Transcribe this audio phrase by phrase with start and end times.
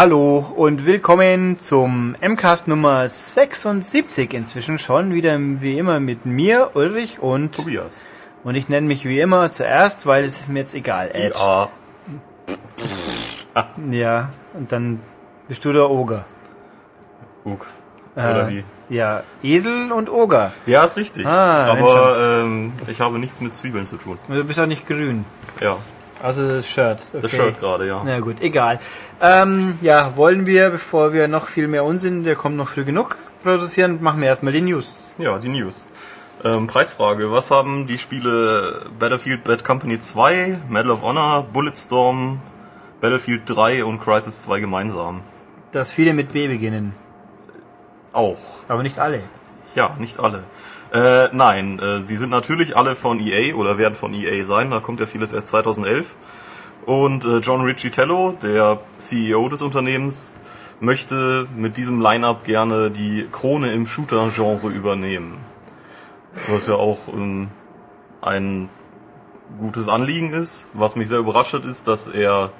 [0.00, 7.18] Hallo und willkommen zum MCAST Nummer 76 inzwischen schon wieder wie immer mit mir, Ulrich
[7.20, 8.06] und Tobias.
[8.42, 11.10] Und ich nenne mich wie immer zuerst, weil es ist mir jetzt egal.
[11.12, 11.34] Ed.
[11.38, 11.68] Ja.
[13.90, 15.00] Ja, und dann
[15.48, 16.24] bist du der Oger.
[17.44, 17.66] Ug.
[18.16, 18.64] Oder Äh, wie?
[18.88, 20.50] Ja, Esel und Oger.
[20.64, 21.26] Ja, ist richtig.
[21.26, 24.18] Ah, Aber ähm, ich habe nichts mit Zwiebeln zu tun.
[24.28, 25.26] Du bist auch nicht grün.
[25.60, 25.76] Ja,
[26.22, 27.02] Also das Shirt.
[27.08, 27.22] Okay.
[27.22, 28.02] das Shirt gerade, ja.
[28.04, 28.78] Na gut, egal.
[29.20, 33.16] Ähm, ja, wollen wir, bevor wir noch viel mehr Unsinn, der kommt noch früh genug,
[33.42, 35.12] produzieren, machen wir erstmal die News.
[35.18, 35.86] Ja, die News.
[36.44, 37.30] Ähm, Preisfrage.
[37.30, 42.40] Was haben die Spiele Battlefield Bad Company 2, Medal of Honor, Bulletstorm,
[43.00, 45.22] Battlefield 3 und Crisis 2 gemeinsam?
[45.72, 46.92] Dass viele mit B beginnen,
[48.12, 48.38] Auch.
[48.68, 49.20] aber nicht alle.
[49.74, 50.42] Ja, nicht alle.
[50.92, 54.70] Äh, nein, äh, sie sind natürlich alle von EA oder werden von EA sein.
[54.70, 56.14] Da kommt ja vieles erst 2011.
[56.86, 60.40] Und äh, John Riccitello, der CEO des Unternehmens,
[60.80, 65.36] möchte mit diesem Line-up gerne die Krone im Shooter-Genre übernehmen.
[66.48, 67.48] Was ja auch ähm,
[68.22, 68.68] ein
[69.58, 70.68] gutes Anliegen ist.
[70.72, 72.50] Was mich sehr überrascht hat, ist, dass er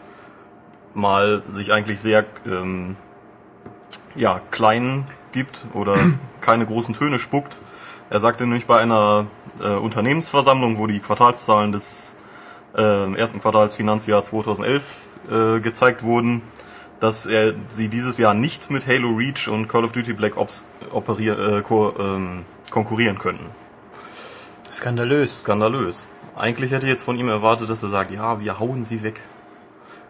[0.94, 2.96] mal sich eigentlich sehr ähm,
[4.14, 5.96] ja, klein gibt oder
[6.40, 7.56] keine großen Töne spuckt.
[8.10, 9.28] Er sagte nämlich bei einer
[9.60, 12.16] äh, Unternehmensversammlung, wo die Quartalszahlen des
[12.76, 14.82] äh, ersten Quartals Finanzjahr 2011
[15.30, 16.42] äh, gezeigt wurden,
[16.98, 20.64] dass er sie dieses Jahr nicht mit Halo Reach und Call of Duty Black Ops
[20.90, 23.46] operier, äh, ko ähm, konkurrieren könnten.
[24.72, 25.40] Skandalös.
[25.40, 26.10] Skandalös.
[26.36, 29.20] Eigentlich hätte ich jetzt von ihm erwartet, dass er sagt, ja, wir hauen sie weg.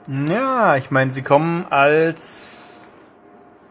[0.07, 2.89] Ja, ich meine, sie kommen als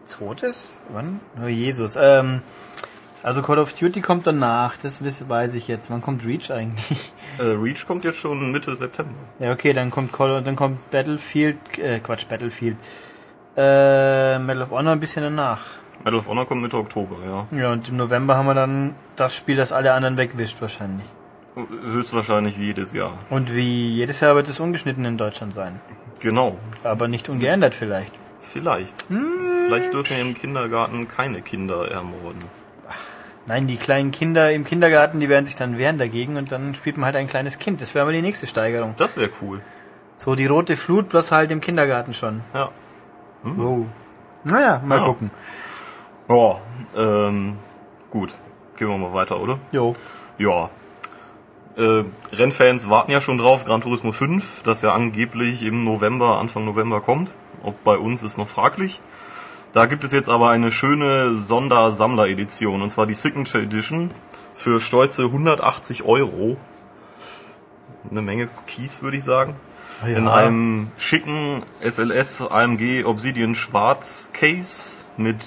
[0.04, 0.78] zweites?
[0.92, 1.20] Wann?
[1.42, 1.96] Oh Jesus.
[2.00, 2.42] Ähm,
[3.22, 5.90] also Call of Duty kommt danach, das weiß ich jetzt.
[5.90, 7.12] Wann kommt Reach eigentlich?
[7.38, 9.14] Äh, Reach kommt jetzt schon Mitte September.
[9.38, 12.76] Ja, okay, dann kommt Call, dann kommt Battlefield, äh, Quatsch, Battlefield.
[13.56, 15.62] Äh, Medal of Honor ein bisschen danach.
[16.04, 17.46] Medal of Honor kommt Mitte Oktober, ja.
[17.58, 21.06] Ja, und im November haben wir dann das Spiel, das alle anderen wegwischt wahrscheinlich.
[21.56, 23.12] Höchstwahrscheinlich wie jedes Jahr.
[23.28, 25.80] Und wie jedes Jahr wird es ungeschnitten in Deutschland sein.
[26.20, 26.56] Genau.
[26.84, 28.12] Aber nicht ungeändert vielleicht.
[28.40, 29.04] Vielleicht.
[29.66, 32.40] Vielleicht dürfen wir im Kindergarten keine Kinder ermorden.
[33.46, 36.96] Nein, die kleinen Kinder im Kindergarten, die werden sich dann wehren dagegen und dann spielt
[36.96, 37.80] man halt ein kleines Kind.
[37.80, 38.94] Das wäre mal die nächste Steigerung.
[38.96, 39.60] Das wäre cool.
[40.16, 42.42] So die rote Flut, bloß halt im Kindergarten schon.
[42.54, 42.70] Ja.
[43.42, 43.86] Wow.
[44.44, 45.04] Naja, mal Ja.
[45.06, 45.30] gucken.
[46.28, 46.58] Ja,
[46.96, 47.56] ähm,
[48.10, 48.32] gut.
[48.76, 49.58] Gehen wir mal weiter, oder?
[49.72, 49.94] Jo.
[50.38, 50.68] Ja.
[51.76, 56.64] Äh, Rennfans warten ja schon drauf, Gran Turismo 5, das ja angeblich im November, Anfang
[56.66, 57.30] November kommt.
[57.62, 59.00] Ob bei uns ist noch fraglich.
[59.72, 64.10] Da gibt es jetzt aber eine schöne Sondersammler-Edition, und zwar die Signature Edition
[64.56, 66.56] für stolze 180 Euro.
[68.10, 69.54] Eine Menge Keys, würde ich sagen.
[70.02, 70.16] Ja.
[70.16, 75.44] In einem schicken SLS AMG Obsidian Schwarz Case mit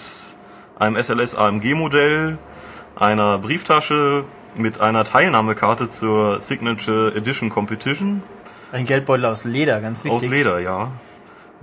[0.79, 2.37] einem SLS AMG Modell,
[2.95, 4.23] einer Brieftasche
[4.55, 8.21] mit einer Teilnahmekarte zur Signature Edition Competition
[8.71, 10.23] Ein Geldbeutel aus Leder, ganz wichtig.
[10.23, 10.91] aus Leder, ja.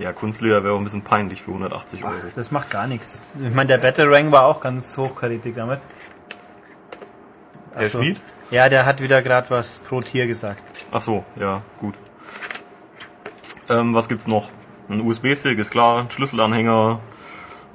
[0.01, 2.15] Ja, Kunstleder wäre auch ein bisschen peinlich für 180 Euro.
[2.35, 3.29] Das macht gar nichts.
[3.39, 5.81] Ich meine, der Battle Rank war auch ganz hochkarätig damals.
[7.75, 7.99] Herr Ach so.
[7.99, 8.19] Schmied?
[8.49, 10.59] Ja, der hat wieder gerade was pro Tier gesagt.
[10.91, 11.93] Ach so, ja, gut.
[13.69, 14.49] Ähm, was gibt's noch?
[14.89, 16.99] Ein USB-Stick ist klar, Schlüsselanhänger,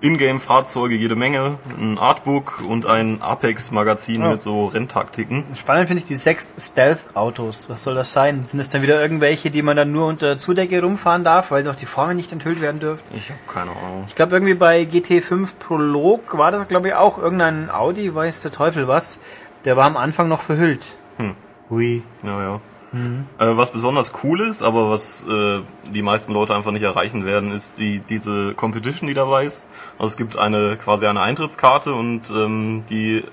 [0.01, 4.31] Ingame-Fahrzeuge jede Menge, ein Artbook und ein Apex-Magazin Oh.
[4.33, 5.45] mit so Renntaktiken.
[5.57, 7.69] Spannend finde ich die sechs Stealth-Autos.
[7.71, 8.45] Was soll das sein?
[8.45, 11.75] Sind es dann wieder irgendwelche, die man dann nur unter Zudecke rumfahren darf, weil noch
[11.77, 13.03] die Formen nicht enthüllt werden dürfen?
[13.15, 14.05] Ich habe keine Ahnung.
[14.09, 18.51] Ich glaube irgendwie bei GT5 Prolog war das glaube ich auch irgendein Audi, weiß der
[18.51, 19.19] Teufel was.
[19.65, 20.95] Der war am Anfang noch verhüllt.
[21.17, 21.35] Hm.
[21.71, 22.03] Hui.
[22.23, 22.61] Ja, ja.
[22.93, 25.61] Äh, was besonders cool ist, aber was äh,
[25.93, 29.67] die meisten Leute einfach nicht erreichen werden, ist die diese Competition, die dabei ist.
[29.99, 33.25] Also es gibt eine quasi eine Eintrittskarte und ähm, die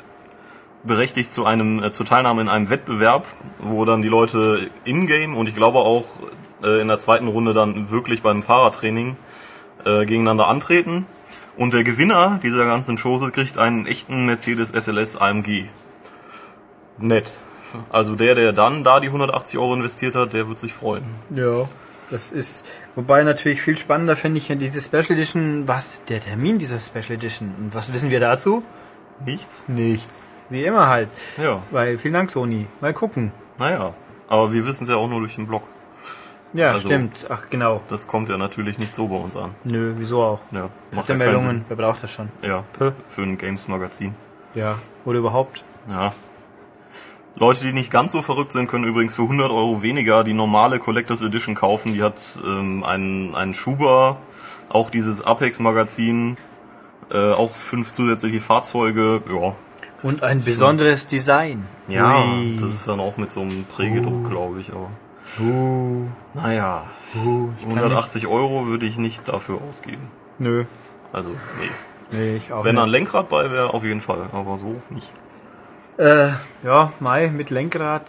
[0.84, 3.28] berechtigt zu einem äh, zur Teilnahme in einem Wettbewerb,
[3.60, 6.06] wo dann die Leute in-game und ich glaube auch
[6.64, 9.16] äh, in der zweiten Runde dann wirklich beim Fahrertraining
[9.86, 11.06] äh, gegeneinander antreten.
[11.56, 15.66] Und der Gewinner dieser ganzen Chose kriegt einen echten Mercedes SLS AMG.
[16.98, 17.32] Nett.
[17.92, 21.04] Also der, der dann da die 180 Euro investiert hat, der wird sich freuen.
[21.32, 21.68] Ja,
[22.12, 22.66] das ist.
[22.96, 25.68] Wobei natürlich viel spannender finde ich ja diese Special Edition.
[25.68, 27.54] Was der Termin dieser Special Edition?
[27.58, 28.64] Und was wissen wir dazu?
[29.26, 29.62] Nichts?
[29.68, 30.28] Nichts.
[30.50, 31.10] Wie immer halt.
[31.42, 32.68] Ja, Weil vielen Dank Sony.
[32.82, 33.32] Mal gucken.
[33.58, 33.94] naja.
[34.30, 35.64] Aber wir wissen es ja auch nur durch den Blog.
[36.54, 37.28] Ja, Also- stimmt.
[37.30, 37.82] Ach genau.
[37.90, 39.52] Das kommt ja natürlich nicht so bei uns an.
[39.64, 40.40] Nö, wieso auch?
[40.52, 41.66] Ja, Macht ja Meldungen.
[41.68, 42.30] Wer braucht das schon?
[42.42, 42.92] Ja, Puh.
[43.10, 44.14] für ein Games-Magazin.
[44.56, 44.76] Ja.
[45.06, 45.64] Oder überhaupt?
[45.90, 46.14] Ja.
[47.36, 50.78] Leute, die nicht ganz so verrückt sind, können übrigens für 100 Euro weniger die normale
[50.80, 51.94] Collectors Edition kaufen.
[51.94, 52.16] Die hat
[52.46, 54.18] ähm, einen, einen Schuber
[54.70, 56.38] Auch dieses Apex-Magazin,
[57.12, 59.56] äh, auch fünf zusätzliche Fahrzeuge, ja.
[60.04, 61.66] Und ein besonderes Design.
[61.88, 62.58] Ja, Ui.
[62.60, 64.90] das ist dann auch mit so einem Prägedruck, glaube ich, aber.
[65.40, 66.84] Uh, Naja,
[67.16, 70.12] uh, ich kann 180 Euro würde ich nicht dafür ausgeben.
[70.38, 70.66] Nö.
[71.14, 71.70] Also, nee.
[72.18, 72.90] Nee, ich auch Wenn da ein.
[72.90, 75.12] Lenkrad bei wäre, auf jeden Fall, aber so nicht.
[75.98, 76.30] Äh,
[76.64, 78.04] ja, Mai mit Lenkrad.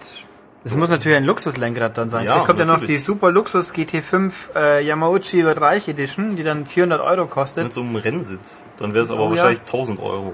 [0.67, 2.25] Es muss natürlich ein Luxuslenkrad dann sein.
[2.25, 2.97] Ja, Vielleicht kommt ja noch natürlich.
[2.97, 7.65] die Super Luxus GT5 äh, Yamauchi wird reich Edition, die dann 400 Euro kostet.
[7.65, 8.65] Mit so einem Rennsitz.
[8.79, 9.31] Dann wäre es aber Oh, ja.
[9.33, 10.33] wahrscheinlich 1000 Euro.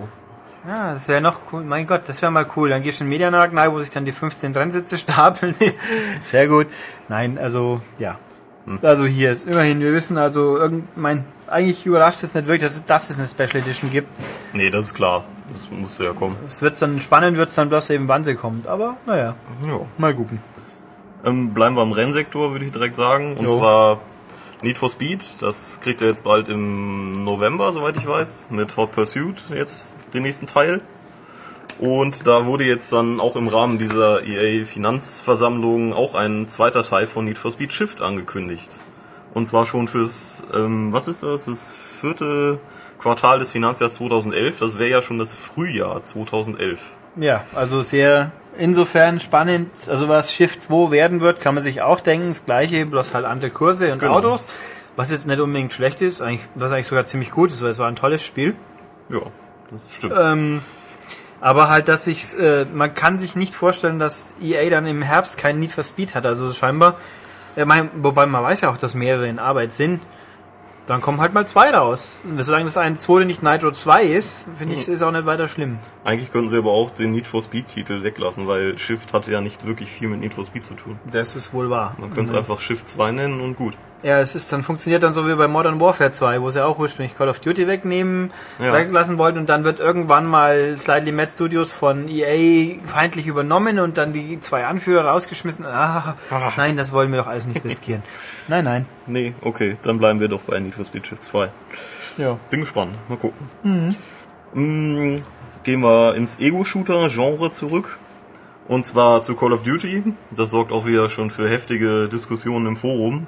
[0.68, 1.64] Ja, das wäre noch cool.
[1.64, 2.68] Mein Gott, das wäre mal cool.
[2.68, 5.56] Dann gehst du in den Mediamarkt rein, wo sich dann die 15 Rennsitze stapeln.
[6.22, 6.68] Sehr gut.
[7.08, 8.16] Nein, also, ja.
[8.66, 8.78] Hm.
[8.82, 12.76] Also hier ist immerhin, wir wissen also, irgend, mein, eigentlich überrascht es nicht wirklich, dass
[12.76, 14.08] es, dass es eine Special Edition gibt.
[14.52, 15.24] Nee, das ist klar.
[15.52, 16.36] Das musste ja kommen.
[16.46, 18.66] Es wird dann spannend, wird es dann bloß eben, wann sie kommt.
[18.66, 19.34] Aber, naja,
[19.66, 19.80] Ja.
[19.98, 20.40] mal gucken.
[21.24, 23.36] Ähm, bleiben wir im Rennsektor, würde ich direkt sagen.
[23.36, 23.58] Und Jo.
[23.58, 24.00] zwar
[24.62, 25.42] Need for Speed.
[25.42, 30.22] Das kriegt er jetzt bald im November, soweit ich weiß, mit Hot Pursuit jetzt den
[30.22, 30.80] nächsten Teil.
[31.78, 37.06] Und da wurde jetzt dann auch im Rahmen dieser EA Finanzversammlung auch ein zweiter Teil
[37.06, 38.70] von Need for Speed Shift angekündigt.
[39.32, 42.58] Und zwar schon fürs, ähm, was ist das, das vierte
[43.00, 44.58] Quartal des Finanzjahres 2011.
[44.58, 46.78] Das wäre ja schon das Frühjahr 2011.
[47.16, 49.70] Ja, also sehr insofern spannend.
[49.88, 52.28] Also was Shift 2 werden wird, kann man sich auch denken.
[52.28, 54.16] Das gleiche, bloß halt andere Kurse und Genau.
[54.16, 54.46] Autos.
[54.96, 57.78] Was jetzt nicht unbedingt schlecht ist, eigentlich, was eigentlich sogar ziemlich gut ist, weil es
[57.78, 58.54] war ein tolles Spiel.
[59.08, 59.20] Ja,
[59.70, 60.14] das stimmt.
[60.18, 60.62] Ähm,
[61.40, 65.38] aber halt, dass sich, äh, man kann sich nicht vorstellen, dass EA dann im Herbst
[65.38, 66.26] kein Need for Speed hat.
[66.26, 66.96] Also scheinbar,
[67.56, 70.02] äh, mein, wobei man weiß ja auch, dass mehrere in Arbeit sind.
[70.90, 72.24] Dann kommen halt mal zwei raus.
[72.28, 75.46] Und solange das ein zweite nicht Nitro 2 ist, finde ich, ist auch nicht weiter
[75.46, 75.78] schlimm.
[76.02, 79.40] Eigentlich könnten sie aber auch den Need for Speed Titel weglassen, weil Shift hatte ja
[79.40, 80.98] nicht wirklich viel mit Need for Speed zu tun.
[81.08, 81.94] Das ist wohl wahr.
[82.00, 83.74] Man könnte es einfach Shift 2 nennen und gut.
[84.02, 86.78] Ja, es ist dann funktioniert dann so wie bei Modern Warfare 2, wo sie auch
[86.78, 88.72] ursprünglich Call of Duty wegnehmen, Ja.
[88.72, 93.98] weglassen wollten und dann wird irgendwann mal Slightly Mad Studios von EA feindlich übernommen und
[93.98, 95.66] dann die zwei Anführer rausgeschmissen.
[95.66, 96.52] Ah, Ah.
[96.56, 98.02] nein, das wollen wir doch alles nicht riskieren.
[98.48, 98.86] nein, nein.
[99.06, 101.48] Nee, okay, dann bleiben wir doch bei Need for Speed Shift 2.
[102.16, 102.38] Ja.
[102.50, 103.48] Bin gespannt, mal gucken.
[104.54, 105.16] Mm,
[105.62, 107.98] gehen wir ins Ego-Shooter-Genre zurück.
[108.66, 110.14] Und zwar zu Call of Duty.
[110.30, 113.26] Das sorgt auch wieder schon für heftige Diskussionen im Forum.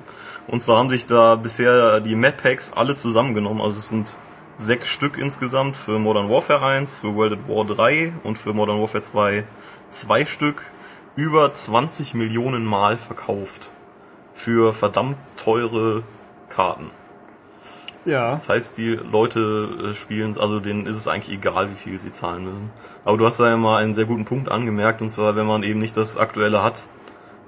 [0.52, 3.62] Und zwar haben sich da bisher die Map Packs alle zusammengenommen.
[3.62, 4.14] Also es sind
[4.58, 8.78] sechs Stück insgesamt für Modern Warfare 1, für World at War 3 und für Modern
[8.78, 9.44] Warfare 2
[9.88, 10.62] zwei Stück
[11.16, 13.70] über 20 Millionen Mal verkauft.
[14.34, 16.02] Für verdammt teure
[16.50, 16.90] Karten.
[18.04, 18.28] Ja.
[18.28, 22.12] Das heißt, die Leute äh, spielen, also denen ist es eigentlich egal, wie viel sie
[22.12, 22.70] zahlen müssen.
[23.06, 25.62] Aber du hast da ja mal einen sehr guten Punkt angemerkt, und zwar, wenn man
[25.62, 26.82] eben nicht das Aktuelle hat,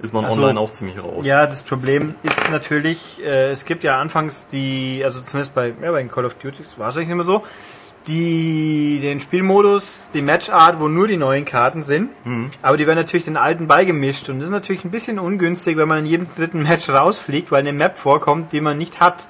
[0.04, 1.24] ist man Also, online auch ziemlich raus.
[1.26, 5.90] Ja, das Problem ist natürlich, äh, es gibt ja anfangs die, also zumindest bei, ja,
[5.90, 7.42] bei Call of Duty, das war es eigentlich immer so,
[8.06, 12.10] die, den Spielmodus, die Matchart, wo nur die neuen Karten sind,
[12.60, 15.88] aber die werden natürlich den alten beigemischt und das ist natürlich ein bisschen ungünstig, wenn
[15.88, 19.26] man in jedem dritten Match rausfliegt, weil eine Map vorkommt, die man nicht hat.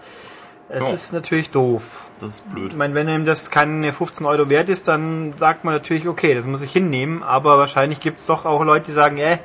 [0.69, 0.93] Es Ja.
[0.95, 2.07] ist natürlich doof.
[2.21, 2.71] Das ist blöd.
[2.73, 6.35] Ich meine, wenn ihm das keine 15 Euro wert ist, dann sagt man natürlich, okay,
[6.35, 9.39] das muss ich hinnehmen, aber wahrscheinlich gibt es doch auch Leute, die sagen, äh,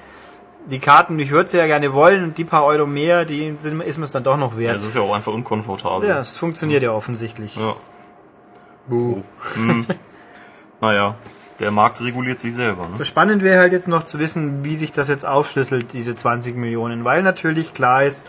[0.68, 3.82] die Karten, ich würde sie ja gerne wollen und die paar Euro mehr, die sind,
[3.82, 4.78] ist mir es dann doch noch Ja, wert.
[4.78, 6.08] es ist ja auch einfach unkomfortabel.
[6.08, 7.56] Ja, es funktioniert ja offensichtlich.
[7.56, 7.76] Ja.
[8.88, 9.22] Buh.
[9.56, 9.86] Hm.
[10.82, 11.16] naja,
[11.60, 12.88] der Markt reguliert sich selber.
[12.88, 13.04] Ne?
[13.06, 17.04] Spannend wäre halt jetzt noch zu wissen, wie sich das jetzt aufschlüsselt, diese 20 Millionen,
[17.04, 18.28] weil natürlich klar ist,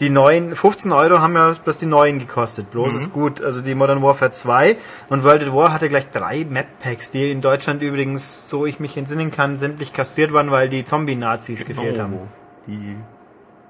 [0.00, 2.98] die neuen, 15 Euro haben ja bloß die neuen gekostet, bloß Mhm.
[2.98, 4.76] ist gut, also die Modern Warfare 2
[5.08, 8.80] und World at War hatte gleich drei Map Packs, die in Deutschland übrigens, so ich
[8.80, 12.18] mich entsinnen kann, sämtlich kastriert waren, weil die Zombie-Nazis gefehlt haben.
[12.66, 12.96] Die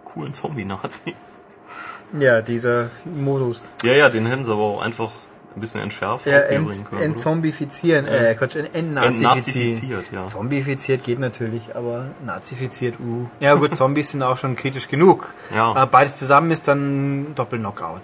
[0.05, 1.15] coolen Zombie-Nazis.
[2.19, 3.67] Ja, dieser Modus.
[3.83, 5.11] Ja, ja, den hätten sie aber auch einfach
[5.57, 7.03] ein bisschen entschärft Ja, aufbringen ent, können.
[7.03, 9.37] entzombifizieren, äh, Quatsch, ent- entnazifizieren.
[9.37, 10.27] Entnazifiziert, ja.
[10.27, 13.27] Zombifiziert geht natürlich, aber nazifiziert, uh.
[13.41, 15.33] Ja gut, Zombies sind auch schon kritisch genug.
[15.55, 15.67] Ja.
[15.71, 18.01] Aber beides zusammen ist dann Doppel-Knockout.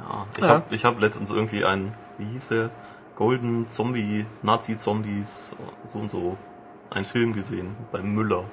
[0.00, 0.48] Ja, ich Ja.
[0.48, 2.70] habe ich hab letztens irgendwie einen, wie hieß der?
[3.16, 5.52] Golden Zombie, Nazi-Zombies,
[5.92, 6.36] so und so,
[6.90, 8.44] einen Film gesehen, bei Müller.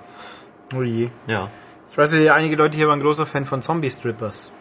[0.76, 1.10] Oh je.
[1.28, 1.50] Ja.
[1.90, 4.52] Ich weiß ja, einige Leute hier waren großer Fan von Zombie-Strippers.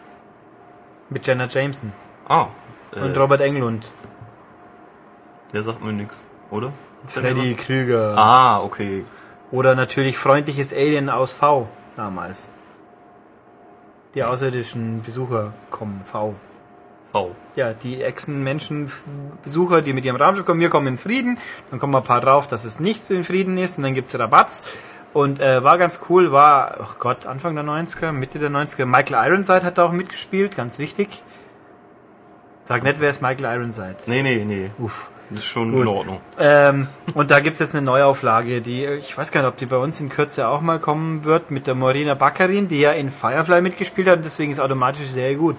[1.09, 1.91] Mit Jenna Jameson
[2.27, 2.47] Ah,
[2.95, 3.85] und äh, Robert Englund.
[5.53, 6.71] der sagt mir nix, oder?
[7.07, 8.17] Freddy Krüger.
[8.17, 9.05] Ah, okay.
[9.51, 12.49] Oder natürlich freundliches Alien aus V damals.
[14.15, 16.35] Die außerirdischen Besucher kommen, V.
[17.11, 17.35] V.
[17.55, 21.37] Ja, die Echsen-Menschen-Besucher, die mit ihrem Raumschiff kommen, wir kommen in Frieden.
[21.71, 24.17] Dann kommen ein paar drauf, dass es nicht so in Frieden ist und dann gibt's
[24.17, 24.63] Rabatz.
[25.13, 28.85] Und äh, war ganz cool, war, ach Gott, Anfang der 90er, Mitte der 90er.
[28.85, 31.23] Michael Ironside hat da auch mitgespielt, ganz wichtig.
[32.69, 33.95] Sag nicht, wer ist Michael Ironside.
[34.05, 34.69] Nee, nee, nee.
[34.77, 35.07] Uff.
[35.31, 35.81] Das ist schon Gut.
[35.81, 36.21] in Ordnung.
[36.39, 39.77] Ähm, und da gibt's jetzt eine Neuauflage, die, ich weiß gar nicht, ob die bei
[39.77, 43.61] uns in Kürze auch mal kommen wird, mit der Morena Baccarin, die ja in Firefly
[43.61, 45.55] mitgespielt hat und deswegen ist automatisch sehr gut.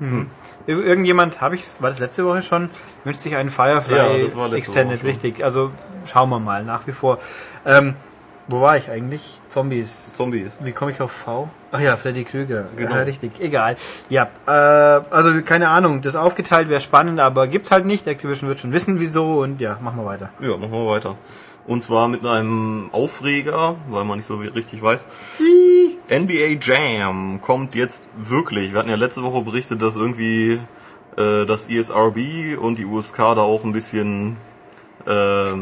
[0.00, 0.30] Hm.
[0.66, 2.68] Ir- Irgendjemand, habe ich, war das letzte Woche schon,
[3.04, 5.42] wünscht sich einen Firefly Ja, das war letzte Extended, richtig.
[5.42, 5.70] Also
[6.04, 7.18] schauen wir mal, nach wie vor.
[7.64, 7.94] Ähm,
[8.52, 9.40] wo war ich eigentlich?
[9.48, 10.14] Zombies.
[10.14, 10.52] Zombies.
[10.60, 11.50] Wie komme ich auf V?
[11.72, 12.66] Ach ja, Freddy Krüger.
[12.76, 12.94] Genau.
[12.94, 13.32] Ja, richtig.
[13.40, 13.76] Egal.
[14.08, 16.02] Ja, äh, also keine Ahnung.
[16.02, 18.06] Das aufgeteilt wäre spannend, aber gibt's halt nicht.
[18.06, 19.40] Activision wird schon wissen, wieso.
[19.40, 20.30] Und ja, machen wir weiter.
[20.40, 21.16] Ja, machen wir weiter.
[21.66, 25.06] Und zwar mit einem Aufreger, weil man nicht so richtig weiß.
[26.10, 28.72] NBA Jam kommt jetzt wirklich.
[28.72, 30.60] Wir hatten ja letzte Woche berichtet, dass irgendwie
[31.16, 34.36] äh, das ESRB und die USK da auch ein bisschen
[35.06, 35.52] äh,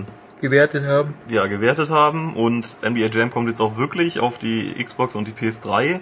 [0.40, 1.14] Gewertet haben.
[1.28, 5.32] ja, gewertet haben und NBA Jam kommt jetzt auch wirklich auf die Xbox und die
[5.32, 6.00] PS3.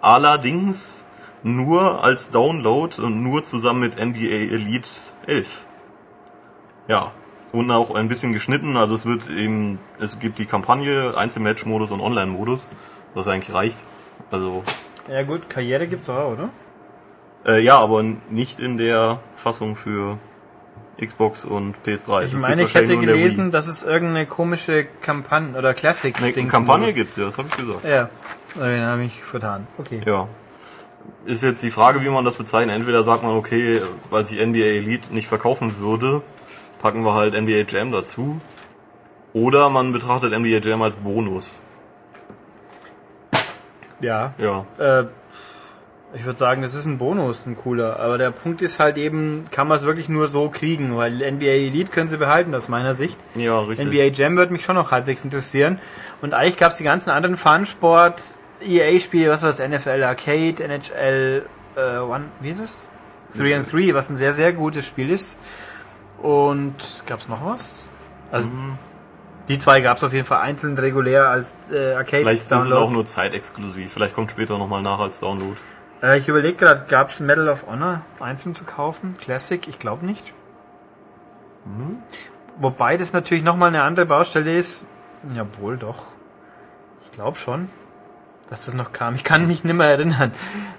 [0.00, 1.04] Allerdings
[1.42, 4.88] nur als Download und nur zusammen mit NBA Elite
[5.26, 5.64] 11.
[6.88, 7.12] Ja.
[7.52, 12.00] Und auch ein bisschen geschnitten, also es wird eben, es gibt die Kampagne, Einzelmatch-Modus und
[12.00, 12.68] Online-Modus,
[13.14, 13.78] was eigentlich reicht.
[14.30, 14.62] Also,
[15.08, 16.50] Ja gut, Karriere gibt's auch, oder?
[17.46, 20.18] äh, ja, aber nicht in der Fassung für
[21.00, 22.24] Xbox und PS3.
[22.24, 26.52] Ich Das meine, ich hätte gelesen, dass es irgendeine komische Kampagne oder Classic Eine Dings
[26.52, 27.14] Kampagne gibt.
[27.14, 27.84] gibt's ja, das habe ich gesagt.
[27.84, 28.08] Ja.
[28.54, 29.66] Den habe ich vertan.
[29.76, 30.00] Okay.
[30.06, 30.28] Ja.
[31.26, 32.74] Ist jetzt die Frage, wie man das bezeichnet.
[32.74, 36.22] Entweder sagt man, okay, weil sich NBA Elite nicht verkaufen würde,
[36.80, 38.40] packen wir halt NBA Jam dazu.
[39.34, 41.60] Oder man betrachtet NBA Jam als Bonus.
[44.00, 44.32] Ja.
[44.38, 44.64] Ja.
[44.78, 45.04] Äh,
[46.16, 48.00] ich würde sagen, das ist ein Bonus, ein cooler.
[48.00, 51.44] Aber der Punkt ist halt eben, kann man es wirklich nur so kriegen, weil NBA
[51.46, 53.18] Elite können sie behalten, aus meiner Sicht.
[53.34, 53.86] Ja, richtig.
[53.86, 55.78] NBA Jam würde mich schon noch halbwegs interessieren.
[56.22, 58.22] Und eigentlich gab es die ganzen anderen Fun-Sport,
[58.66, 61.44] EA-Spiele, was war das, NFL Arcade, NHL
[61.76, 62.88] äh, One, wie ist es?
[63.36, 65.38] 3 and 3, was ein sehr, sehr gutes Spiel ist.
[66.22, 66.74] Und
[67.06, 67.88] gab es noch was?
[68.32, 68.78] Also Mhm.
[69.48, 72.48] die zwei gab es auf jeden Fall einzeln regulär als äh, Arcade Vielleicht ist es
[72.48, 72.76] Download.
[72.76, 73.92] auch nur zeitexklusiv.
[73.92, 75.56] Vielleicht kommt später nochmal nach als Download.
[76.02, 79.16] Äh, ich überlege gerade, gab es Medal of Honor einzeln zu kaufen?
[79.20, 79.66] Classic?
[79.68, 80.32] Ich glaube nicht.
[81.64, 81.98] Mhm.
[82.58, 84.84] Wobei das natürlich nochmal eine andere Baustelle ist.
[85.34, 86.04] Ja, wohl doch.
[87.04, 87.68] Ich glaube schon,
[88.50, 89.14] dass das noch kam.
[89.14, 90.32] Ich kann mich nicht mehr erinnern.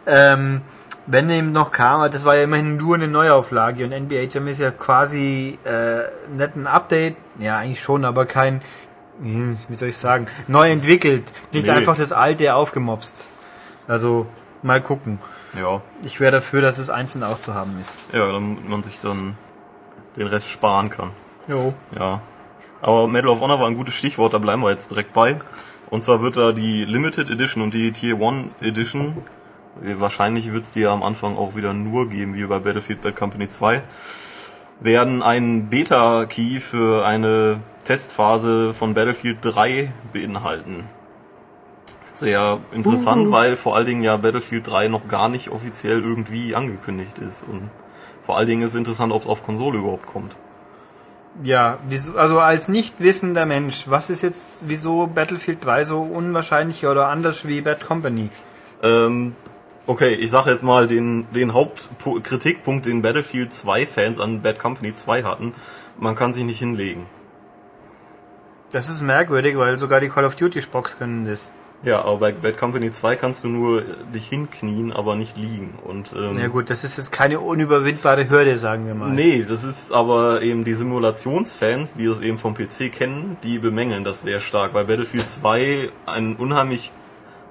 [0.06, 0.62] Ähm,
[1.06, 4.48] wenn eben noch kam, aber das war ja immerhin nur eine Neuauflage und NBA Jam
[4.48, 8.62] ist ja quasi äh, nicht ein Update, ja eigentlich schon, aber kein,
[9.22, 11.72] hm, wie soll ich sagen, neu entwickelt, nicht Nee.
[11.72, 13.28] einfach das alte aufgemopst.
[13.88, 14.28] Also
[14.68, 15.18] mal gucken.
[15.60, 15.82] Ja.
[16.04, 18.02] Ich wäre dafür, dass es einzeln auch zu haben ist.
[18.14, 19.36] Ja, damit man sich dann
[20.16, 21.10] den Rest sparen kann.
[21.48, 21.74] Jo.
[21.98, 22.22] Ja.
[22.82, 25.40] Aber Medal of Honor war ein gutes Stichwort, da bleiben wir jetzt direkt bei.
[25.90, 29.18] Und zwar wird da die Limited Edition und die Tier 1 Edition,
[29.82, 33.16] wahrscheinlich wird es die ja am Anfang auch wieder nur geben, wie bei Battlefield Bad
[33.16, 33.82] Company 2,
[34.82, 40.88] werden einen Beta-Key für eine Testphase von Battlefield 3 beinhalten.
[42.18, 47.20] Sehr interessant, weil vor allen Dingen ja Battlefield 3 noch gar nicht offiziell irgendwie angekündigt
[47.20, 47.44] ist.
[47.44, 47.70] Und
[48.26, 50.36] vor allen Dingen ist es interessant, ob es auf Konsole überhaupt kommt.
[51.44, 51.78] Ja,
[52.16, 57.48] also als nicht wissender Mensch, was ist jetzt, wieso Battlefield 3 so unwahrscheinlich oder anders
[57.48, 58.32] wie Bad Company?
[58.82, 59.36] Ähm,
[59.86, 64.92] okay, ich sage jetzt mal den, den Hauptkritikpunkt, den Battlefield 2 Fans an Bad Company
[64.92, 65.54] 2 hatten.
[66.00, 67.06] Man kann sich nicht hinlegen.
[68.72, 71.52] Das ist merkwürdig, weil sogar die Call of Duty Spocks können das.
[71.84, 75.76] Ja, aber bei Bad Company 2 kannst du nur dich hinknien, aber nicht liegen.
[75.84, 79.12] Und ähm, Ja gut, das ist jetzt keine unüberwindbare Hürde, sagen wir mal.
[79.12, 84.04] Nee, das ist aber eben die Simulationsfans, die das eben vom PC kennen, die bemängeln
[84.04, 86.92] das sehr stark, weil Battlefield 2 einen unheimlich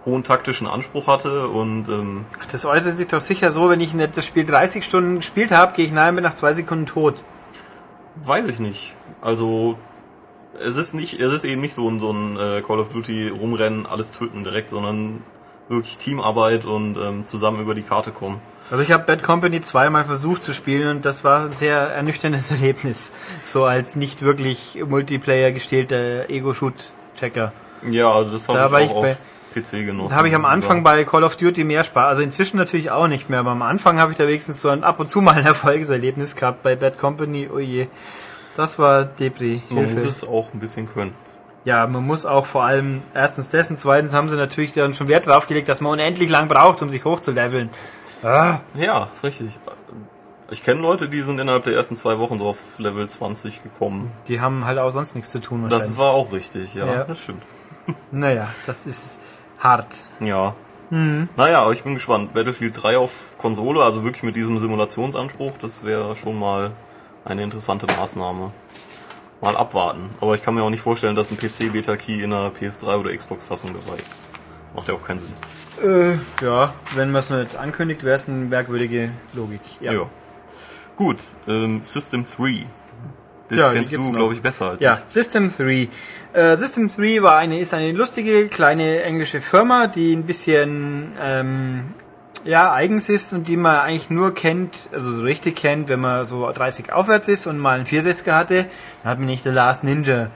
[0.05, 3.93] hohen taktischen Anspruch hatte und ähm, Ach, Das äußert sich doch sicher so, wenn ich
[4.15, 7.15] das Spiel 30 Stunden gespielt habe, gehe ich nahe bin nach zwei Sekunden tot.
[8.25, 8.95] Weiß ich nicht.
[9.21, 9.77] Also
[10.65, 13.29] es ist nicht, es ist eben nicht so ein, so ein äh, Call of Duty
[13.29, 15.23] rumrennen, alles töten direkt, sondern
[15.69, 18.41] wirklich Teamarbeit und ähm, zusammen über die Karte kommen.
[18.71, 22.51] Also ich habe Bad Company zweimal versucht zu spielen und das war ein sehr ernüchterndes
[22.53, 23.13] Erlebnis.
[23.45, 27.53] So als nicht wirklich Multiplayer gestählter Ego-Shoot-Checker.
[27.89, 29.19] Ja, also das Da habe war ich ich auch bei- auf
[29.55, 30.11] PC genossen.
[30.11, 30.83] Da habe ich am Anfang Ja.
[30.83, 32.07] bei Call of Duty mehr Spaß.
[32.09, 34.85] Also inzwischen natürlich auch nicht mehr, aber am Anfang habe ich da wenigstens so ein
[34.85, 37.49] ab und zu mal ein Erfolgserlebnis gehabt bei Bad Company.
[37.55, 37.87] Oh je.
[38.57, 39.63] Das war Depri.
[39.71, 41.15] Man muss es auch ein bisschen können.
[41.65, 45.27] Ja, man muss auch vor allem erstens dessen, zweitens haben sie natürlich dann schon Wert
[45.27, 47.71] drauf gelegt, dass man unendlich lang braucht, um sich hochzuleveln.
[48.23, 49.51] Ah, Ja, richtig.
[50.49, 54.13] Ich kenne Leute, die sind innerhalb der ersten zwei Wochen so auf Level 20 gekommen.
[54.29, 55.89] die haben halt auch sonst nichts zu tun wahrscheinlich.
[55.89, 57.03] Das war auch richtig, ja, Ja.
[57.05, 57.43] das stimmt.
[58.13, 59.19] naja, das ist
[59.59, 60.05] hart.
[60.21, 60.55] Ja.
[60.89, 62.33] Naja, aber ich bin gespannt.
[62.33, 66.71] Battlefield 3 auf Konsole, also wirklich mit diesem Simulationsanspruch, das wäre schon mal
[67.27, 68.53] eine interessante Maßnahme.
[69.43, 70.09] Mal abwarten.
[70.21, 73.71] Aber ich kann mir auch nicht vorstellen, dass ein PC-Beta-Key in einer PS3 oder Xbox-Fassung
[73.75, 74.13] dabei ist.
[74.75, 75.35] Macht ja auch keinen Sinn.
[75.83, 79.61] Äh, ja, wenn man es nicht ankündigt, wäre es eine merkwürdige Logik.
[79.81, 79.93] Ja.
[80.97, 82.65] Gut, ähm, System 3.
[83.51, 85.89] Das Ja, kennst du, glaube ich, besser als Ja, System 3.
[86.33, 91.95] Äh, System 3 war eine, ist eine lustige kleine englische Firma, die ein bisschen ähm,
[92.47, 96.25] ja, eigens ist und die man eigentlich nur kennt, also so richtig kennt, wenn man
[96.25, 98.65] so 30 aufwärts ist und mal einen 64er hatte,
[99.03, 100.29] dann hat man nicht The Last Ninja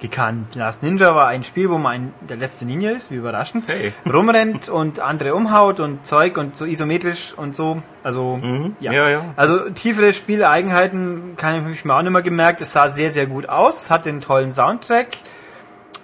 [0.00, 0.54] gekannt.
[0.56, 3.92] Last Ninja war ein Spiel, wo man ein, der letzte Ninja ist, wie überraschend, Hey.
[4.12, 7.80] rumrennt und andere umhaut und Zeug und so isometrisch und so.
[8.02, 8.76] Also, Mhm.
[8.80, 9.22] Ja, ja.
[9.36, 12.60] also tiefere Spieleigenheiten kann ich mir auch nicht mehr gemerkt.
[12.60, 13.82] Es sah sehr, sehr gut aus.
[13.82, 15.06] Es hatte einen tollen Soundtrack.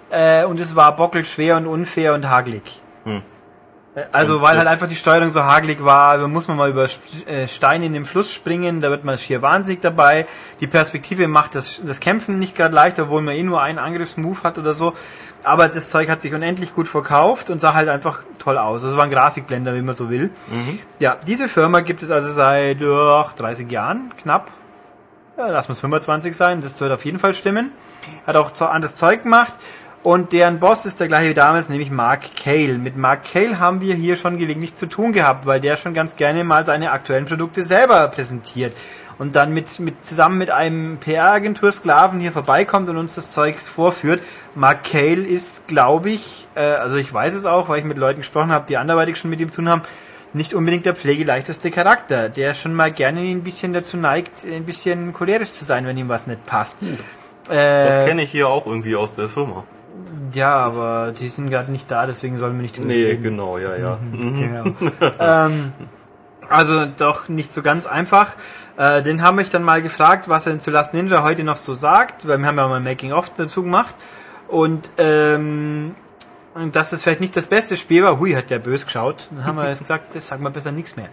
[0.09, 2.81] Äh, und es war bockelschwer und unfair und hagelig.
[3.05, 3.21] Hm.
[4.13, 6.85] Also weil halt das- einfach die Steuerung so hagelig war, da muss man mal über
[7.27, 10.25] äh, Steine in den Fluss springen, da wird man schier wahnsinnig dabei.
[10.61, 14.43] Die Perspektive macht das, das Kämpfen nicht gerade leicht, obwohl man eh nur einen Angriffsmove
[14.43, 14.93] hat oder so.
[15.43, 18.81] Aber das Zeug hat sich unendlich gut verkauft und sah halt einfach toll aus.
[18.85, 20.29] Also war ein Grafikblender, wie man so will.
[20.99, 24.51] Ja, diese Firma gibt es also seit ach, 30 Jahren, knapp.
[25.37, 27.71] Ja, lass uns 25 sein, das wird auf jeden Fall stimmen.
[28.27, 29.51] Hat auch anderes Zeug gemacht.
[30.03, 32.79] Und deren Boss ist der gleiche wie damals, nämlich Mark Cale.
[32.79, 36.15] Mit Mark Cale haben wir hier schon gelegentlich zu tun gehabt, weil der schon ganz
[36.15, 38.73] gerne mal seine aktuellen Produkte selber präsentiert.
[39.19, 44.23] Und dann mit, mit, zusammen mit einem PR-Agentur-Sklaven hier vorbeikommt und uns das Zeug vorführt.
[44.55, 48.21] Mark Cale ist, glaube ich, äh, also ich weiß es auch, weil ich mit Leuten
[48.21, 49.83] gesprochen habe, die anderweitig schon mit ihm zu tun haben,
[50.33, 55.13] nicht unbedingt der pflegeleichteste Charakter, der schon mal gerne ein bisschen dazu neigt, ein bisschen
[55.13, 56.77] cholerisch zu sein, wenn ihm was nicht passt.
[57.47, 59.63] Das Äh, kenne ich hier auch irgendwie aus der Firma.
[60.33, 63.23] Ja, aber die sind gerade nicht da, deswegen sollen wir nicht drüber Nee, reden.
[63.23, 63.97] genau, ja, ja.
[64.11, 64.65] Genau.
[65.19, 65.73] ähm,
[66.49, 68.33] also doch nicht so ganz einfach.
[68.77, 71.73] Äh, den haben mich dann mal gefragt, was er zu Last Ninja heute noch so
[71.73, 73.95] sagt, weil wir haben ja mal ein Making-of dazu gemacht.
[74.47, 75.95] Und ähm,
[76.53, 79.29] und dass es vielleicht nicht das beste Spiel war, hui, hat der bös geschaut.
[79.31, 81.07] Dann haben wir jetzt gesagt, das sagen wir besser nichts mehr.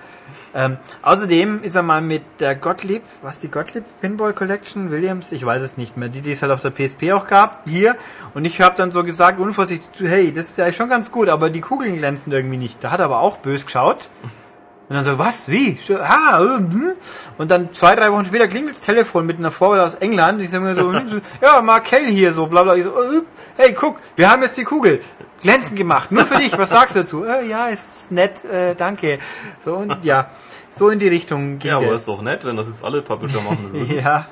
[0.54, 5.46] Ähm, außerdem ist er mal mit der Gottlieb, was die Gottlieb Pinball Collection Williams, ich
[5.46, 7.94] weiß es nicht mehr, die, die es halt auf der PSP auch gab, hier.
[8.34, 11.50] Und ich habe dann so gesagt, unvorsichtig, hey, das ist ja schon ganz gut, aber
[11.50, 12.82] die Kugeln glänzen irgendwie nicht.
[12.82, 14.08] Da hat er aber auch bös geschaut.
[14.88, 15.78] Und dann so, was, wie?
[16.00, 16.92] Ah, hm.
[17.36, 20.40] und dann zwei, drei Wochen später klingelt das Telefon mit einer Vorwahl aus England.
[20.40, 20.92] Ich sage mir so,
[21.42, 22.74] ja, Mark Kell hier, so bla bla.
[22.74, 23.20] Ich so, äh,
[23.58, 25.00] hey, guck, wir haben jetzt die Kugel
[25.40, 26.56] glänzend gemacht, nur für dich.
[26.58, 27.24] Was sagst du dazu?
[27.24, 29.18] Äh, ja, ist, ist nett, äh, danke.
[29.64, 30.30] So und ja,
[30.70, 32.00] so in die Richtung ging Ja, aber das.
[32.00, 33.98] ist doch nett, wenn das jetzt alle Publisher machen würden.
[33.98, 34.26] Ja,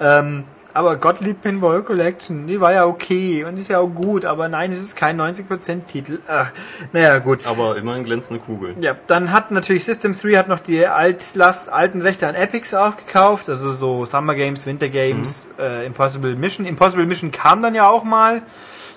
[0.00, 4.48] ähm, aber Gottlieb Pinball Collection, die war ja okay und ist ja auch gut, aber
[4.48, 6.18] nein, es ist kein 90%-Titel.
[6.26, 6.50] Ach,
[6.94, 7.46] naja, gut.
[7.46, 8.80] Aber immerhin glänzende Kugeln.
[8.80, 13.50] Ja, dann hat natürlich System 3 hat noch die Altlast, alten Rechte an Epics aufgekauft,
[13.50, 16.64] also so Summer Games, Winter Games, äh, Impossible Mission.
[16.64, 18.40] Impossible Mission kam dann ja auch mal.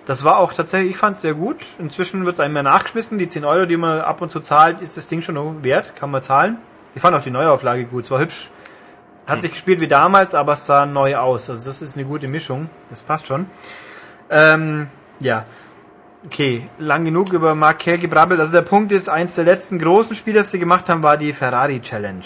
[0.06, 1.58] Das war auch tatsächlich, ich fand es sehr gut.
[1.80, 3.18] Inzwischen wird es einem mehr nachgeschmissen.
[3.18, 6.12] Die 10 Euro, die man ab und zu zahlt, ist das Ding schon wert, kann
[6.12, 6.58] man zahlen.
[6.94, 8.50] Ich fand auch die Neuauflage gut, es war hübsch.
[9.28, 11.50] Hat sich gespielt wie damals, aber es sah neu aus.
[11.50, 12.70] Also das ist eine gute Mischung.
[12.92, 13.48] Das passt schon.
[14.30, 14.88] Ähm,
[15.20, 15.46] ja.
[16.26, 18.40] Okay, lang genug über Mark Kerr gebrabbelt.
[18.40, 21.34] Also der Punkt ist, eins der letzten großen Spiele, das sie gemacht haben, war die
[21.34, 22.24] Ferrari Challenge.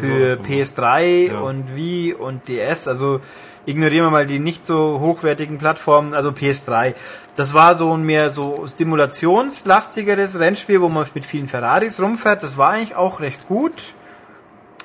[0.00, 1.40] Für PS3 Ja.
[1.40, 2.86] und Wii und DS.
[2.86, 3.20] Also
[3.66, 6.94] ignorieren wir mal die nicht so hochwertigen Plattformen, also PS3.
[7.36, 12.42] Das war so ein mehr so simulationslastigeres Rennspiel, wo man mit vielen Ferraris rumfährt.
[12.42, 13.94] Das war eigentlich auch recht gut.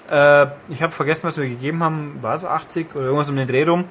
[0.10, 2.20] Äh, ich habe vergessen, was wir gegeben haben.
[2.22, 3.86] War es 80 oder irgendwas um den Dreh rum?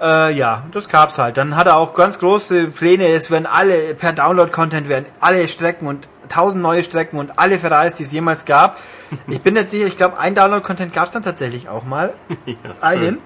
[0.00, 1.36] Äh, ja, das gab's halt.
[1.36, 3.08] Dann hat er auch ganz große Pläne.
[3.08, 7.94] Es werden alle, per Download-Content werden alle Strecken und tausend neue Strecken und alle Ferraris,
[7.94, 8.78] die es jemals gab.
[9.26, 12.14] Ich bin jetzt sicher, ich glaube, ein Download-Content gab's dann tatsächlich auch mal.
[12.46, 13.18] Ja, Einen.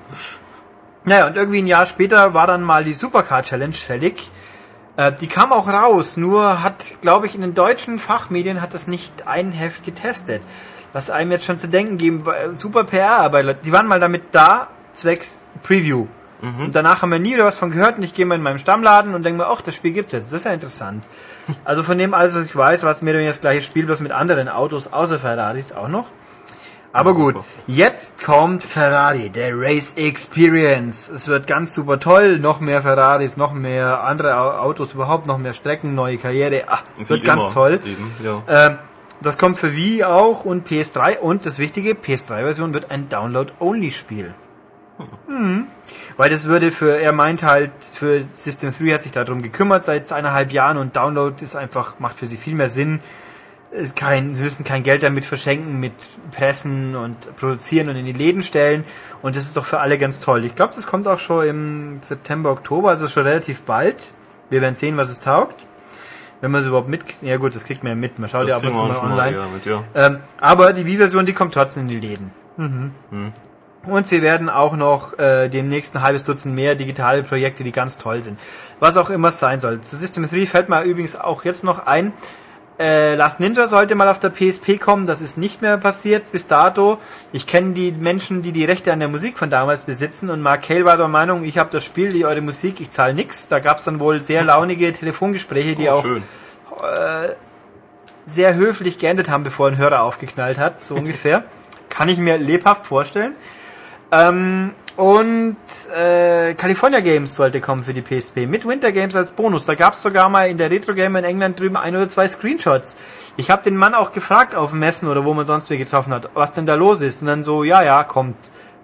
[1.05, 4.31] Naja, und irgendwie ein Jahr später war dann mal die Supercar Challenge fällig.
[4.97, 8.87] Äh, die kam auch raus, nur hat, glaube ich, in den deutschen Fachmedien hat das
[8.87, 10.41] nicht ein Heft getestet.
[10.93, 14.23] Was einem jetzt schon zu denken geben, war super PR, aber die waren mal damit
[14.33, 16.07] da, zwecks Preview.
[16.65, 18.59] Und danach haben wir nie wieder was von gehört und ich gehe mal in meinem
[18.59, 20.27] Stammladen und denke mir, ach, das Spiel gibt's jetzt.
[20.27, 21.03] Das ist ja interessant.
[21.65, 23.87] Also von dem alles, was ich weiß, war es mehr oder weniger das gleiche Spiel,
[23.87, 26.07] bloß mit anderen Autos außer Ferraris auch noch.
[26.93, 27.47] Aber Ja, gut, super.
[27.67, 31.09] jetzt kommt Ferrari, der Race Experience.
[31.09, 35.39] Es wird ganz super toll, noch mehr Ferraris, noch mehr andere Au- Autos, überhaupt noch
[35.39, 36.63] mehr Strecken, neue Karriere.
[36.69, 37.81] Ah, wird ganz immer toll.
[37.85, 38.43] Eben, ja.
[38.67, 38.79] Ähm,
[39.21, 44.35] das kommt für Wii auch und PS3 und das wichtige, PS3-Version wird ein Download-Only-Spiel.
[46.17, 50.13] Weil das würde für, er meint halt, für System 3 hat sich darum gekümmert seit
[50.13, 53.01] eineinhalb Jahren und Download ist einfach, macht für sie viel mehr Sinn.
[53.97, 55.95] Kein, sie müssen kein Geld damit verschenken, mit
[56.31, 58.85] Pressen und produzieren und in die Läden stellen.
[59.21, 60.45] Und das ist doch für alle ganz toll.
[60.45, 63.97] Ich glaube, das kommt auch schon im September, Oktober, also schon relativ bald.
[64.51, 65.67] Wir werden sehen, was es taugt.
[66.41, 68.19] Wenn man es überhaupt mit, ja gut, das kriegt man ja mit.
[68.21, 69.39] Man schaut ja ab und zu mal schon online.
[69.53, 69.83] mit, ja.
[69.95, 72.31] Ähm, aber die Wii-Version, die kommt trotzdem in die Läden.
[73.11, 73.33] Hm.
[73.87, 77.99] Und sie werden auch noch äh, demnächst ein halbes Dutzend mehr digitale Projekte, die ganz
[77.99, 78.39] toll sind.
[78.81, 79.81] Was auch immer es sein soll.
[79.83, 82.13] Zu System 3 fällt mir übrigens auch jetzt noch ein,
[82.79, 86.49] äh, Last Ninja sollte mal auf der PSP kommen, das ist nicht mehr passiert bis
[86.49, 86.99] dato.
[87.33, 90.69] Ich kenne die Menschen, die die Rechte an der Musik von damals besitzen und Mark
[90.69, 93.47] Hale war der Meinung, ich habe das Spiel, die eure Musik, ich zahle nix.
[93.47, 96.25] Da gab es dann wohl sehr launige Telefongespräche, die Oh, auch schön.
[98.27, 101.45] sehr höflich geendet haben, bevor ein Hörer aufgeknallt hat, so ungefähr.
[101.91, 103.35] Kann ich mir lebhaft vorstellen.
[104.15, 105.57] Ähm, und
[105.97, 109.67] äh, California Games sollte kommen für die PSP mit Winter Games als Bonus.
[109.67, 112.29] Da gab es sogar mal in der Retro Gamer in England drüben ein oder zwei
[112.29, 112.97] Screenshots.
[113.37, 116.31] Ich habe den Mann auch gefragt auf Messen oder wo man sonst wer getroffen hat,
[116.35, 117.23] was denn da los ist.
[117.23, 118.37] Und dann so, ja, ja, kommt.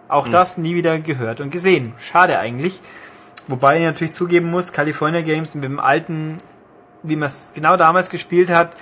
[0.09, 1.93] Auch das nie wieder gehört und gesehen.
[2.01, 2.81] Schade eigentlich.
[3.47, 6.39] Wobei ich natürlich zugeben muss, California Games mit dem alten,
[7.05, 8.73] wie man es genau damals gespielt hat,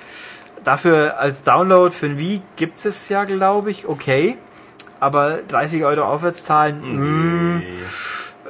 [0.64, 4.38] dafür als Download für ein Wii gibt es ja, glaube ich, okay.
[5.00, 7.62] Aber 30 Euro aufwärts zahlen, mm,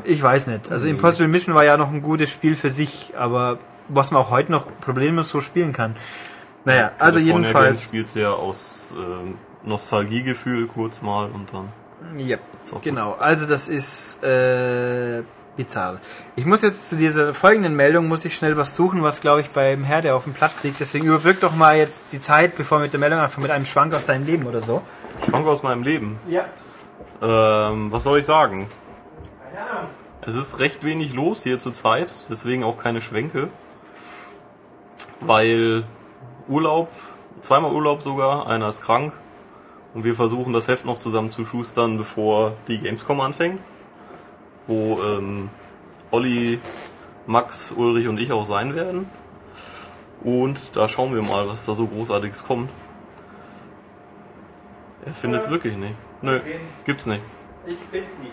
[0.04, 0.70] ich weiß nicht.
[0.70, 3.58] Also Impossible Mission war ja noch ein gutes Spiel für sich, aber
[3.88, 5.96] was man auch heute noch problemlos so spielen kann.
[6.64, 7.84] Naja, also California Games jedenfalls.
[7.84, 9.34] spielst du ja aus ähm,
[9.64, 11.68] Nostalgiegefühl kurz mal und dann.
[12.18, 12.82] Ja, auch gut.
[12.82, 13.16] genau.
[13.18, 15.22] Also das ist äh,
[15.58, 15.98] bizarr.
[16.36, 19.50] Ich muss jetzt zu dieser folgenden Meldung muss ich schnell was suchen, was glaube ich
[19.50, 20.80] beim Herr, der auf dem Platz liegt.
[20.80, 23.66] Deswegen überbrück doch mal jetzt die Zeit, bevor wir mit der Meldung anfangen, mit einem
[23.66, 24.80] Schwank aus deinem Leben oder so.
[25.28, 26.18] Schwank aus meinem Leben.
[26.28, 26.44] Ja.
[27.20, 28.68] Ähm, was soll ich sagen?
[30.22, 33.48] Es ist recht wenig los hier zur Zeit, deswegen auch keine Schwänke.
[35.20, 35.84] Weil
[36.46, 36.88] Urlaub,
[37.40, 39.12] zweimal Urlaub sogar, einer ist krank
[39.94, 43.60] und wir versuchen das Heft noch zusammen zu schustern, bevor die Gamescom anfängt.
[44.68, 45.50] Wo ähm,
[46.12, 46.60] Olli,
[47.26, 49.06] Max, Ulrich und ich auch sein werden.
[50.22, 52.70] Und da schauen wir mal, was da so Großartiges kommt.
[55.04, 55.94] Er findet es wirklich nicht.
[56.22, 56.56] Nö, Okay.
[56.84, 57.22] gibt's nicht.
[57.66, 58.32] Ich bin's nicht.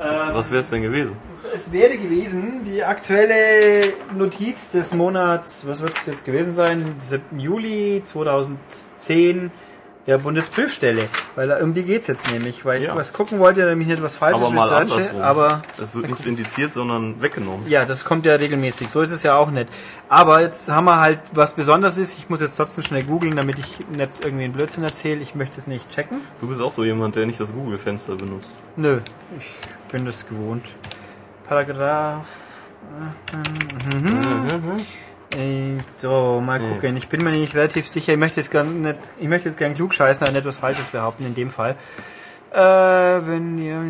[0.00, 1.16] Ähm, Was wäre es denn gewesen?
[1.54, 6.96] Es wäre gewesen, die aktuelle Notiz des Monats, was wird es jetzt gewesen sein?
[6.98, 7.38] 7.
[7.38, 9.52] Juli 2010
[10.06, 11.08] der Bundesprüfstelle.
[11.34, 12.96] Weil um die geht's jetzt nämlich, weil ich Ja.
[12.96, 15.22] was gucken wollte, nämlich nicht was Falsches Aber mal researche, andersrum.
[15.22, 17.66] aber Es wird nicht indiziert, sondern weggenommen.
[17.68, 18.88] ja, das kommt ja regelmäßig.
[18.90, 19.68] So ist es ja auch nicht.
[20.10, 22.18] Aber jetzt haben wir halt was Besonderes ist.
[22.18, 25.20] Ich muss jetzt trotzdem schnell googeln, damit ich nicht irgendwie einen Blödsinn erzähle.
[25.22, 26.20] Ich möchte es nicht checken.
[26.40, 28.50] Du bist auch so jemand, der nicht das Google-Fenster benutzt.
[28.76, 29.00] Nö,
[29.38, 29.46] ich
[29.90, 30.64] bin das gewohnt.
[31.48, 32.26] Paragraph.
[33.32, 35.03] Äh,
[35.96, 36.96] So, mal gucken.
[36.96, 38.12] Ich bin mir nicht relativ sicher.
[38.12, 40.90] Ich möchte jetzt gar nicht, ich möchte jetzt gern klug scheißen, aber nicht was Falsches
[40.90, 41.76] behaupten in dem Fall.
[42.52, 43.82] Äh, wenn ihr,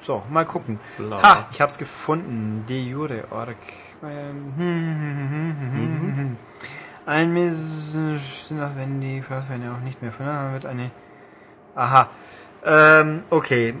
[0.00, 0.80] so, mal gucken.
[0.96, 1.22] Bla.
[1.22, 2.64] Ha, ich hab's gefunden.
[2.68, 3.56] De jure org.
[4.02, 6.36] Ähm, hm, hm, hm, hm, hm, hm.
[7.06, 7.34] Ein
[8.76, 9.22] wenn die,
[9.62, 10.90] er auch nicht mehr von, wird eine,
[11.74, 12.08] aha.
[12.64, 13.74] Ähm, okay.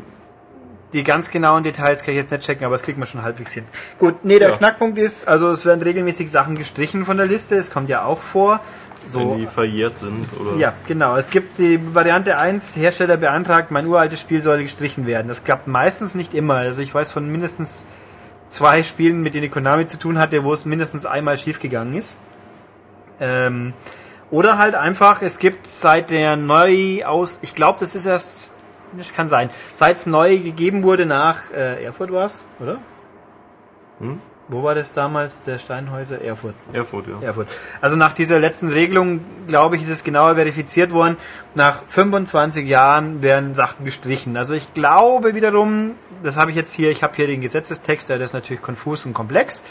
[0.92, 3.52] Die ganz genauen Details kann ich jetzt nicht checken, aber das kriegt man schon halbwegs
[3.52, 3.64] hin.
[3.98, 4.56] Gut, nee, der Ja.
[4.56, 8.18] Knackpunkt ist, also es werden regelmäßig Sachen gestrichen von der Liste, es kommt ja auch
[8.18, 8.60] vor.
[9.06, 10.56] So, Wenn die verjährt sind oder.
[10.56, 11.16] ja, genau.
[11.16, 15.28] Es gibt die Variante 1, Hersteller beantragt, mein uraltes Spiel soll gestrichen werden.
[15.28, 16.56] Das klappt meistens nicht immer.
[16.56, 17.86] Also ich weiß von mindestens
[18.50, 22.18] zwei Spielen, mit denen Konami zu tun hatte, wo es mindestens einmal schiefgegangen ist.
[23.20, 23.72] Ähm,
[24.30, 28.52] oder halt einfach, es gibt seit der neu aus, ich glaube, das ist erst,
[28.96, 32.78] das kann sein, seit es neu gegeben wurde nach äh, Erfurt war's, oder?
[34.00, 34.20] Hm?
[34.50, 36.20] Wo war das damals, der Steinhäuser?
[36.22, 36.56] Erfurt.
[36.72, 37.20] Erfurt, ja.
[37.24, 37.46] Erfurt.
[37.80, 41.16] Also nach dieser letzten Regelung, glaube ich, ist es genauer verifiziert worden.
[41.54, 44.36] Nach 25 Jahren werden Sachen gestrichen.
[44.36, 45.92] Also ich glaube wiederum,
[46.24, 49.14] das habe ich jetzt hier, ich habe hier den Gesetzestext, der ist natürlich konfus und
[49.14, 49.62] komplex.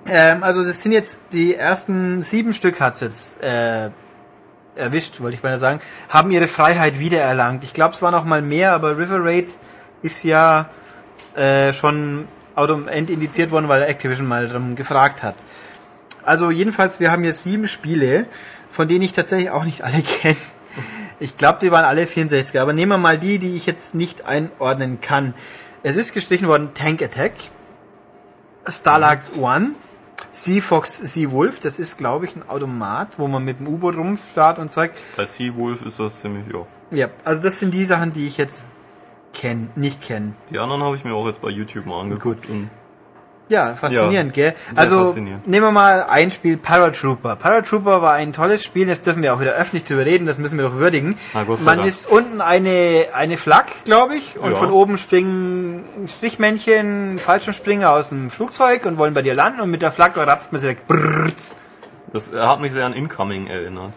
[0.06, 3.90] Ähm, also das sind jetzt die ersten sieben Stück hat's jetzt äh,
[4.76, 7.64] erwischt, wollte ich mal sagen, haben ihre Freiheit wiedererlangt.
[7.64, 9.56] Ich glaube, es waren noch mal mehr, aber River Raid
[10.02, 10.68] ist ja
[11.34, 15.34] äh, schon entindiziert worden, weil Activision mal darum gefragt hat.
[16.24, 18.26] Also jedenfalls, wir haben jetzt sieben Spiele,
[18.72, 20.36] von denen ich tatsächlich auch nicht alle kenne.
[21.18, 24.26] Ich glaube, die waren alle 64er, aber nehmen wir mal die, die ich jetzt nicht
[24.26, 25.34] einordnen kann.
[25.82, 27.32] Es ist gestrichen worden Tank Attack,
[28.68, 29.70] Stalag One,
[30.32, 33.96] Sea Fox Sea Wolf, das ist glaube ich ein Automat, wo man mit dem U-Boot
[33.96, 34.98] rumfährt und zeigt.
[35.16, 36.66] Bei Seawolf ist das ziemlich, ja.
[36.90, 38.74] Ja, also das sind die Sachen, die ich jetzt
[39.32, 40.34] kenn, nicht kenne.
[40.50, 42.48] Die anderen habe ich mir auch jetzt bei YouTube mal angeguckt.
[42.48, 42.70] Und
[43.48, 44.54] Ja, faszinierend, gell?
[44.74, 45.46] sehr Also faszinierend.
[45.46, 47.36] nehmen wir mal ein Spiel, Paratrooper.
[47.36, 50.58] Paratrooper war ein tolles Spiel, das dürfen wir auch wieder öffentlich drüber reden, das müssen
[50.58, 51.16] wir doch würdigen.
[51.32, 51.88] Na, Gott sei Man Dank.
[51.88, 54.56] ist unten eine, eine Flak, glaube ich, und Ja.
[54.56, 59.80] von oben springen Strichmännchen, Fallschirmspringer aus dem Flugzeug und wollen bei dir landen und mit
[59.80, 60.86] der Flak ratzt man sie weg.
[60.88, 61.54] Brrrz.
[62.12, 63.92] das hat mich sehr an Incoming erinnert.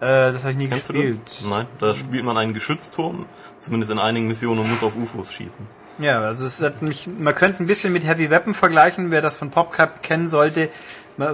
[0.00, 1.18] Äh, das habe ich nie Kennst gespielt.
[1.48, 3.26] Nein, da spielt man einen Geschützturm,
[3.58, 5.66] zumindest in einigen Missionen, und muss auf UFOs schießen.
[5.98, 9.22] Ja, also es hat mich, man könnte es ein bisschen mit Heavy Weapon vergleichen, wer
[9.22, 10.68] das von PopCap kennen sollte,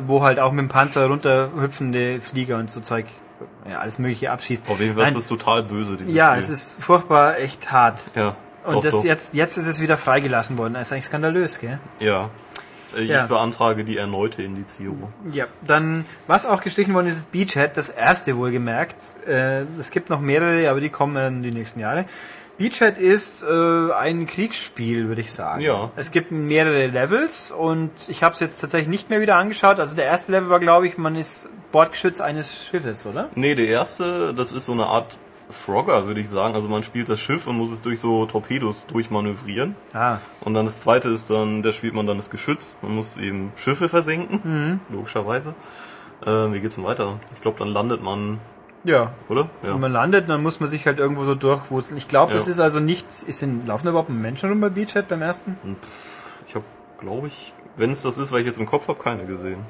[0.06, 3.06] wo halt auch mit dem Panzer runterhüpfende Flieger und so Zeug,
[3.68, 4.68] ja, alles mögliche abschießt.
[4.70, 6.42] Auf jeden Fall ist das total böse, dieses ja, Spiel.
[6.42, 8.00] es ist furchtbar echt hart.
[8.14, 9.04] Ja, Und doch, das doch.
[9.04, 10.74] jetzt, jetzt ist es wieder freigelassen worden.
[10.74, 11.80] Das ist eigentlich skandalös, gell?
[11.98, 12.30] Ja.
[12.96, 13.26] Äh, Ich Ja.
[13.26, 15.12] beantrage die erneute Indizierung.
[15.32, 15.46] Ja.
[15.62, 18.96] Dann, was auch gestrichen worden ist, ist Beachhead, das erste wohlgemerkt.
[19.26, 22.04] Äh, es gibt noch mehrere, aber die kommen die nächsten Jahre.
[22.58, 25.60] Beachhead ist äh, ein Kriegsspiel, würde ich sagen.
[25.62, 25.90] Ja.
[25.96, 29.80] Es gibt mehrere Levels und ich habe es jetzt tatsächlich nicht mehr wieder angeschaut.
[29.80, 33.28] Also der erste Level war, glaube ich, man ist Bordgeschütz eines Schiffes, oder?
[33.34, 35.16] Nee, der erste, das ist so eine Art
[35.50, 36.54] Frogger, würde ich sagen.
[36.54, 39.74] Also man spielt das Schiff und muss es durch so Torpedos durchmanövrieren.
[39.92, 40.18] Ah.
[40.40, 42.76] Und dann das zweite ist dann, da spielt man dann das Geschütz.
[42.82, 44.80] Man muss eben Schiffe versenken, Mhm.
[44.94, 45.54] logischerweise.
[46.24, 47.18] Äh, wie geht's denn weiter?
[47.34, 48.38] Ich glaube, dann landet man,
[48.84, 49.12] Ja.
[49.28, 49.48] oder?
[49.62, 49.74] Ja.
[49.74, 51.98] Wenn man landet, dann muss man sich halt irgendwo so durchwurzeln.
[51.98, 52.38] Ich glaube, Ja.
[52.38, 53.22] das ist also nichts.
[53.22, 55.56] Ist in, laufen da überhaupt Menschen rum bei Beachhead beim ersten?
[56.48, 56.64] Ich habe,
[56.98, 59.60] glaube ich, wenn es das ist, weil ich jetzt im Kopf habe, keine gesehen.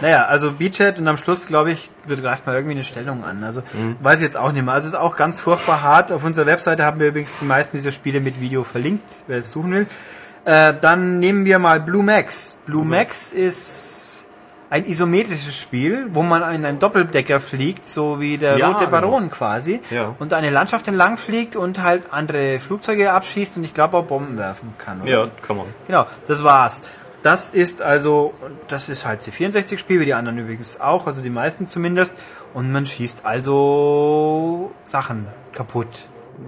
[0.00, 3.44] Naja, also Beachhead und am Schluss, glaube ich, greift mal irgendwie eine Stellung an.
[3.44, 3.62] Also
[4.02, 4.74] weiß ich jetzt auch nicht mehr.
[4.74, 6.10] Also es ist auch ganz furchtbar hart.
[6.12, 9.52] Auf unserer Webseite haben wir übrigens die meisten dieser Spiele mit Video verlinkt, wer es
[9.52, 9.86] suchen will.
[10.44, 12.58] Äh, dann nehmen wir mal Blue Max.
[12.66, 14.23] Blue Max ist
[14.74, 18.90] ein isometrisches Spiel, wo man in einem Doppeldecker fliegt, so wie der Ja, rote genau.
[18.90, 20.16] Baron quasi, Ja.
[20.18, 24.36] und eine Landschaft entlang fliegt und halt andere Flugzeuge abschießt und ich glaube auch Bomben
[24.36, 25.02] werfen kann.
[25.02, 25.10] oder?
[25.10, 25.66] Ja, kann man.
[25.86, 26.82] Genau, das war's.
[27.22, 28.34] Das ist also,
[28.66, 32.16] das ist halt C64-Spiel, wie die anderen übrigens auch, also die meisten zumindest.
[32.52, 35.86] Und man schießt also Sachen kaputt.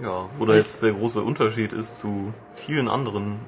[0.03, 3.39] Ja, wo da jetzt der große Unterschied ist zu vielen anderen.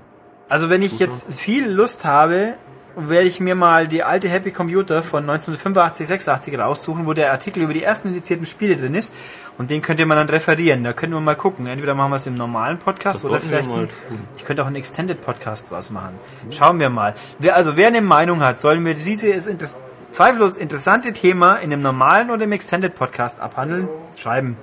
[0.48, 2.54] Also wenn ich jetzt viel Lust habe,
[2.95, 7.63] werde ich mir mal die alte Happy Computer von 1985, 86 raussuchen, wo der Artikel
[7.63, 9.13] über die ersten indizierten Spiele drin ist.
[9.58, 10.84] Und den könnt ihr mal dann referieren.
[10.84, 11.67] Da können wir mal gucken.
[11.67, 13.67] Entweder machen wir es im normalen Podcast Das oder vielleicht.
[13.67, 14.19] mal ein- tun.
[14.38, 16.17] Ich könnte auch einen Extended Podcast draus machen.
[16.52, 17.13] Schauen wir mal.
[17.39, 19.67] Wer, also wer eine Meinung hat, sollen wir dieses inter
[20.12, 23.88] zweifellos interessante Thema in einem normalen oder im Extended Podcast abhandeln?
[24.17, 24.58] Schreiben.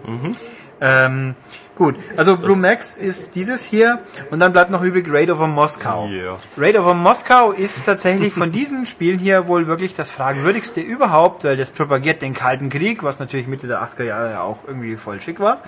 [0.81, 1.35] Ähm,
[1.77, 6.09] gut, also Blue Max ist dieses hier und dann bleibt noch übrig Raid over Moskau.
[6.09, 6.37] Yeah.
[6.57, 11.57] Raid over Moskau ist tatsächlich von diesen Spielen hier wohl wirklich das fragwürdigste überhaupt, weil
[11.57, 15.21] das propagiert den Kalten Krieg, was natürlich Mitte der 80er Jahre ja auch irgendwie voll
[15.21, 15.61] schick war.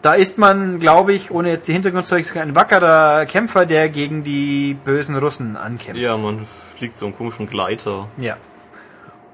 [0.00, 3.88] Da ist man, glaube ich, ohne jetzt die Hintergrundzeug zu kennen, ein wackerer Kämpfer, der
[3.88, 6.00] gegen die bösen Russen ankämpft.
[6.00, 8.06] Ja, man fliegt so einen komischen Gleiter.
[8.16, 8.36] Ja.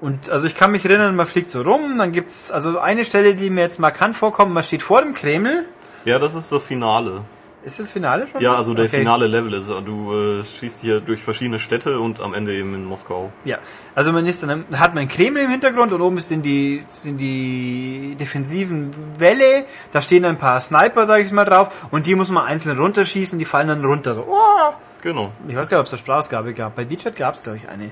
[0.05, 3.33] Und also ich kann mich erinnern, man fliegt so rum, dann gibt's also eine Stelle,
[3.33, 5.65] die mir jetzt markant vorkommt, man steht vor dem Kreml.
[6.05, 7.21] Ja, das ist das Finale.
[7.63, 8.39] Ist das Finale schon?
[8.39, 8.99] Ja, also der Okay.
[8.99, 12.85] finale Level ist, du äh, schießt hier durch verschiedene Städte und am Ende eben in
[12.85, 13.31] Moskau.
[13.45, 13.57] Ja,
[13.95, 18.15] also man ist dann, hat man Kreml im Hintergrund und oben sind die, sind die
[18.19, 22.45] defensiven Wälle, da stehen ein paar Sniper, sage ich mal, drauf und die muss man
[22.45, 24.13] einzeln runterschießen, die fallen dann runter.
[24.13, 24.73] So, oh!
[25.01, 25.31] Genau.
[25.47, 26.75] Ich weiß gar nicht, ob es da Sprachausgabe gab.
[26.75, 27.89] Bei Beachhead gab es, glaube ich, eine.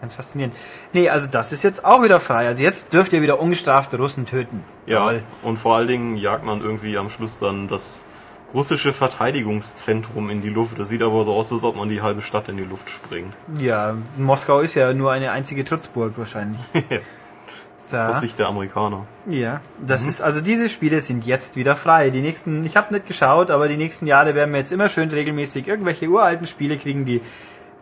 [0.00, 0.56] Ganz faszinierend.
[0.92, 2.46] Nee, also das ist jetzt auch wieder frei.
[2.46, 4.64] Also jetzt dürft ihr wieder ungestrafte Russen töten.
[4.86, 5.22] Ja, Toll.
[5.42, 8.04] und vor allen Dingen jagt man irgendwie am Schluss dann das
[8.54, 10.78] russische Verteidigungszentrum in die Luft.
[10.78, 13.34] Das sieht aber so aus, als ob man die halbe Stadt in die Luft springt.
[13.58, 16.60] Ja, Moskau ist ja nur eine einzige Trutzburg wahrscheinlich.
[17.90, 18.10] Da.
[18.10, 19.04] Aus Sicht der Amerikaner.
[19.26, 22.10] Ja, das ist also diese Spiele sind jetzt wieder frei.
[22.10, 25.08] Die nächsten, ich habe nicht geschaut, aber die nächsten Jahre werden wir jetzt immer schön
[25.08, 27.20] regelmäßig irgendwelche uralten Spiele kriegen, die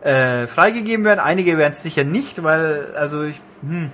[0.01, 1.19] äh, freigegeben werden.
[1.19, 3.91] Einige werden es sicher nicht, weil also ich, hm,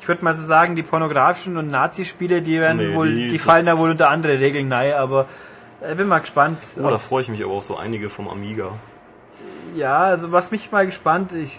[0.00, 3.38] ich würde mal so sagen, die pornografischen und Nazi-Spiele, die werden Nee, wohl, die- die,
[3.38, 5.26] fallen da wohl unter andere Regeln rein, aber
[5.80, 6.58] äh, bin mal gespannt.
[6.78, 8.70] Oh, da freue ich mich aber auch so einige vom Amiga.
[9.76, 11.58] Ja, also was mich mal gespannt, ich,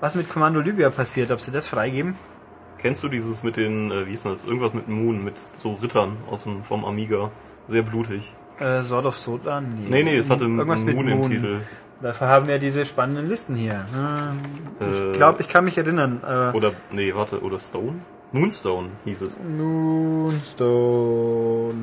[0.00, 2.14] was mit Kommando Libya passiert, ob sie das freigeben.
[2.78, 4.44] Kennst du dieses mit den, äh, wie denn das?
[4.44, 7.30] Irgendwas mit Moon, mit so Rittern aus dem, vom Amiga.
[7.68, 8.32] Sehr blutig.
[8.60, 9.86] Äh, Sword of Sodan?
[9.88, 11.30] Nee, nee, es hatte irgendwas mit Moon im Moon.
[11.30, 11.60] Titel.
[12.02, 13.84] Dafür haben wir diese spannenden Listen hier.
[13.94, 14.38] Hm,
[14.80, 16.20] Äh, Ich glaube, ich kann mich erinnern.
[16.26, 17.94] Äh, Oder, nee, warte, oder Stone?
[18.32, 19.40] Moonstone hieß es.
[20.66, 21.74] Moonstone.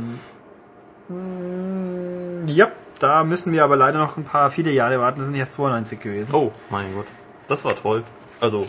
[1.07, 2.67] Hm, ja,
[2.99, 5.19] da müssen wir aber leider noch ein paar viele Jahre warten.
[5.19, 6.33] Das sind erst 92 gewesen.
[6.35, 7.07] Oh, mein Gott.
[7.47, 8.03] Das war toll.
[8.39, 8.65] Also,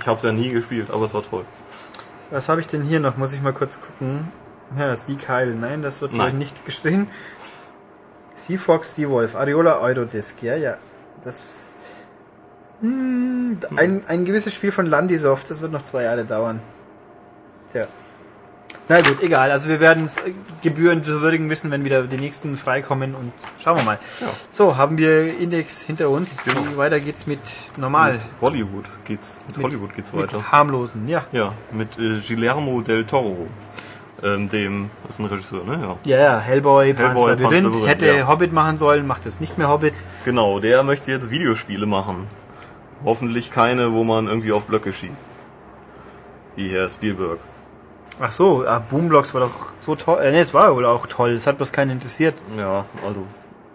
[0.00, 1.44] ich habe es ja nie gespielt, aber es war toll.
[2.30, 3.16] Was habe ich denn hier noch?
[3.16, 4.28] Muss ich mal kurz gucken.
[4.78, 5.54] Ja, Sieg Heil.
[5.54, 6.38] Nein, das wird Nein.
[6.38, 7.06] nicht gestrichen.
[8.34, 10.42] Sea Fox, Sea Wolf, Areola Eurodisc.
[10.42, 10.76] Ja, ja.
[11.24, 11.76] Das.
[12.80, 15.50] Hm, ein, ein gewisses Spiel von Landisoft.
[15.50, 16.60] Das wird noch zwei Jahre dauern.
[17.72, 17.86] Tja.
[18.88, 19.50] Na gut, egal.
[19.50, 20.20] Also wir werden es
[20.62, 23.98] gebührend zu würdigen wissen, wenn wieder die nächsten freikommen und schauen wir mal.
[24.20, 24.26] Ja.
[24.50, 26.44] So, haben wir Index hinter uns.
[26.44, 26.66] Genau.
[26.66, 27.38] Wie weiter geht's mit
[27.78, 28.14] normal?
[28.14, 30.52] Mit Hollywood geht's, mit, Hollywood geht's Mit weiter.
[30.52, 31.24] harmlosen, ja.
[31.32, 33.46] Ja, mit äh, Guillermo del Toro.
[34.24, 35.78] Ähm, dem, das ist ein Regisseur, ne?
[35.82, 36.16] Ja.
[36.16, 38.26] Ja, ja, Hellboy, Hellboy, Labyrinth, hätte ja.
[38.26, 39.92] Hobbit machen sollen, macht es nicht mehr Hobbit.
[40.24, 42.26] Genau, der möchte jetzt Videospiele machen.
[43.04, 45.30] Hoffentlich keine, wo man irgendwie auf Blöcke schießt.
[46.56, 47.38] Wie Herr Spielberg.
[48.18, 50.22] Ach so, ah, Boomblocks war doch so toll.
[50.22, 51.32] Äh, nee, es war wohl auch toll.
[51.32, 52.34] Es hat bloß keinen interessiert.
[52.56, 53.26] Ja, also,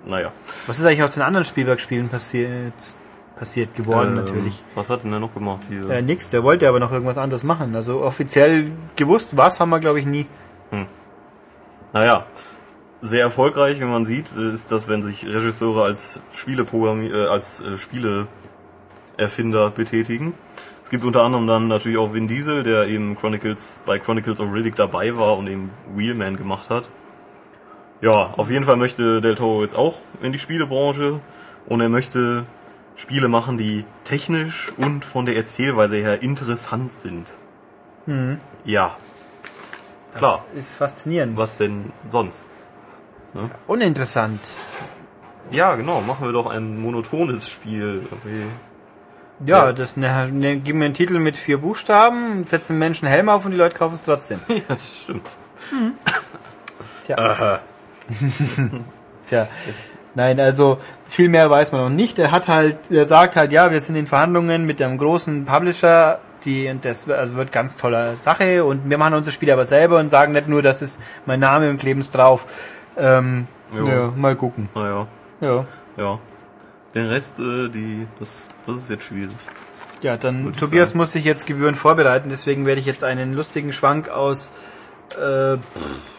[0.07, 0.31] naja.
[0.65, 2.73] Was ist eigentlich aus den anderen Spielberg-Spielen passiert?
[3.39, 4.61] Passiert geworden, Ähm, natürlich.
[4.75, 5.89] Was hat denn der noch gemacht hier?
[5.89, 7.73] Äh, nix, der wollte aber noch irgendwas anderes machen.
[7.73, 10.25] Also offiziell gewusst, was haben wir, glaube ich, nie.
[11.93, 12.25] Naja,
[13.01, 17.61] sehr erfolgreich, wenn man sieht, äh, ist das, wenn sich Regisseure als Spieleprogrammi äh, als
[17.61, 20.33] äh, Spieleerfinder betätigen.
[20.83, 24.53] Es gibt unter anderem dann natürlich auch Vin Diesel, der eben Chronicles bei Chronicles of
[24.53, 26.89] Riddick dabei war und eben Wheelman gemacht hat.
[28.01, 31.19] Ja, auf jeden Fall möchte Del Toro jetzt auch in die Spielebranche
[31.67, 32.43] und er möchte
[32.99, 37.27] Spiele machen, die technisch und von der Erzählweise her interessant sind.
[38.65, 38.95] Ja,
[40.11, 40.45] Das Klar.
[40.55, 41.37] ist faszinierend.
[41.37, 42.45] was denn sonst?
[43.67, 44.39] Uninteressant.
[45.51, 48.01] Ja, genau, machen wir doch ein monotones Spiel.
[48.11, 48.43] Okay.
[49.45, 49.73] Ja, Ja.
[49.73, 53.51] das ne, ne, gib mir einen Titel mit vier Buchstaben, setzen Menschen Helm auf und
[53.51, 54.39] die Leute kaufen es trotzdem.
[54.47, 55.29] ja, das stimmt.
[57.05, 57.17] Tja.
[57.17, 57.59] Aha.
[59.27, 59.47] Tja,
[60.15, 60.79] nein, also
[61.09, 62.19] viel mehr weiß man noch nicht.
[62.19, 66.19] Er hat halt, er sagt halt, ja, wir sind in Verhandlungen mit einem großen Publisher,
[66.45, 69.65] die und das wird- also wird ganz tolle Sache und wir machen unser Spiel aber
[69.65, 72.45] selber und sagen nicht nur, das ist mein Name und kleben es drauf.
[72.97, 74.69] Ähm, ja, mal gucken.
[74.75, 75.07] Naja,
[75.41, 75.65] Ja.
[75.97, 76.19] ja.
[76.95, 79.35] Den Rest, äh, die, das, das ist jetzt schwierig.
[80.01, 80.97] Ja, dann Tobias sagen.
[80.99, 84.53] muss sich jetzt gebührend vorbereiten, deswegen werde ich jetzt einen lustigen Schwank aus
[85.19, 85.55] äh,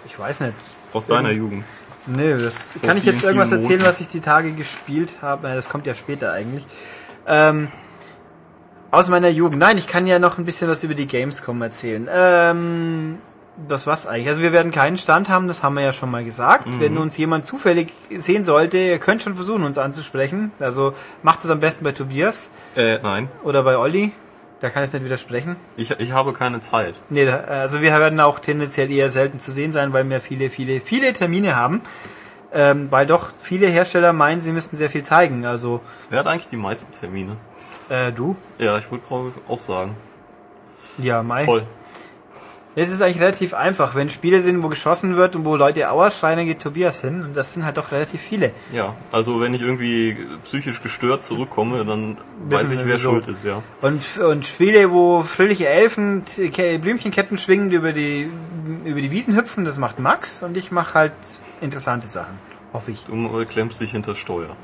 [0.06, 0.52] ich weiß nicht.
[0.92, 1.64] Aus deiner Jugend.
[2.06, 5.48] Nee, das Vor kann ich jetzt irgendwas erzählen, was ich die Tage gespielt habe.
[5.48, 6.66] Das kommt ja später eigentlich.
[7.26, 7.68] Ähm,
[8.90, 9.58] aus meiner Jugend.
[9.58, 12.08] Nein, ich kann ja noch ein bisschen was über die Gamescom erzählen.
[12.12, 13.18] Ähm,
[13.68, 14.28] das was eigentlich.
[14.28, 16.66] Also wir werden keinen Stand haben, das haben wir ja schon mal gesagt.
[16.66, 16.80] Mhm.
[16.80, 20.52] Wenn uns jemand zufällig sehen sollte, ihr könnt schon versuchen, uns anzusprechen.
[20.58, 23.28] Also macht es am besten bei Tobias Äh, nein.
[23.44, 24.12] oder bei Olli.
[24.60, 25.56] Da kann ich nicht widersprechen.
[25.76, 26.94] Ich, ich habe keine Zeit.
[27.08, 30.80] Nee, also wir werden auch tendenziell eher selten zu sehen sein, weil wir viele, viele,
[30.80, 31.80] viele Termine haben.
[32.52, 35.46] Ähm, weil doch viele Hersteller meinen, sie müssten sehr viel zeigen.
[35.46, 37.36] Also Wer hat eigentlich die meisten Termine?
[37.88, 38.36] äh, du?
[38.58, 39.04] Ja, ich würde
[39.48, 39.96] auch sagen.
[40.98, 41.44] Ja, Mai.
[41.44, 41.64] Toll.
[42.76, 43.94] Es ist eigentlich relativ einfach.
[43.96, 47.22] Wenn Spiele sind, wo geschossen wird und wo Leute Aua schreien, dann geht Tobias hin.
[47.22, 48.52] Und das sind halt doch relativ viele.
[48.72, 52.16] Ja, also wenn ich irgendwie psychisch gestört zurückkomme, dann
[52.48, 53.62] Wissen weiß ich, wer schuld ist, ja.
[53.80, 56.24] Und, und Spiele, wo fröhliche Elfen
[56.80, 58.30] Blümchenketten schwingend über die,
[58.84, 60.44] über die Wiesen hüpfen, das macht Max.
[60.44, 61.12] Und ich mache halt
[61.60, 62.38] interessante Sachen.
[62.72, 63.04] Hoffe ich.
[63.06, 64.56] Du klemmst dich hinter Steuer.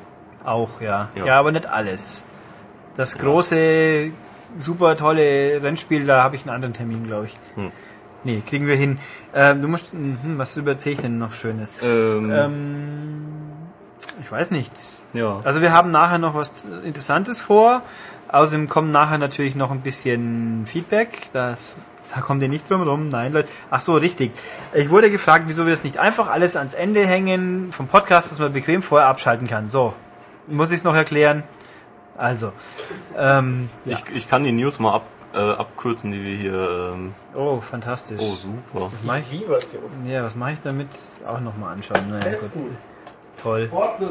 [0.45, 1.09] Auch, ja.
[1.17, 1.27] ja.
[1.27, 1.39] Ja.
[1.41, 2.25] aber nicht alles.
[2.97, 4.11] Das große,
[4.57, 7.35] super tolle Rennspiel, da habe ich einen anderen Termin, glaube ich.
[7.57, 7.73] Hm.
[8.27, 8.99] Nee, kriegen wir hin.
[9.35, 11.77] Ähm, du musst, hm, was überzähle ich denn noch Schönes?
[11.83, 13.25] Ähm, Ähm,
[14.21, 14.73] ich weiß nicht.
[15.13, 15.41] ja.
[15.45, 17.83] Also wir haben nachher noch was Interessantes vor.
[18.29, 21.29] Außerdem kommt nachher natürlich noch ein bisschen Feedback.
[21.33, 21.77] Das,
[22.13, 23.09] da kommt ihr nicht drum rum.
[23.11, 23.49] Nein, Leute.
[23.71, 24.33] Ach so, richtig.
[24.75, 28.41] Ich wurde gefragt, wieso wir das nicht einfach alles ans Ende hängen vom Podcast, dass
[28.41, 29.69] man bequem vorher abschalten kann.
[29.69, 29.95] So,
[30.49, 31.45] muss ich es noch erklären?
[32.17, 32.51] Also,
[33.17, 33.93] ähm, ja.
[33.97, 35.03] Ich, ich kann die News mal ab,
[35.37, 36.93] äh, abkürzen, die wir hier.
[36.95, 38.19] Ähm, oh, fantastisch.
[38.21, 38.91] oh, super.
[38.93, 39.41] was mache ich?
[39.41, 40.09] Wie was hier oben?
[40.11, 40.89] Ja, was mache ich damit?
[41.27, 42.01] Auch nochmal anschauen.
[42.09, 42.31] Naja, gut.
[42.31, 42.63] Testen.
[43.41, 43.67] Toll.
[43.69, 44.09] Portal.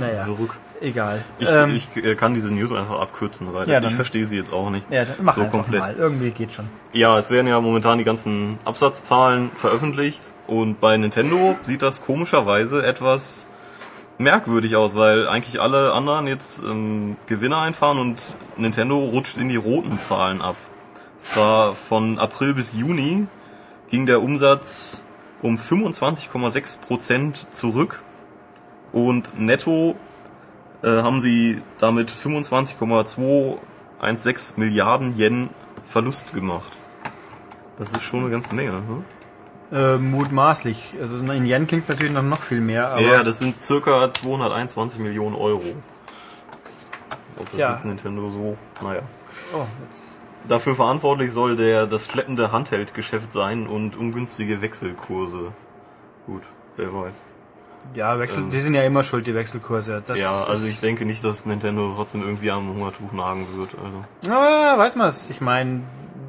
[0.00, 0.24] Naja.
[0.26, 0.54] Zurück.
[0.82, 1.18] egal.
[1.38, 4.36] Ich, Ähm, ich äh, kann diese News einfach abkürzen, weil Ja, dann- ich verstehe sie
[4.36, 4.84] jetzt auch nicht.
[4.90, 5.80] ja, dann mach so einfach komplett.
[5.80, 5.94] mal.
[5.96, 6.66] Irgendwie geht schon.
[6.92, 12.86] Ja, es werden ja momentan die ganzen Absatzzahlen veröffentlicht und bei Nintendo sieht das komischerweise
[12.86, 13.46] etwas
[14.18, 19.56] merkwürdig aus, weil eigentlich alle anderen jetzt ähm, Gewinne einfahren und Nintendo rutscht in die
[19.56, 20.56] roten Zahlen ab.
[21.22, 23.26] Zwar von April bis Juni
[23.90, 25.04] ging der Umsatz
[25.40, 28.02] um 25,6 Prozent zurück
[28.92, 29.94] und netto
[30.82, 35.50] äh, haben sie damit 25,216 Milliarden Yen
[35.86, 36.72] Verlust gemacht.
[37.78, 38.72] Das ist schon eine ganze Menge.
[38.72, 39.04] Ne?
[39.70, 40.92] Äh, mutmaßlich.
[41.00, 44.12] Also in Yen klingt es natürlich noch, noch viel mehr, aber Ja, das sind circa
[44.12, 45.62] 221 Millionen Euro.
[47.38, 47.74] Ob das Ja.
[47.74, 49.02] jetzt Nintendo so, naja.
[49.54, 50.16] oh, jetzt.
[50.48, 55.52] Dafür verantwortlich soll der das schleppende Handheldgeschäft sein und ungünstige Wechselkurse.
[56.26, 56.42] Gut,
[56.76, 57.24] wer weiß.
[57.94, 58.50] Ja, Wechsel, Ähm.
[58.50, 60.02] die sind ja immer schuld, die Wechselkurse.
[60.04, 63.70] Das ja, also ich denke nicht, dass Nintendo trotzdem irgendwie am Hungertuch nagen wird.
[63.82, 64.34] Also.
[64.34, 65.28] Aber weiß man es.
[65.30, 65.82] Ich meine,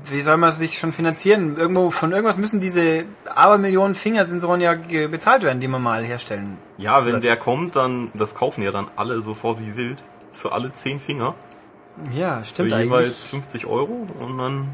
[0.06, 1.58] wie soll man sich schon finanzieren?
[1.58, 4.76] Irgendwo von irgendwas müssen diese Abermillionen Fingersensoren ja
[5.08, 6.58] bezahlt werden, die man mal herstellen.
[6.78, 10.04] Ja, wenn der kommt, dann das kaufen ja dann alle sofort wie wild.
[10.34, 11.36] Für alle 10 Finger.
[12.14, 13.30] Ja, Für stimmt jeweils eigentlich.
[13.30, 14.70] 50 Euro und dann.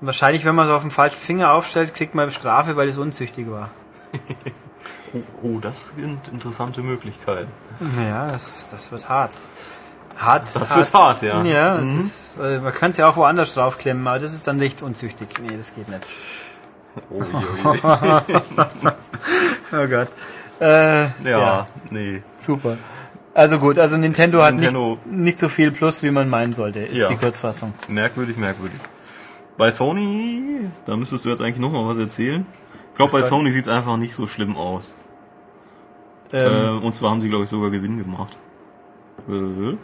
[0.00, 3.50] Wahrscheinlich, wenn man es auf den falschen Finger aufstellt, kriegt man Strafe, weil es unzüchtig
[3.50, 3.70] war.
[5.14, 7.50] Oh, oh, das sind interessante Möglichkeiten.
[8.04, 9.32] Ja, das, das wird hart.
[10.16, 10.48] Hart.
[10.54, 11.42] Das wird hart, ja.
[11.42, 11.96] Ja, Mhm.
[11.96, 15.28] das, äh, man kann es ja auch woanders draufklemmen, aber das ist dann nicht unzüchtig.
[15.42, 16.02] Nee, das geht nicht.
[17.10, 17.22] Oh,
[19.72, 20.08] oh, Gott.
[20.60, 21.08] Äh, ja.
[21.24, 22.22] ja, nee.
[22.38, 22.78] super.
[23.34, 26.80] Also gut, also Nintendo, Nintendo- hat nicht, nicht so viel Plus, wie man meinen sollte,
[26.80, 27.08] ist Ja.
[27.08, 27.74] die Kurzfassung.
[27.88, 28.80] Merkwürdig, merkwürdig.
[29.58, 32.46] Bei Sony, da müsstest du jetzt eigentlich noch mal was erzählen.
[32.92, 33.22] Ich glaube, bei.
[33.22, 34.94] Sony sieht es einfach nicht so schlimm aus.
[36.32, 38.34] Ähm, Äh, und zwar haben sie, glaube ich, sogar Gewinn gemacht.
[39.28, 39.76] Äh,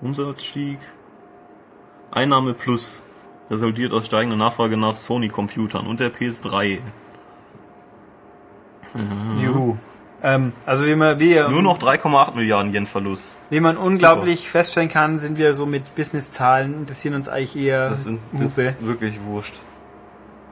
[0.00, 0.78] Umsatzstieg.
[2.10, 3.02] Einnahme plus.
[3.50, 6.78] Resultiert aus steigender Nachfrage nach Sony-Computern und der PS3.
[9.40, 9.76] Juhu.
[10.22, 13.28] Ähm, also wie man, wie, Nur noch 3,8 Milliarden Yen Verlust.
[13.48, 18.04] wie man unglaublich feststellen kann, sind wir so mit Business-Zahlen, interessieren uns eigentlich eher Das,
[18.04, 18.62] sind, das Hupe.
[18.68, 19.54] ist wirklich wurscht.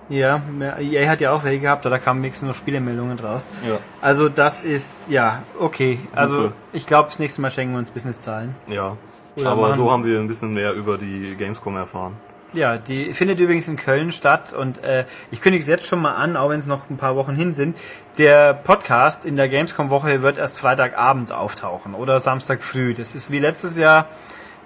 [0.09, 0.40] Ja,
[0.80, 3.51] EA hat ja auch welche gehabt, aber da kamen wenigstens noch Spielemeldungen draus.
[3.68, 3.78] Ja.
[4.01, 5.99] Also das ist, ja, okay.
[6.14, 6.53] Also Hupe.
[6.72, 8.55] ich glaube, das nächste Mal schenken wir uns Business-Zahlen.
[8.68, 8.96] Ja.
[9.39, 12.14] Oder Aber machen- so haben wir ein bisschen mehr über die Gamescom erfahren.
[12.55, 16.14] Ja, die findet übrigens in Köln statt und äh, ich kündige es jetzt schon mal
[16.14, 17.76] an, auch wenn es noch ein paar Wochen hin sind.
[18.16, 22.95] Der Podcast in der Gamescom-Woche wird erst Freitagabend auftauchen oder Samstag früh.
[22.95, 24.07] Das ist wie letztes Jahr.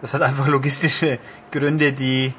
[0.00, 1.18] Das hat einfach logistische
[1.50, 2.32] Gründe, die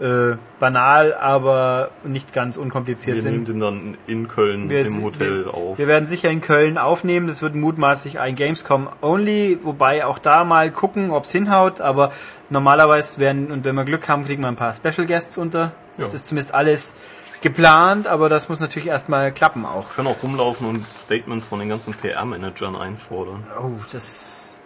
[0.00, 3.32] äh, banal, aber nicht ganz unkompliziert Wir sind.
[3.32, 5.78] nehmen den dann in Köln Wir- im Hotel wir, auf.
[5.78, 7.28] Wir werden sicher in Köln aufnehmen.
[7.28, 11.80] Das wird mutmaßlich ein Gamescom Only, wobei auch da mal gucken, ob es hinhaut.
[11.80, 12.10] Aber
[12.50, 15.70] normalerweise werden, und wenn wir Glück haben, kriegen wir ein paar Special Guests unter.
[15.96, 16.16] Das Ja.
[16.16, 16.96] ist zumindest alles
[17.40, 19.94] geplant, aber das muss natürlich erstmal klappen auch.
[19.94, 23.44] können auch rumlaufen und Statements von den ganzen PR-Managern einfordern.
[23.62, 24.60] Oh, das.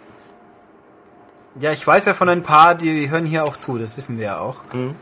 [1.59, 4.25] Ja, ich weiß ja von ein paar, die hören hier auch zu, das wissen wir
[4.27, 4.57] ja auch.
[4.73, 4.95] Mhm.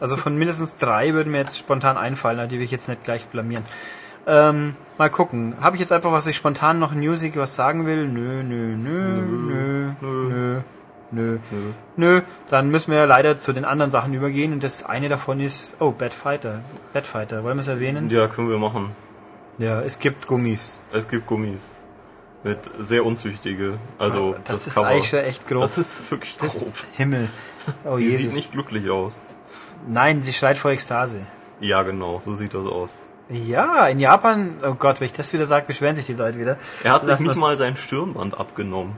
[0.00, 3.26] Also von mindestens drei würden mir jetzt spontan einfallen, die will ich jetzt nicht gleich
[3.26, 3.64] blamieren.
[4.26, 5.54] Ähm, mal gucken.
[5.60, 8.08] Habe ich jetzt einfach, was ich spontan noch in Music was sagen will?
[8.08, 10.60] Nö, nö, nö, nö, nö,
[11.12, 11.38] nö,
[11.96, 12.22] nö.
[12.50, 15.92] Dann müssen wir leider zu den anderen Sachen übergehen und das eine davon ist, oh,
[15.92, 16.60] Bad Fighter.
[16.92, 18.10] Bad Fighter, wollen wir es erwähnen?
[18.10, 18.90] Ja, können wir machen.
[19.58, 20.80] Ja, es gibt Gummis.
[20.92, 21.74] Es gibt Gummis.
[22.42, 23.74] Mit sehr unzüchtige.
[23.98, 24.88] Also Das, ist Cover.
[24.88, 25.62] eigentlich schon echt grob.
[25.62, 26.74] Das ist wirklich Das grob.
[26.96, 27.28] Himmel.
[27.84, 28.22] Oh Sie Jesus.
[28.22, 29.20] sieht nicht glücklich aus.
[29.86, 31.20] Nein, sie schreit vor Ekstase.
[31.60, 32.90] Ja, genau, so sieht das aus.
[33.28, 36.56] Ja, in Japan, oh Gott, wenn ich das wieder sage, beschweren sich die Leute wieder.
[36.84, 38.96] Er hat sich Lass nicht mal sein Stirnband abgenommen.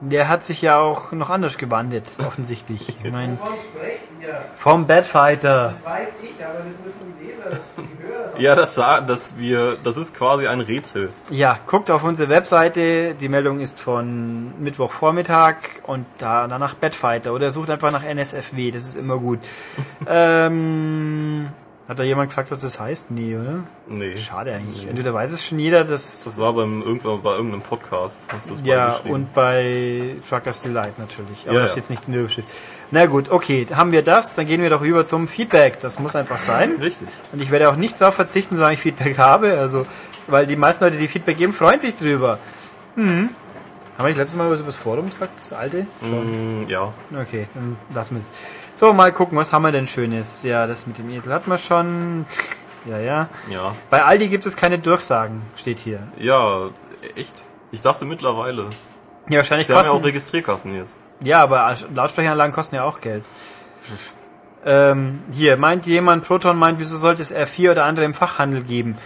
[0.00, 2.96] Der hat sich ja auch noch anders gewandelt, offensichtlich.
[3.02, 4.44] Ich mein, Wovon sprecht ihr?
[4.58, 5.68] vom Badfighter.
[5.68, 8.42] Das weiß ich, aber das müssen die Leser, die.
[8.42, 11.10] Ja, das sah, dass wir, das ist quasi ein Rätsel.
[11.30, 13.14] Ja, guckt auf unsere Webseite.
[13.14, 17.32] Die Meldung ist von Mittwochvormittag und da, danach Badfighter.
[17.32, 19.38] Oder sucht einfach nach NSFW, das ist immer gut.
[20.08, 21.48] ähm,
[21.86, 23.10] hat da jemand gefragt, was das heißt?
[23.10, 23.64] Nee, oder?
[23.88, 24.16] Nee.
[24.16, 24.86] Schade eigentlich.
[24.88, 28.20] Entweder weiß es schon jeder, dass Das war beim irgendwann bei irgendeinem Podcast.
[28.32, 31.44] Hast du das Ja, und bei Truckers Delight natürlich.
[31.44, 31.72] Aber Ja, da ja.
[31.72, 32.48] steht nicht in der Überschrift.
[32.90, 35.80] Na gut, okay, haben wir das, dann gehen wir doch über zum Feedback.
[35.80, 36.76] Das muss einfach sein.
[36.80, 37.08] Richtig.
[37.32, 39.58] Und ich werde auch nicht darauf verzichten, solange ich Feedback habe.
[39.58, 39.86] Also,
[40.26, 42.38] weil die meisten Leute, die Feedback geben, freuen sich drüber.
[42.96, 43.28] Mhm.
[43.96, 45.86] Haben wir nicht letztes Mal was über das Forum gesagt, das alte?
[46.00, 46.92] Mm, ja.
[47.20, 48.30] Okay, dann lassen wir es.
[48.74, 50.42] So, mal gucken, was haben wir denn Schönes?
[50.42, 52.26] Ja, das mit dem Esel hatten wir schon.
[52.86, 53.28] Ja, ja.
[53.48, 53.74] Ja.
[53.90, 56.00] Bei Aldi gibt es keine Durchsagen, steht hier.
[56.18, 56.70] Ja,
[57.14, 57.34] echt.
[57.70, 58.66] Ich dachte mittlerweile.
[59.28, 60.06] Ja, wahrscheinlich Sie haben ja auch kosten.
[60.06, 60.96] Registrierkassen jetzt.
[61.20, 63.24] Ja, aber Lautsprecheranlagen kosten ja auch Geld.
[64.66, 68.96] Ähm, hier, meint jemand, Proton meint, wieso sollte es R4 oder andere im Fachhandel geben?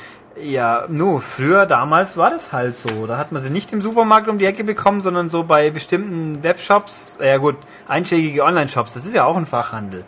[0.43, 3.07] Ja, nu, früher, damals war das halt so.
[3.07, 6.43] Da hat man sie nicht im Supermarkt um die Ecke bekommen, sondern so bei bestimmten
[6.43, 7.57] Webshops, ja gut,
[7.89, 10.05] einschlägige Online-Shops, das ist ja auch ein Fachhandel.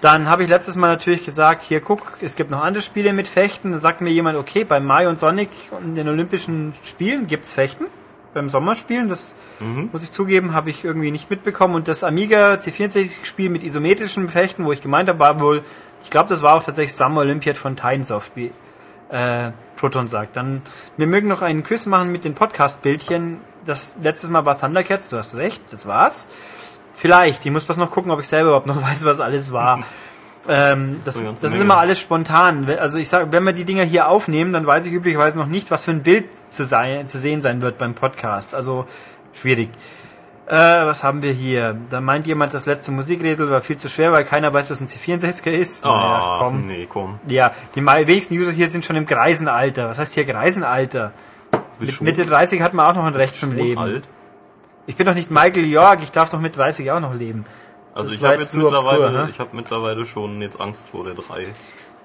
[0.00, 3.26] Dann habe ich letztes Mal natürlich gesagt, hier guck, es gibt noch andere Spiele mit
[3.26, 3.72] Fechten.
[3.72, 7.86] Dann sagt mir jemand, okay, bei Mario und Sonic und den Olympischen Spielen gibt's Fechten.
[8.34, 9.34] Beim Sommerspielen, das
[9.90, 11.74] muss ich zugeben, habe ich irgendwie nicht mitbekommen.
[11.74, 15.62] Und das Amiga C64-Spiel mit isometrischen Fechten, wo ich gemeint habe, war wohl,
[16.04, 18.52] ich glaube, das war auch tatsächlich Summer Olympiad von Tynesoft, wie
[19.10, 20.36] äh, Proton sagt.
[20.36, 20.62] Dann,
[20.96, 23.38] wir mögen noch einen Quiz machen mit den Podcast-Bildchen.
[23.64, 26.28] Das letztes Mal war Thundercats, du hast recht, das war's.
[26.92, 29.84] Vielleicht, ich muss bloß noch gucken, ob ich selber überhaupt noch weiß, was alles war.
[30.48, 32.68] Ähm, das, das ist immer alles spontan.
[32.78, 35.70] Also ich sage, wenn wir die Dinger hier aufnehmen, dann weiß ich üblicherweise noch nicht,
[35.70, 38.54] was für ein Bild zu, sein, zu sehen sein wird beim Podcast.
[38.54, 38.86] Also
[39.34, 39.70] schwierig.
[40.46, 40.52] Äh,
[40.86, 41.76] was haben wir hier?
[41.90, 44.86] Da meint jemand, das letzte Musikrätsel war viel zu schwer, weil keiner weiß, was ein
[44.86, 45.84] C64er ist.
[45.84, 46.66] Naja, Ah, komm.
[46.68, 47.18] nee, komm.
[47.26, 49.88] Ja, die wenigsten User hier sind schon im Greisenalter.
[49.88, 51.12] Was heißt hier Greisenalter?
[51.80, 53.78] Mit Mitte 30 hat man auch noch ein Recht zum Leben.
[53.80, 54.08] alt.
[54.86, 57.44] Ich bin doch nicht Michael York, ich darf doch mit 30 auch noch leben.
[57.92, 59.26] Also Das ich habe jetzt zu obskur, mittlerweile, ne?
[59.28, 61.48] ich habe mittlerweile schon jetzt Angst vor der 3.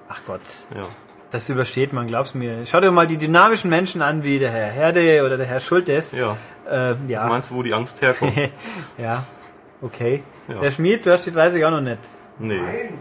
[0.08, 0.40] Ach Gott,
[0.74, 0.86] Ja.
[1.32, 2.64] Das übersteht man, glaub's mir.
[2.66, 6.12] Schau dir mal die dynamischen Menschen an, wie der Herr Herde oder der Herr Schultes.
[6.12, 6.36] Ja.
[6.70, 7.26] Äh, ja.
[7.26, 8.34] Meinst du, wo die Angst herkommt?
[8.98, 9.24] ja,
[9.80, 10.22] okay.
[10.48, 10.60] Ja.
[10.60, 11.98] Der Schmied, du hast die 30 auch noch nicht.
[12.38, 12.60] nee.
[12.60, 12.98] Nein.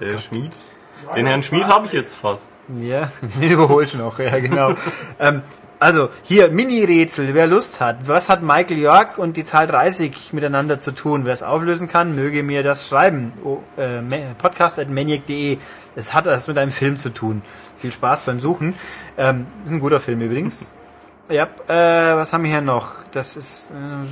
[0.00, 0.52] Der Schmied.
[1.14, 2.52] Den Herrn Schmied habe ich jetzt fast.
[2.78, 3.10] Ja,
[3.40, 4.74] den überholst du noch, ja genau.
[5.20, 5.42] ähm,
[5.78, 7.98] also, hier, Mini-Rätsel, wer Lust hat.
[8.06, 11.26] Was hat Michael York und die Zahl 30 miteinander zu tun?
[11.26, 13.34] Wer es auflösen kann, möge mir das schreiben.
[13.44, 14.00] Oh, äh,
[14.38, 15.58] podcast.maniac.de.
[15.94, 17.42] Es hat was mit einem Film zu tun.
[17.78, 18.74] Viel Spaß beim Suchen.
[19.16, 20.74] Ähm, ist ein guter Film übrigens.
[21.28, 22.92] ja, äh, was haben wir hier noch?
[23.12, 23.70] Das ist...
[23.70, 24.06] Äh,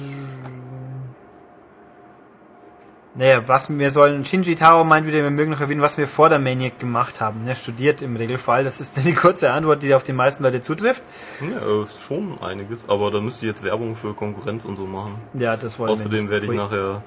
[3.17, 6.29] naja, was wir sollen, Shinji Taro meint wieder, wir mögen noch erwähnen, was wir vor
[6.29, 7.47] der Maniac gemacht haben.
[7.47, 8.65] Er studiert im Regelfall.
[8.65, 11.03] Das ist die kurze Antwort, die auf die meisten Leute zutrifft.
[11.41, 15.15] Ja, ist schon einiges, aber da müsste ich jetzt Werbung für Konkurrenz und so machen.
[15.35, 17.03] Ja, das wollen wir Außerdem werde ich nachher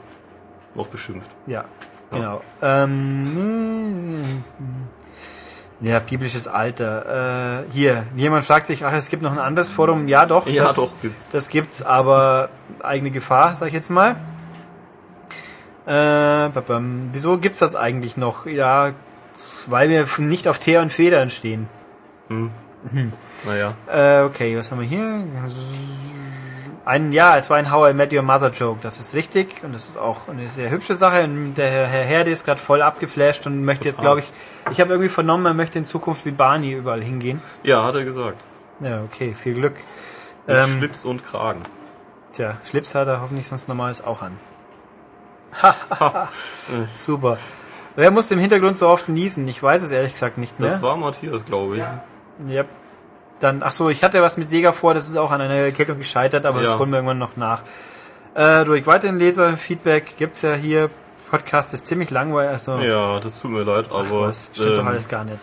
[0.75, 1.29] noch beschimpft.
[1.45, 1.65] Ja,
[2.09, 2.41] genau.
[2.61, 4.43] Ähm,
[5.81, 7.63] ja, biblisches Alter.
[7.67, 10.07] Äh, hier, jemand fragt sich, ach, es gibt noch ein anderes Forum.
[10.07, 10.47] Ja, doch.
[10.47, 11.29] Ja, das, doch, gibt's.
[11.29, 12.49] Das gibt's, aber
[12.81, 14.15] eigene Gefahr, sag ich jetzt mal.
[15.85, 17.09] Äh, babam.
[17.13, 18.45] wieso gibt's das eigentlich noch?
[18.45, 18.91] Ja,
[19.67, 21.69] weil wir nicht auf Teer und Federn stehen.
[23.45, 25.23] Naja, Äh, okay, was haben wir hier?
[26.87, 29.73] Ein, ja, es war ein How I Met Your Mother Joke, das ist richtig und
[29.73, 31.23] das ist auch eine sehr hübsche Sache.
[31.25, 34.31] Und der Herr Herde ist gerade voll abgeflasht und möchte jetzt, glaube ich,
[34.71, 37.41] ich habe irgendwie vernommen, er möchte in Zukunft wie Barney überall hingehen.
[37.63, 38.41] ja, hat er gesagt.
[38.79, 39.75] Ja, okay, viel Glück.
[40.45, 41.61] Mit Ähm, Schlips und Kragen.
[42.31, 44.39] Tja, Schlips hat er hoffentlich sonst normales auch an.
[46.95, 47.37] Super.
[47.97, 49.45] Wer muss im Hintergrund so oft niesen?
[49.47, 50.69] Ich weiß es ehrlich gesagt nicht mehr.
[50.69, 51.83] Das war Matthias, glaube ich.
[52.47, 52.67] Yep.
[53.39, 55.97] Dann, ach so, ich hatte was mit Sega vor, das ist auch an einer Erkältung
[55.99, 56.79] gescheitert, aber das Ja.
[56.79, 57.61] holen wir irgendwann noch nach.
[58.33, 60.89] Äh, ruhig weiterhin Leser-Feedback gibt's ja hier.
[61.29, 64.87] Podcast ist ziemlich langweilig, also Ja, das tut mir leid, aber was, stimmt doch ähm,
[64.87, 65.37] alles gar nicht.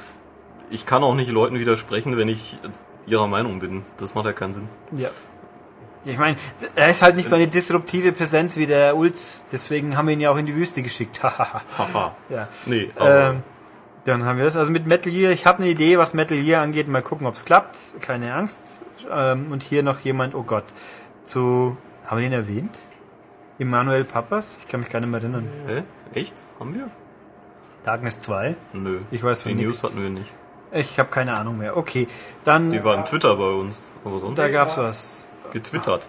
[0.70, 2.58] ich kann auch nicht Leuten widersprechen, wenn ich
[3.06, 3.84] ihrer Meinung bin.
[3.98, 4.68] Das macht ja keinen Sinn.
[4.92, 5.10] Ja.
[6.06, 6.36] Ich meine,
[6.74, 10.20] er ist halt nicht so eine disruptive Präsenz wie der Ulz, deswegen haben wir ihn
[10.20, 11.22] ja auch in die Wüste geschickt.
[11.22, 12.14] Haha.
[12.30, 12.48] ja.
[12.66, 13.42] Nee, aber Ähm,
[14.04, 14.56] dann haben wir das.
[14.56, 16.88] Also mit Metal Gear, ich habe eine Idee, was Metal Gear angeht.
[16.88, 17.78] Mal gucken, ob es klappt.
[18.00, 18.82] Keine Angst.
[19.10, 20.64] Ähm, und hier noch jemand, oh Gott,
[21.24, 21.76] zu,
[22.06, 22.74] haben wir den erwähnt?
[23.58, 24.56] Immanuel Papas?
[24.60, 25.48] Ich kann mich gar nicht mehr erinnern.
[25.66, 25.82] hä?
[26.12, 26.34] Echt?
[26.58, 26.90] Haben wir?
[27.84, 28.56] Darkness 2?
[28.72, 29.00] Nö.
[29.10, 29.74] Ich weiß von Die nix.
[29.74, 30.30] News hatten wir nicht.
[30.72, 31.76] Ich habe keine Ahnung mehr.
[31.76, 32.08] Okay,
[32.44, 33.90] dann, Die war im Twitter bei uns.
[34.04, 35.28] Aber sonst da gab's was.
[35.52, 36.06] getwittert.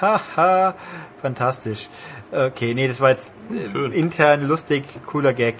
[0.00, 0.74] Haha,
[1.22, 1.88] fantastisch.
[2.32, 3.92] Okay, nee, das war jetzt äh, Schön.
[3.92, 5.54] intern lustig, cooler Gag.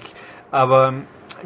[0.51, 0.93] Aber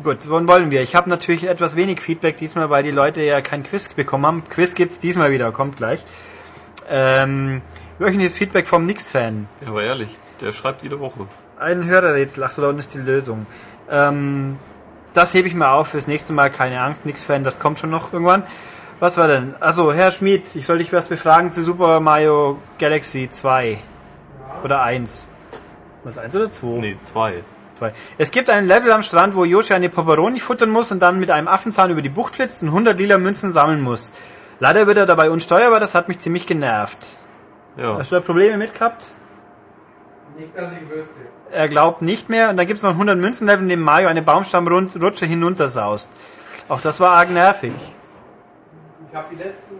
[0.01, 0.81] gut, wann wollen wir?
[0.81, 4.43] Ich habe natürlich etwas wenig Feedback diesmal, weil die Leute ja kein Quiz bekommen haben.
[4.49, 6.05] Quiz gibt's diesmal wieder, kommt gleich.
[6.89, 7.61] Ähm,
[7.99, 9.47] wöchentliches Feedback vom Nix-Fan.
[9.61, 11.27] Ja, aber ehrlich, der schreibt jede Woche.
[11.59, 13.45] Ein Hörerrätsel, ach so, da unten ist die Lösung.
[13.89, 14.57] Ähm,
[15.13, 18.11] das hebe ich mal auf fürs nächste Mal, keine Angst, Nix-Fan, das kommt schon noch
[18.13, 18.43] irgendwann.
[18.99, 19.53] Was war denn?
[19.59, 23.77] Also, Herr Schmid, ich soll dich was befragen zu Super Mario Galaxy 2.
[24.63, 25.27] Oder 1.
[26.03, 26.67] Was, 1 oder 2?
[26.79, 26.97] Nee,
[27.73, 27.89] zwei.
[27.89, 27.93] 2.
[28.17, 31.31] Es gibt ein Level am Strand, wo Yoshi eine Poperoni futtern muss und dann mit
[31.31, 34.13] einem Affenzahn über die Bucht flitzt und 100 lila Münzen sammeln muss.
[34.59, 36.99] Leider wird er dabei unsteuerbar, das hat mich ziemlich genervt.
[37.77, 37.97] Ja.
[37.97, 39.05] Hast du da Probleme mit gehabt?
[40.37, 41.13] Nicht, dass ich wüsste.
[41.51, 44.23] Er glaubt nicht mehr und dann gibt es noch 100 Münzenlevel, in dem Mario eine
[44.23, 46.11] Baumstammrutsche hinuntersaust.
[46.69, 47.73] Auch das war arg nervig.
[49.09, 49.75] Ich habe die letzten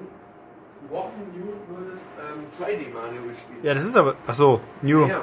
[0.90, 3.64] Wochen nur, nur das ähm, 2D Mario gespielt.
[3.64, 4.16] Ja, das ist aber.
[4.28, 5.08] Ach so, New.
[5.08, 5.22] Ja.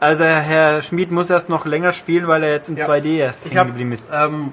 [0.00, 2.86] Also Herr Schmid muss erst noch länger spielen, weil er jetzt im Ja.
[2.86, 4.08] 2D erst Ich habe geblieben ist.
[4.12, 4.52] ähm,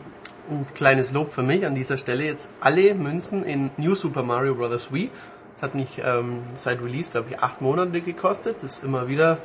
[0.49, 4.55] ein kleines Lob für mich an dieser Stelle jetzt alle Münzen in New Super Mario
[4.55, 4.91] Bros.
[4.91, 5.11] Wii.
[5.53, 9.37] Das hat mich ähm, seit Release, glaube ich, acht Monate gekostet, das immer wieder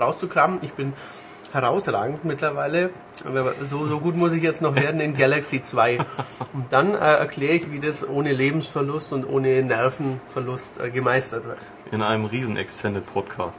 [0.00, 0.58] rauszukramen.
[0.62, 0.92] Ich bin
[1.52, 2.90] herausragend mittlerweile.
[3.24, 5.98] Aber so, so gut muss ich jetzt noch werden in Galaxy 2.
[6.52, 11.58] Und dann äh, erkläre ich, wie das ohne Lebensverlust und ohne Nervenverlust äh, gemeistert wird.
[11.92, 13.58] In einem riesen Extended Podcast.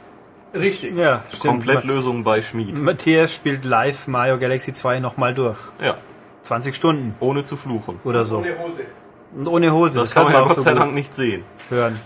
[0.54, 0.96] Richtig.
[0.96, 1.42] Ja, stimmt.
[1.42, 2.78] Komplettlösung bei Schmied.
[2.78, 5.58] Matthias spielt live Mario Galaxy 2 nochmal durch.
[5.82, 5.96] Ja,
[6.42, 8.00] 20 Stunden ohne zu fluchen.
[8.04, 8.38] oder so.
[8.38, 8.82] Ohne Hose.
[9.36, 9.98] Und ohne Hose.
[9.98, 11.44] Das kann man ja auch Gott so sei Dank nicht sehen.
[11.68, 11.98] hören.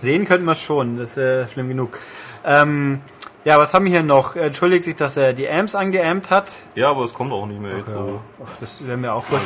[0.00, 1.98] Sehen könnten wir schon, das ist schlimm genug.
[2.44, 3.00] Ähm,
[3.44, 4.36] ja, was haben wir hier noch?
[4.36, 6.50] Entschuldigt sich, dass er die Amps angeampt hat.
[6.74, 8.20] Ja, aber es kommt auch nicht mehr jetzt so.
[8.44, 9.40] Ach, das wäre mir auch gut.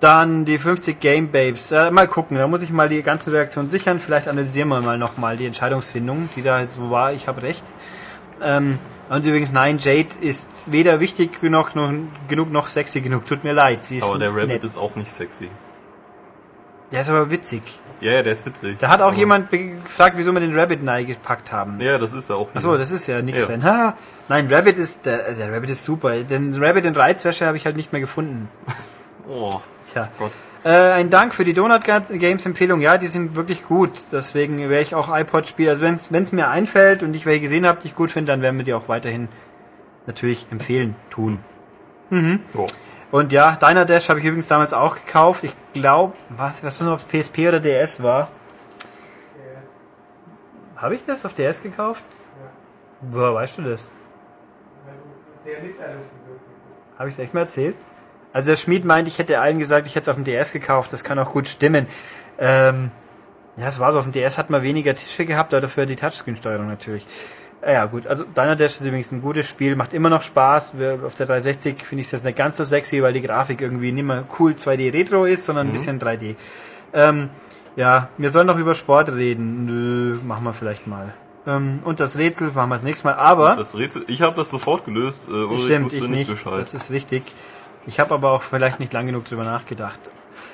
[0.00, 1.72] Dann die 50 Game Babes.
[1.72, 4.00] Äh, mal gucken, da muss ich mal die ganze Reaktion sichern.
[4.00, 7.12] Vielleicht analysieren wir mal nochmal die Entscheidungsfindung, die da jetzt so war.
[7.12, 7.62] Ich habe recht.
[8.42, 8.78] Ähm,
[9.10, 11.92] und übrigens, nein, Jade ist weder wichtig genug noch,
[12.28, 13.26] genug noch sexy genug.
[13.26, 13.82] Tut mir leid.
[13.82, 14.64] Sie ist Aber der Rabbit nett.
[14.64, 15.48] ist auch nicht sexy.
[16.92, 17.62] Der ist aber witzig.
[18.00, 18.78] Ja, ja, der ist witzig.
[18.78, 21.78] Da hat auch Aber- jemand gefragt, wieso wir den Rabbit gepackt haben.
[21.80, 22.48] Ja, das ist er auch.
[22.54, 23.46] Achso, das ist ja nichts Ja.
[23.48, 23.64] Fan.
[23.64, 23.94] Ha,
[24.28, 26.16] nein, Rabbit ist, der, der Rabbit ist super.
[26.22, 28.48] Den Rabbit in Reizwäsche habe ich halt nicht mehr gefunden.
[29.32, 29.60] Oh,
[29.92, 30.08] Tja.
[30.18, 30.32] Gott.
[30.62, 32.80] Äh, ein Dank für die Donut Games Empfehlung.
[32.80, 33.92] Ja, die sind wirklich gut.
[34.12, 35.70] Deswegen werde ich auch iPod spielen.
[35.70, 38.42] Also wenn es mir einfällt und ich welche gesehen habe, die ich gut finde, dann
[38.42, 39.28] werden wir die auch weiterhin
[40.06, 41.38] natürlich empfehlen tun.
[42.54, 42.66] Ja.
[43.10, 45.44] Und ja, Diner Dash habe ich übrigens damals auch gekauft.
[45.44, 48.28] Ich glaube, was, was noch, ob es PSP oder DS war.
[50.76, 52.04] Habe ich das auf DS gekauft?
[53.00, 53.90] Woher weißt du das?
[55.44, 55.56] Sehr.
[56.98, 57.76] Habe ich es echt mal erzählt?
[58.32, 60.92] Also der Schmied meint, ich hätte allen gesagt, ich hätte es auf dem DS gekauft.
[60.92, 61.86] Das kann auch gut stimmen.
[62.38, 62.90] Ähm,
[63.56, 63.98] ja, es war so.
[63.98, 67.06] Auf dem DS hat man weniger Tische gehabt, aber dafür die Touchscreen-Steuerung natürlich.
[67.62, 70.74] Äh, Ja gut, also Diner Dash ist übrigens ein gutes Spiel, macht immer noch Spaß.
[71.04, 73.92] Auf der 360 finde ich es jetzt nicht ganz so sexy, weil die Grafik irgendwie
[73.92, 76.36] nicht mehr cool 2D Retro ist, sondern ein bisschen 3D.
[76.94, 77.28] Ähm,
[77.76, 79.66] ja, wir sollen noch über Sport reden.
[79.66, 81.12] Nö, machen wir vielleicht mal.
[81.46, 83.14] Ähm, und das Rätsel machen wir das nächste Mal.
[83.14, 86.30] Aber Das Rätsel, ich habe das sofort gelöst, äh, Ulrich Stimmt, wusste ich nicht nicht.
[86.30, 86.60] Bescheid.
[86.60, 87.22] Das ist richtig.
[87.86, 89.98] Ich habe aber auch vielleicht nicht lang genug drüber nachgedacht.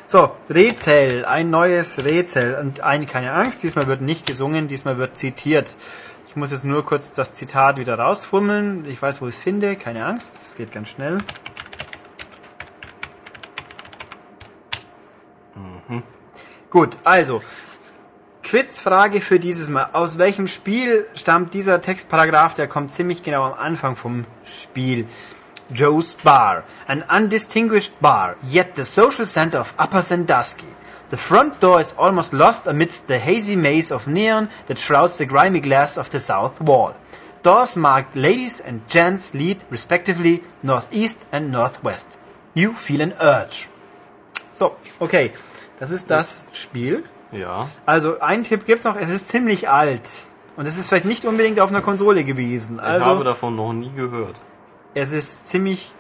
[0.07, 2.59] So, Rätsel, ein neues Rätsel.
[2.61, 5.77] Und eine, keine Angst, diesmal wird nicht gesungen, diesmal wird zitiert.
[6.29, 8.85] Ich muss jetzt nur kurz das Zitat wieder rausfummeln.
[8.89, 11.19] Ich weiß, wo ich es finde, keine Angst, es geht ganz schnell.
[16.71, 17.43] Gut, also,
[18.43, 19.89] Quizfrage für dieses Mal.
[19.93, 22.55] Aus welchem Spiel stammt dieser Textparagraph?
[22.55, 25.07] Der kommt ziemlich genau am Anfang vom Spiel.
[25.73, 26.65] Joe's Bar.
[26.89, 30.67] An undistinguished bar, yet the social center of Upper Sandusky.
[31.11, 35.27] The front door is almost lost amidst the hazy maze of neon that shrouds the
[35.27, 36.95] grimy glass of the south wall.
[37.43, 42.19] Doors marked ladies and gents lead respectively northeast and northwest.
[42.55, 43.69] You feel an urge.
[44.53, 45.33] So, okay.
[45.79, 47.05] Das ist das Spiel.
[47.31, 47.69] Ja.
[47.85, 50.09] Also, einen Tipp gibt's noch, es ist ziemlich alt.
[50.57, 52.79] Und es ist vielleicht nicht unbedingt auf einer Konsole gewesen.
[52.79, 54.37] Ich habe davon noch nie gehört.
[54.97, 55.93] Es ist ziemlich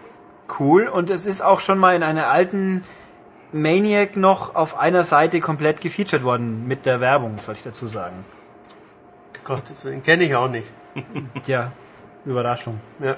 [0.58, 2.82] cool und es ist auch schon mal in einer alten
[3.52, 8.24] Maniac noch auf einer Seite komplett gefeatured worden mit der Werbung, soll ich dazu sagen.
[9.44, 10.66] Gott, das kenne ich auch nicht.
[11.44, 11.72] Tja,
[12.24, 12.80] Überraschung.
[12.98, 13.16] Ja.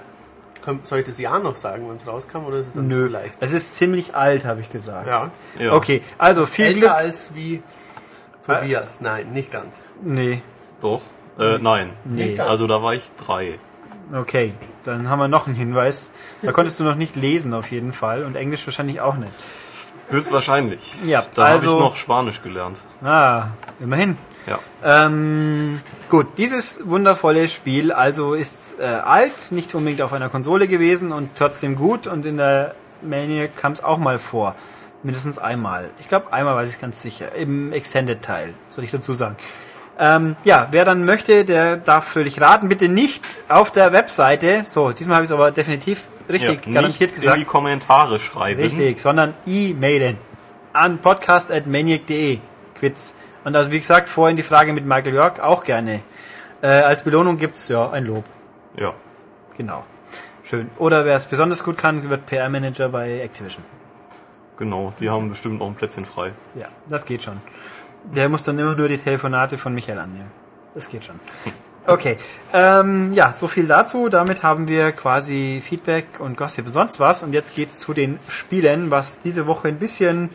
[0.83, 3.07] Soll ich das Jahr noch sagen, wenn es rauskam, oder ist es dann zu Nö,
[3.09, 3.35] leicht?
[3.41, 5.07] es ist ziemlich alt, habe ich gesagt.
[5.07, 5.31] Ja.
[5.59, 5.73] Ja.
[5.73, 6.91] Okay, also viel Älter Glück.
[6.91, 7.63] als wie
[8.47, 9.01] Tobias.
[9.01, 9.81] Nein, nicht ganz.
[10.03, 10.43] Nee,
[10.83, 11.03] Doch.
[11.39, 11.91] Äh, nein.
[12.05, 12.39] Nee.
[12.41, 13.59] Also da war ich drei.
[14.15, 14.53] Okay.
[14.85, 16.13] Dann haben wir noch einen Hinweis.
[16.43, 19.33] Da konntest du noch nicht lesen auf jeden Fall und Englisch wahrscheinlich auch nicht.
[20.11, 20.95] Höchstwahrscheinlich.
[21.05, 22.79] Ja, Da habe also- ich noch Spanisch gelernt.
[23.05, 23.49] Ah,
[23.81, 24.17] immerhin.
[24.47, 24.59] Ja.
[24.83, 25.79] Ähm,
[26.09, 31.37] gut, dieses wundervolle Spiel also ist äh, alt, nicht unbedingt auf einer Konsole gewesen und
[31.37, 34.55] trotzdem gut und in der Maniac kam es auch mal vor.
[35.03, 35.91] Mindestens einmal.
[36.01, 37.35] Ich glaube, einmal weiß ich ganz sicher.
[37.35, 39.37] Im Extended-Teil, soll ich dazu sagen.
[39.99, 42.69] Ähm, ja, wer dann möchte, der darf fröhlich raten.
[42.69, 44.63] Bitte nicht auf der Webseite.
[44.65, 47.37] So, diesmal habe ich es aber definitiv richtig ja, garantiert gesagt.
[47.37, 48.61] in die Kommentare schreiben.
[48.61, 50.17] Richtig, sondern E-Mailen
[50.73, 52.39] an podcast.maniac.de.
[52.79, 53.15] Quiz.
[53.45, 56.01] Und also wie gesagt, vorhin die Frage mit Michael York auch gerne.
[56.63, 58.25] Äh, als Belohnung gibt's ja ein Lob.
[58.77, 58.95] Ja.
[59.57, 59.85] Genau.
[60.45, 60.71] Schön.
[60.79, 63.65] Oder wer es besonders gut kann, wird PR-Manager bei Activision.
[64.57, 64.93] Genau.
[65.01, 66.33] Die haben bestimmt noch ein Plätzchen frei.
[66.55, 67.41] Ja, das geht schon.
[68.05, 70.31] Der muss dann immer nur die Telefonate von Michael annehmen.
[70.75, 71.19] Das geht schon.
[71.91, 72.19] Okay.
[72.53, 74.11] Ähm, ja, so viel dazu.
[74.11, 77.23] Damit haben wir quasi Feedback und Gossip und sonst was.
[77.23, 80.29] Und jetzt geht's zu den Spielen, was diese Woche ein bisschen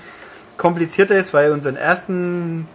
[0.58, 2.68] komplizierter ist, weil unseren ersten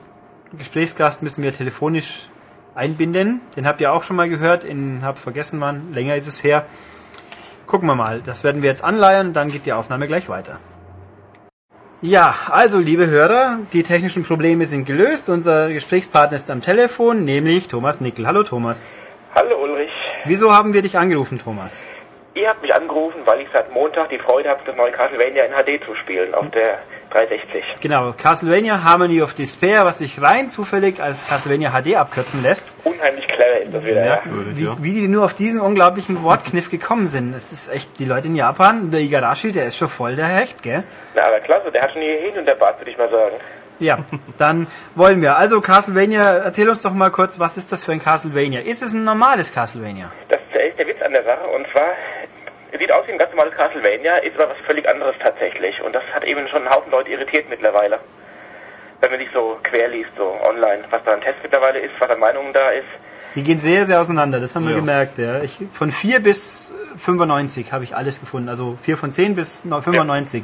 [0.56, 2.28] Gesprächsgast müssen wir telefonisch
[2.76, 3.40] einbinden.
[3.56, 6.64] Den habt ihr auch schon mal gehört, in hab vergessen wann, länger ist es her.
[7.66, 10.58] Gucken wir mal, das werden wir jetzt anleiern, dann geht die Aufnahme gleich weiter.
[12.00, 15.28] Ja, also liebe Hörer, die technischen Probleme sind gelöst.
[15.30, 18.24] Unser Gesprächspartner ist am Telefon, nämlich Thomas Nickel.
[18.24, 19.00] Hallo Thomas.
[19.34, 19.90] Hallo Ulrich.
[20.24, 21.88] Wieso haben wir dich angerufen, Thomas?
[22.34, 25.50] Ihr habt mich angerufen, weil ich seit Montag die Freude habe, das neue Castlevania in
[25.50, 26.78] HD zu spielen auf der
[27.10, 27.80] 360.
[27.80, 32.74] Genau, Castlevania Harmony of Despair, was sich rein zufällig als Castlevania HD abkürzen lässt.
[32.84, 34.22] Unheimlich clever ist das wieder, ja.
[34.24, 34.76] Wie, ja.
[34.80, 37.34] wie die nur auf diesen unglaublichen Wortkniff gekommen sind.
[37.34, 40.62] Es ist echt, die Leute in Japan, der Igarashi, der ist schon voll der Hecht,
[40.62, 40.84] gell?
[41.14, 43.36] Na, aber klasse, der hat schon hier hin und der Bart, würde ich mal sagen.
[43.78, 43.98] Ja,
[44.38, 45.36] dann wollen wir.
[45.36, 48.60] Also Castlevania, erzähl uns doch mal kurz, was ist das für ein Castlevania?
[48.60, 50.12] Ist es ein normales Castlevania?
[50.28, 51.92] Das ist der Witz an der Sache und zwar,
[52.78, 55.82] sieht aus wie ein ganz normales Castlevania, ist aber was völlig anderes tatsächlich.
[55.82, 57.98] Und das hat eben schon einen Haufen Leute irritiert mittlerweile.
[59.00, 62.10] Wenn man sich so quer liest, so online, was da ein Test mittlerweile ist, was
[62.10, 62.86] an Meinungen da ist.
[63.34, 64.80] Die gehen sehr, sehr auseinander, das haben wir Ja.
[64.80, 65.18] gemerkt.
[65.18, 65.40] Ja.
[65.42, 68.48] Ich, von 4 bis 95 habe ich alles gefunden.
[68.48, 70.42] Also 4 von 10 bis 95.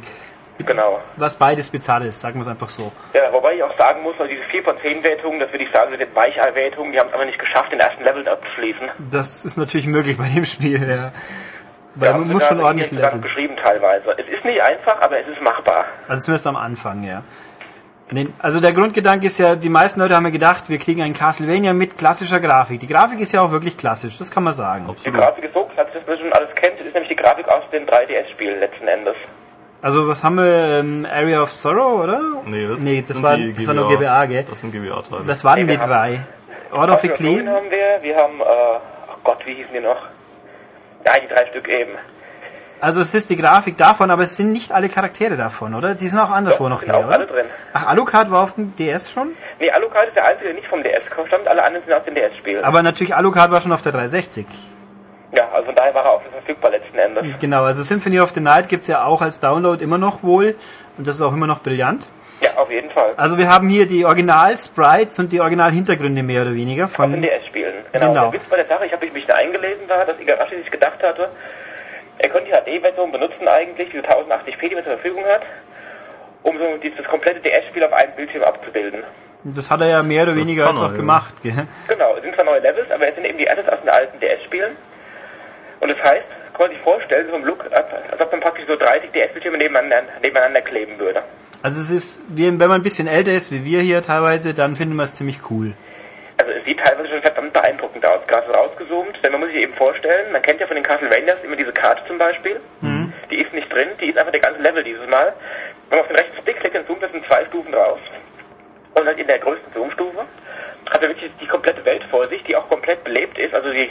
[0.65, 1.01] Genau.
[1.17, 2.93] Was beides bezahlt ist, sagen wir es einfach so.
[3.13, 5.71] Ja, wobei ich auch sagen muss, also diese 4 von 10 Wertungen, das würde ich
[5.71, 8.89] sagen, sind Weichei-Wertungen, die haben es aber nicht geschafft, den ersten Level abzuschließen.
[9.11, 11.11] Das ist natürlich möglich bei dem Spiel, ja.
[11.95, 13.21] Weil Ja, man muss schon ordentlich die leveln.
[13.21, 14.11] beschrieben teilweise.
[14.17, 15.85] Es ist nicht einfach, aber es ist machbar.
[16.07, 17.23] Also zumindest am Anfang, ja.
[18.39, 21.73] Also der Grundgedanke ist ja, die meisten Leute haben ja gedacht, wir kriegen ein Castlevania
[21.73, 22.79] mit klassischer Grafik.
[22.79, 24.85] Die Grafik ist ja auch wirklich klassisch, das kann man sagen.
[24.85, 25.19] Die Absolut.
[25.19, 26.73] Grafik ist so klasse, dass man schon alles kennt.
[26.79, 29.15] Das ist nämlich die Grafik aus den 3DS-Spielen letzten Endes.
[29.81, 32.19] Also was haben wir, ähm, Area of Sorrow, oder?
[32.45, 34.45] Nee, das, nee, das, war, die das war nur GBA, gell?
[34.49, 35.21] Das sind GBA-Teile.
[35.27, 36.19] Was waren Nee, die drei?
[36.71, 37.53] Order of Ecclesia?
[37.53, 38.43] haben wir, wir haben, äh,
[39.11, 39.97] ach Gott, wie hießen die noch?
[41.05, 41.91] Ja, die drei Stück eben.
[42.81, 45.95] Also es ist die Grafik davon, aber es sind nicht alle Charaktere davon, oder?
[45.95, 47.33] Die sind auch anderswo noch sind her, auch alle oder?
[47.33, 47.45] drin.
[47.73, 49.29] Ach, Alucard war auf dem DS schon?
[49.59, 52.15] Nee, Alucard ist der einzige, der nicht vom DS stammt, alle anderen sind aus den
[52.15, 52.63] DS-Spielen.
[52.63, 54.45] Aber natürlich Alucard war schon auf der 360.
[55.31, 57.23] Ja, also von daher war er auch verfügbar letzten Endes.
[57.39, 60.55] Genau, also Symphony of the Night gibt's ja auch als Download immer noch wohl.
[60.97, 62.05] Und das ist auch immer noch brillant.
[62.41, 63.13] Ja, auf jeden Fall.
[63.17, 67.21] Also wir haben hier die Original-Sprites und die Original-Hintergründe mehr oder weniger Aus den von...
[67.21, 67.73] DS-Spielen.
[67.91, 68.07] Genau.
[68.09, 68.31] Genau.
[68.31, 71.01] Der Witz bei der Sache, ich habe mich da eingelesen, war, dass Igarashi sich gedacht
[71.01, 71.29] hatte,
[72.17, 75.41] er könnte die HD-Version benutzen eigentlich, diese 1080p, die man zur Verfügung hat,
[76.43, 79.03] um so dieses komplette DS-Spiel auf einem Bildschirm abzubilden.
[79.43, 80.97] Das hat er ja mehr oder Das weniger jetzt auch ja.
[80.97, 81.35] gemacht.
[81.43, 81.67] Gell?
[81.87, 84.19] Genau, es sind zwar neue Levels, aber es sind eben die Assets aus den alten
[84.19, 84.75] DS-Spielen.
[85.81, 88.75] Und das heißt, kann man sich vorstellen, so ein Look, als ob man praktisch so
[88.75, 91.21] 30 DS-Bildschirme nebeneinander, nebeneinander kleben würde.
[91.65, 94.95] Also es ist, wenn man ein bisschen älter ist, wie wir hier teilweise, dann finden
[94.97, 95.73] wir es ziemlich cool.
[96.37, 99.73] Also es sieht teilweise schon verdammt beeindruckend aus, gerade rausgezoomt, denn man muss sich eben
[99.73, 102.61] vorstellen, man kennt ja von den Castlevanias immer diese Karte zum Beispiel,
[103.31, 105.33] die ist nicht drin, die ist einfach der ganze Level dieses Mal.
[105.89, 107.97] Wenn man auf den rechten Stick klickt, dann zoomt das in zwei Stufen raus.
[108.93, 110.21] Und halt in der größten Zoomstufe
[110.91, 113.89] hat er wirklich die komplette Welt vor sich, die auch komplett belebt ist, also die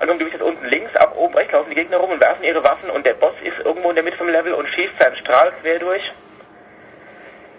[0.00, 2.44] Angenommen, du bist jetzt unten links, ab oben rechts laufen die Gegner rum und werfen
[2.44, 5.16] ihre Waffen und der Boss ist irgendwo in der Mitte vom Level und schießt seinen
[5.16, 6.12] Strahl quer durch.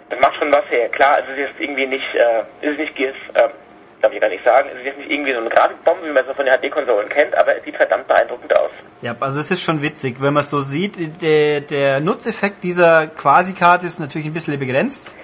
[0.09, 0.89] Das macht schon was her.
[0.89, 3.49] Klar, es ist jetzt irgendwie nicht, äh, es ist nicht Gears, äh,
[4.01, 6.23] darf ich gar nicht sagen, es ist jetzt nicht irgendwie so eine Grafikbombe, wie man
[6.27, 8.71] es von den HD-Konsolen kennt, aber es sieht verdammt beeindruckend aus.
[9.01, 11.21] Ja, also es ist schon witzig, wenn man es so sieht.
[11.21, 15.15] Der, der Nutzeffekt dieser Quasi-Karte ist natürlich ein bisschen begrenzt.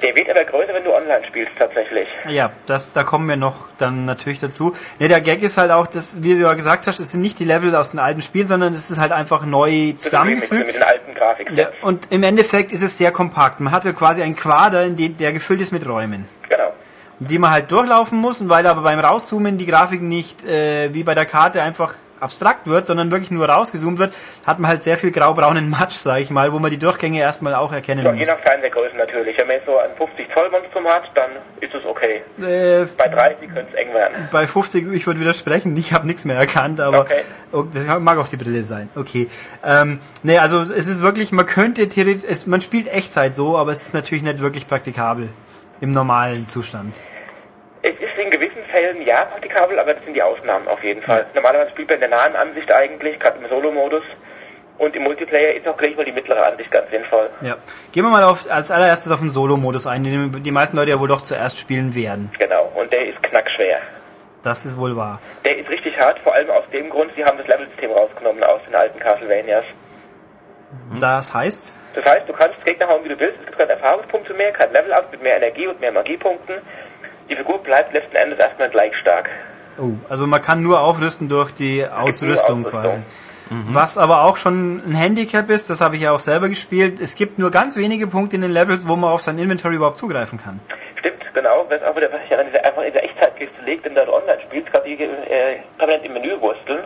[0.00, 2.06] Der wird aber größer, wenn du online spielst tatsächlich.
[2.28, 4.76] Ja, das, da kommen wir noch dann natürlich dazu.
[5.00, 7.38] Ne, der Gag ist halt auch, dass, wie du ja gesagt hast, es sind nicht
[7.40, 10.66] die Level aus den alten Spielen, sondern es ist halt einfach neu zusammengefügt.
[10.66, 11.58] mit den alten Grafiksets.
[11.58, 13.58] Ja, und im Endeffekt ist es sehr kompakt.
[13.58, 16.72] Man hatte quasi einen Quader, in dem, der gefüllt ist mit Räumen, Genau.
[17.18, 18.40] die man halt durchlaufen muss.
[18.40, 22.66] Und weil aber beim Rauszoomen die Grafik nicht äh, wie bei der Karte einfach abstrakt
[22.66, 24.12] wird, sondern wirklich nur rausgezoomt wird,
[24.46, 27.54] hat man halt sehr viel graubraunen Matsch, sag ich mal, wo man die Durchgänge erstmal
[27.54, 28.28] auch erkennen je muss.
[28.28, 29.38] nach Fernsehgröße natürlich.
[29.38, 32.22] Wenn man jetzt so ein 50 Zoll Monstrum hat, dann ist es okay.
[32.40, 34.28] Äh, Bei 30 könnte es eng werden.
[34.30, 37.22] bei 50, ich würde widersprechen, ich habe nichts mehr erkannt, aber Okay.
[37.52, 38.88] oh, das mag auch die Brille sein.
[38.96, 39.28] Okay.
[39.64, 43.72] Ähm, nee, also es ist wirklich, man könnte theoretisch, es, man spielt Echtzeit so, aber
[43.72, 45.28] es ist natürlich nicht wirklich praktikabel
[45.80, 46.94] im normalen Zustand.
[47.82, 48.47] Es ist in gewissen
[48.78, 51.26] Fällen ja praktikabel, aber das sind die Ausnahmen auf jeden Fall.
[51.34, 54.04] Normalerweise spielt man in der nahen Ansicht eigentlich, gerade im Solo-Modus.
[54.78, 57.28] Und im Multiplayer ist auch gleich mal die mittlere Ansicht ganz sinnvoll.
[57.40, 57.56] Ja.
[57.90, 61.00] Gehen wir mal auf, als allererstes auf den Solo-Modus ein, den die meisten Leute ja
[61.00, 62.30] wohl doch zuerst spielen werden.
[62.38, 62.70] Genau.
[62.76, 63.78] Und der ist knackschwer.
[64.44, 65.20] Das ist wohl wahr.
[65.44, 68.60] Der ist richtig hart, vor allem aus dem Grund, sie haben das Level-System rausgenommen aus
[68.64, 69.64] den alten Castlevanias.
[71.00, 73.40] Das heißt, Das heißt, du kannst Gegner hauen, wie du willst.
[73.40, 76.56] Es gibt keine Erfahrungspunkte mehr, kein Level-Up mit mehr Energie und mehr Magiepunkten.
[77.28, 79.28] Die Figur bleibt letzten Endes erstmal gleich stark.
[79.78, 82.64] oh, also man kann nur aufrüsten durch die Ausrüstung Ausrüstung.
[82.64, 82.98] quasi.
[83.70, 87.00] Was aber auch schon ein Handicap ist, das habe ich ja auch selber gespielt.
[87.00, 89.96] Es gibt nur ganz wenige Punkte in den Levels, wo man auf sein Inventory überhaupt
[89.98, 90.60] zugreifen kann.
[90.98, 91.64] Stimmt, genau.
[91.70, 94.04] Das ist auch wieder, was ich an dieser, einfach in dieser Echtzeitkiste legt, wenn du
[94.04, 96.80] dort online spielst, gerade die äh, permanent im Menü wursteln.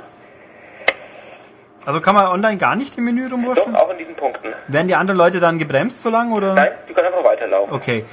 [1.84, 3.74] Also kann man online gar nicht im Menü Doch, rumwurschteln?
[3.74, 4.52] auch in diesen Punkten.
[4.68, 6.54] Werden die anderen Leute dann gebremst so lange oder?
[6.54, 7.74] Nein, die können einfach weiterlaufen.
[7.74, 8.04] Okay.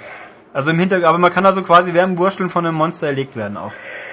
[0.54, 3.36] Also im Hintergrund, aber man kann also quasi während dem Wursteln von einem Monster erlegt
[3.36, 3.72] werden auch.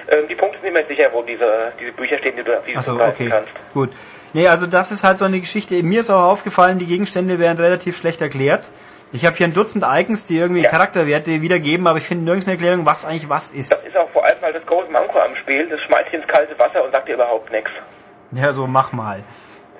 [0.09, 2.73] Ähm, die Punkte sind immer sicher, wo diese, diese Bücher stehen, die du auf die
[2.73, 3.29] du Achso, zugreifen okay.
[3.29, 3.73] kannst.
[3.73, 3.89] Gut.
[4.33, 5.81] Nee, also das ist halt so eine Geschichte.
[5.83, 8.65] Mir ist auch aufgefallen, die Gegenstände werden relativ schlecht erklärt.
[9.13, 10.69] Ich habe hier ein Dutzend Icons, die irgendwie Ja.
[10.69, 13.87] Charakterwerte wiedergeben, aber ich finde nirgends eine Erklärung, was eigentlich was Das ist.
[13.87, 15.67] ist auch vor allem mal das große Manko am Spiel.
[15.69, 17.71] Das schmeißt ins kalte Wasser und sagt dir überhaupt nichts.
[18.33, 19.23] Ja, so mach mal.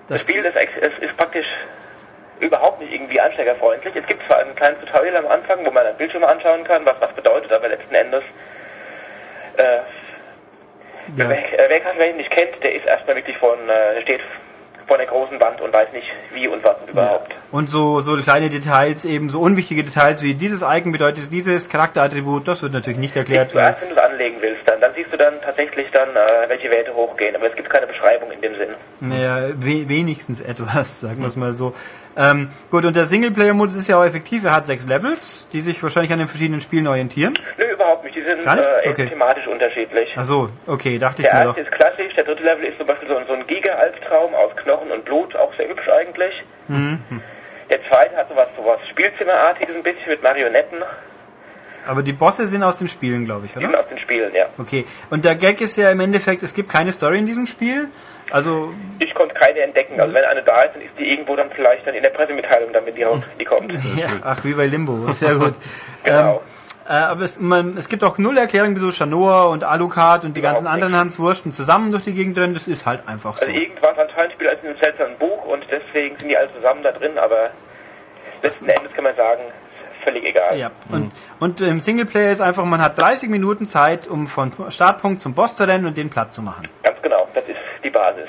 [0.08, 0.54] Das Das, Spiel das
[1.02, 1.46] ist praktisch
[2.40, 3.96] überhaupt nicht irgendwie ansteigerfreundlich.
[3.96, 6.96] Es gibt zwar ein kleines Tutorial am Anfang, wo man einen Bildschirm anschauen kann, was
[7.00, 8.24] was bedeutet, aber letzten Endes,
[9.58, 9.78] äh,
[11.16, 11.30] ja.
[11.30, 14.22] wer, äh, wer Castlevania nicht kennt, der ist erstmal wirklich von, äh, der steht
[14.88, 17.34] vor einer großen Wand und weiß nicht wie und was überhaupt.
[17.52, 22.48] Und so, so kleine Details, eben so unwichtige Details wie dieses Icon bedeutet dieses Charakterattribut,
[22.48, 23.52] das wird natürlich nicht erklärt.
[23.52, 26.72] Zuerst, wenn du es anlegen willst, dann, dann siehst du dann tatsächlich dann, äh, welche
[26.72, 28.70] Werte hochgehen, aber es gibt keine Beschreibung in dem Sinn.
[29.02, 31.74] naja, we wenigstens etwas, sagen wir es mal so.
[32.18, 34.44] Ähm, gut, und der Singleplayer-Modus ist ja auch effektiv.
[34.44, 37.38] Er hat sechs Levels, die sich wahrscheinlich an den verschiedenen Spielen orientieren.
[37.58, 38.16] Nö, überhaupt nicht.
[38.16, 38.68] Die sind Gar nicht?
[38.84, 39.08] äh, Okay.
[39.08, 40.10] thematisch unterschiedlich.
[40.16, 41.58] Ach so, okay, dachte ich Der mir doch.
[41.58, 44.56] erste ist klassisch, der dritte Level ist zum Beispiel so, ein- so ein Giga-Albtraum aus
[44.56, 46.44] Knochen und Blut, auch sehr hübsch eigentlich.
[46.68, 47.00] Mhm.
[47.70, 50.80] Der zweite hat sowas, sowas Spielzimmerartiges ein bisschen mit Marionetten,
[51.86, 53.68] Aber die Bosse sind aus den Spielen, glaube ich, die oder?
[53.68, 54.46] sind aus den Spielen, ja.
[54.58, 54.86] Okay.
[55.10, 57.88] Und der Gag ist ja im Endeffekt, es gibt keine Story in diesem Spiel.
[58.32, 61.50] Also, Ich konnte keine entdecken, also wenn eine da ist, dann ist die irgendwo dann
[61.50, 63.06] vielleicht dann in der Pressemitteilung, damit die,
[63.40, 63.72] die kommt.
[63.96, 65.12] ja, ach, wie bei Limbo.
[65.14, 65.54] Sehr gut.
[66.04, 66.36] Genau.
[66.36, 66.40] Ähm,
[66.88, 70.40] äh, aber es, man, es gibt auch null Erklärungen, wieso Shanoa und Alucard und die
[70.40, 72.54] Überhaupt ganzen anderen Hans Wursten zusammen durch die Gegend rennen.
[72.54, 73.46] Das ist halt einfach so.
[73.46, 76.84] Also irgendwas anscheinend spielt als in einem seltsamen Buch und deswegen sind die alle zusammen
[76.84, 77.50] da drin, aber
[78.42, 80.58] letzten Endes kann man sagen, ist völlig egal.
[80.58, 85.22] Ja, und, und im Singleplayer ist einfach, man hat 30 Minuten Zeit, um von Startpunkt
[85.22, 86.70] zum Boss zu rennen und den platt zu machen.
[86.84, 87.57] Ganz genau, das ist
[87.88, 88.28] die Basis.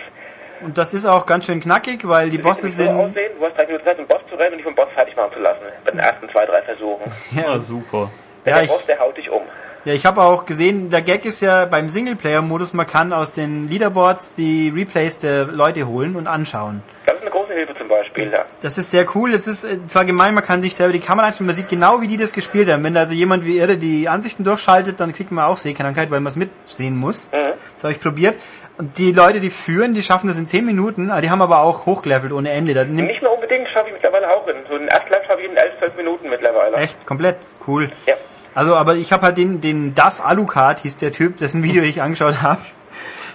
[0.60, 2.96] Und das ist auch ganz schön knackig, weil die Bosse Das wird sind...
[2.96, 4.88] so aussehen, du hast 30 Minuten Zeit, um Boss zu rennen und dich vom Boss
[4.94, 5.60] fertig machen zu lassen.
[5.84, 7.12] Bei den ersten zwei, drei Versuchen.
[7.32, 8.10] Ja, super.
[8.44, 9.42] Denn Ja, der ich, Boss, der haut dich um.
[9.84, 13.68] ja, ich habe auch gesehen, der Gag ist ja beim Singleplayer-Modus, man kann aus den
[13.68, 16.82] Leaderboards die Replays der Leute holen und anschauen.
[17.06, 18.44] Das ist eine große Hilfe zum Beispiel, ja.
[18.60, 19.32] Das ist sehr cool.
[19.32, 22.00] Es ist äh, zwar gemein, man kann sich selber die Kamera einstellen, man sieht genau,
[22.00, 22.84] wie die das gespielt haben.
[22.84, 26.20] Wenn da also jemand wie irre die Ansichten durchschaltet, dann kriegt man auch Sehkrankheit, weil
[26.20, 27.30] man es mitsehen muss.
[27.32, 27.54] Mhm.
[27.74, 28.36] Das habe ich probiert.
[28.78, 31.86] Und die Leute, die führen, die schaffen das in 10 Minuten, die haben aber auch
[31.86, 32.74] hochgelevelt ohne Ende.
[32.74, 34.54] Da Nicht mehr unbedingt, schaffe ich mittlerweile auch in.
[34.68, 36.76] So einen Erstlauf schaffe ich in 11, 12 Minuten mittlerweile.
[36.76, 37.36] echt komplett
[37.66, 37.90] cool.
[38.06, 38.14] Ja.
[38.54, 42.02] Also, aber ich habe halt den, den Das Alucard, hieß der Typ, dessen Video ich
[42.02, 42.60] angeschaut habe.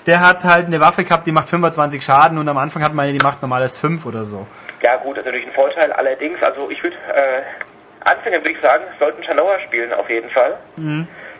[0.05, 3.11] Der hat halt eine Waffe gehabt, die macht 25 Schaden und am Anfang hat man
[3.11, 4.45] die macht normales 5 oder so.
[4.81, 5.93] Ja gut, das ist natürlich ein Vorteil.
[5.93, 7.41] Allerdings, also ich würde, äh,
[8.09, 10.57] Anfänger würde ich sagen, sollten Shanoa spielen auf jeden Fall.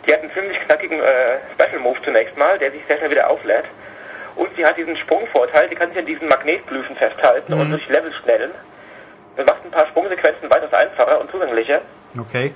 [0.06, 3.28] Die hat einen ziemlich knackigen äh, Special Move zunächst mal, der sich sehr schnell wieder
[3.28, 3.64] auflädt.
[4.36, 8.12] Und sie hat diesen Sprungvorteil, die kann sich an diesen Magnetblüten festhalten und durch Level
[8.14, 8.50] schnellen.
[9.36, 11.80] Das macht ein paar Sprungsequenzen weitaus einfacher und zugänglicher.
[12.18, 12.52] Okay.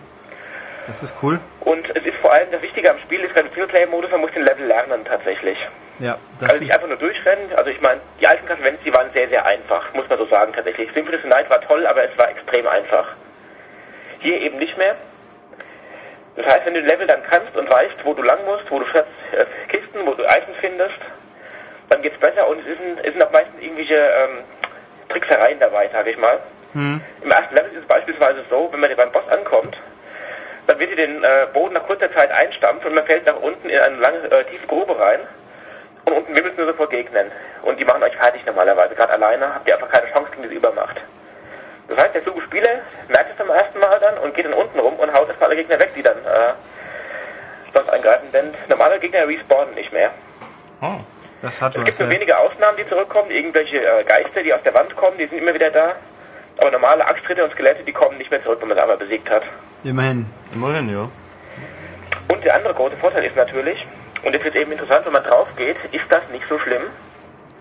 [0.87, 1.39] Das ist cool.
[1.61, 4.33] Und es ist vor allem das Wichtige am Spiel, ist gerade im Singleplayer-Modus, man muss
[4.33, 5.59] den Level lernen tatsächlich.
[5.99, 7.53] Ja, das Also nicht einfach nur durchrennen.
[7.57, 10.53] Also ich meine, die alten Castlevanias, die waren sehr, sehr einfach, muss man so sagen
[10.53, 10.91] tatsächlich.
[10.93, 13.07] Symphony Night war toll, aber es war extrem einfach.
[14.21, 14.97] Hier eben nicht mehr.
[16.37, 18.85] Das heißt, wenn du Level dann kannst und weißt, wo du lang musst, wo du
[18.85, 20.99] fährst, äh, Kisten, wo du Items findest,
[21.89, 24.45] dann geht's besser und es sind, auch meistens irgendwelche ähm,
[25.09, 26.39] Tricksereien dabei, sage ich mal.
[27.23, 29.77] Im ersten Level ist es beispielsweise so, wenn man beim Boss ankommt,
[30.67, 33.69] dann wird ihr den äh, Boden nach kurzer Zeit einstampfen und man fällt nach unten
[33.69, 35.21] in eine lange, äh, tiefe Grube rein.
[36.09, 37.31] Und unten wimmelt es nur so vor Gegnern.
[37.63, 38.95] Und die machen euch fertig normalerweise.
[38.95, 40.97] Gerade alleine habt ihr einfach keine Chance gegen diese Übermacht.
[41.89, 44.79] Das heißt, der kluge Spieler merkt es zum ersten Mal dann und geht dann unten
[44.79, 46.53] rum und haut erstmal alle Gegner weg, die dann äh,
[47.75, 48.33] sonst eingreifen.
[48.33, 50.11] Denn normale Gegner respawnen nicht mehr.
[50.81, 50.97] Ah.
[51.43, 51.85] das hat Es was.
[51.87, 52.15] gibt nur Ja.
[52.15, 53.31] wenige Ausnahmen, die zurückkommen.
[53.31, 55.93] Irgendwelche äh, Geister, die aus der Wand kommen, die sind immer wieder da.
[56.59, 59.29] Aber normale Axtritte und Skelette, die kommen nicht mehr zurück, wenn man sie einmal besiegt
[59.31, 59.43] hat.
[59.85, 60.27] Immerhin.
[60.55, 61.09] Immerhin, ja.
[62.35, 63.87] Und der andere große Vorteil ist natürlich,
[64.25, 66.83] und jetzt wird eben interessant, wenn man drauf geht, ist das nicht so schlimm.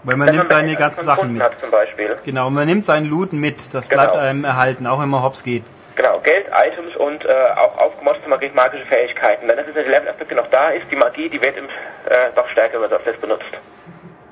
[0.04, 1.42] Weil man wenn nimmt man seine ganzen Sachen mit.
[1.44, 2.18] hat zum Beispiel.
[2.24, 3.74] Genau, man nimmt seinen Loot mit.
[3.74, 4.24] Das bleibt Genau.
[4.24, 5.64] einem erhalten, auch wenn man hops geht.
[5.96, 9.48] Genau, Geld, Items und äh, auch aufgemotzte magi- magische Fähigkeiten.
[9.48, 10.86] Denn das ist der Level-Aspekt, der noch da ist.
[10.92, 13.44] Die Magie, die wird im, äh, doch stärker, wenn man das benutzt.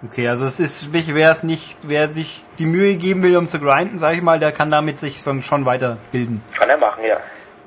[0.05, 3.59] Okay, also es ist, wer es nicht, wer sich die Mühe geben will, um zu
[3.59, 6.43] grinden, sag ich mal, der kann damit sich schon weiterbilden.
[6.57, 7.17] Kann er machen, ja.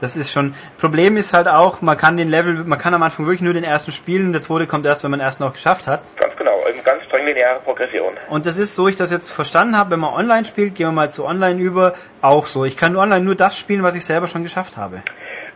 [0.01, 0.55] Das ist schon.
[0.78, 3.64] Problem ist halt auch, man kann den Level, man kann am Anfang wirklich nur den
[3.64, 6.03] ersten spielen, der zweite kommt erst, wenn man den ersten auch geschafft hat.
[6.16, 8.12] Ganz genau, eben ganz streng lineare Progression.
[8.28, 10.92] Und das ist so, ich das jetzt verstanden habe, wenn man online spielt, gehen wir
[10.92, 12.64] mal zu online über, auch so.
[12.64, 15.03] Ich kann nur online nur das spielen, was ich selber schon geschafft habe.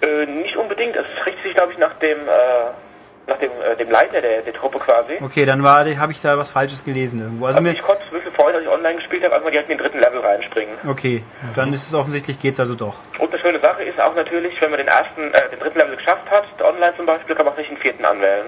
[0.00, 2.91] Äh, nicht unbedingt, es richtet sich, glaube ich, nach dem, äh,
[3.32, 5.14] nach dem, äh, dem Leiter der, der Truppe quasi.
[5.20, 7.46] Okay, dann war, habe ich da was Falsches gelesen irgendwo.
[7.46, 9.70] Also Also mir, ich konnte ein bisschen vorher, als ich online gespielt habe, einfach direkt
[9.70, 10.74] in den dritten Level reinspringen.
[10.88, 11.22] okay,
[11.54, 12.96] dann ist es offensichtlich geht's also doch.
[13.18, 15.96] Und eine schöne Sache ist auch natürlich, wenn man den ersten, äh, den dritten Level
[15.96, 18.46] geschafft hat, online zum Beispiel, kann man auch nicht den vierten anwählen.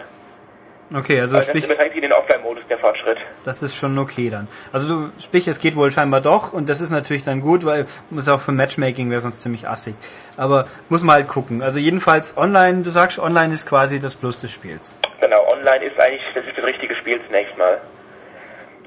[0.95, 3.19] Okay, also das sprich, in den Offline-Modus der Fortschritt.
[3.45, 4.47] das ist schon okay dann.
[4.73, 7.87] Also du, sprich, es geht wohl scheinbar doch und das ist natürlich dann gut, weil
[8.11, 9.97] muss auch für Matchmaking wäre sonst ziemlich assig.
[10.37, 11.63] Aber muss man halt gucken.
[11.63, 15.01] Also jedenfalls online, du sagst, online ist quasi das Plus des Spiels.
[15.21, 17.81] Genau, online ist eigentlich, das ist das richtige Spiel zunächst mal.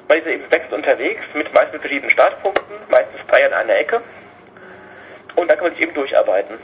[0.07, 3.99] Man ist eben wächst unterwegs, mit meistens verschiedenen Startpunkten, meistens drei an einer Ecke.
[5.35, 6.55] Und dann kann man sich eben durcharbeiten.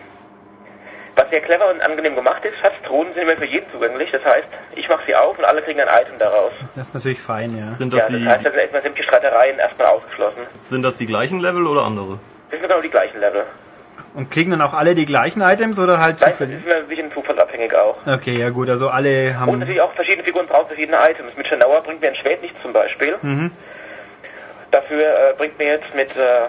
[1.16, 4.10] Was sehr clever und angenehm gemacht ist, Schatztruhen sind immer für jeden zugänglich.
[4.12, 6.52] Das heißt, ich mache sie auf und alle kriegen ein Item daraus.
[6.76, 7.72] Das ist natürlich fein, ja.
[7.72, 10.42] Sind Ja, das, das die, heißt, da sind erstmal sämtliche Streitereien erstmal ausgeschlossen.
[10.64, 12.18] sind das die gleichen Level oder andere?
[12.50, 13.44] Das sind genau die gleichen Level.
[14.16, 16.60] Und kriegen dann auch alle die gleichen Items oder halt Nein, das zufällig?
[16.60, 17.98] ist immer ein bisschen zufallsabhängig auch.
[18.08, 19.60] Okay, ja gut, also alle Und haben.
[19.60, 21.36] natürlich auch verschiedene Figuren brauchen verschiedene Items.
[21.36, 23.16] Mit Shanawa bringt mir ein Schwert nichts zum Beispiel.
[23.22, 23.52] Mhm.
[24.72, 26.48] Dafür äh, bringt mir jetzt mit, äh,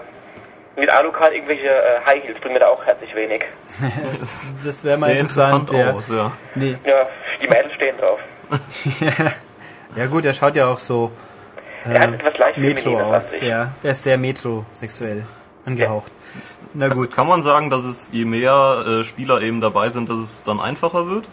[0.75, 3.43] mit Alucard irgendwelche äh, High Heels, bringt mir da auch herzlich wenig.
[4.11, 5.69] Das, das wäre mal Sehr interessant.
[5.69, 6.15] interessant ja.
[6.23, 6.31] aus, ja.
[6.55, 6.77] Nee.
[6.85, 7.07] Ja,
[7.41, 8.19] die Mädels stehen drauf.
[9.95, 11.11] ja gut, er schaut ja auch so
[11.83, 13.41] Er hat etwas leicht Metro aus.
[13.41, 15.25] Ja, er ist sehr metrosexuell
[15.65, 16.11] angehaucht.
[16.73, 17.13] Na gut.
[17.13, 20.59] Kann man sagen, dass es je mehr äh, Spieler eben dabei sind, dass es dann
[20.59, 21.25] einfacher wird?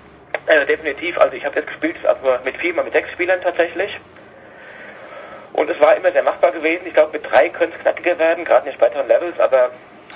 [0.47, 3.99] Äh, definitiv, also ich habe jetzt gespielt, aber mit vier, mal mit sechs Spielern tatsächlich.
[5.53, 6.83] Und es war immer sehr machbar gewesen.
[6.87, 9.71] Ich glaube, mit drei könnte es knackiger werden, gerade in den späteren Levels, aber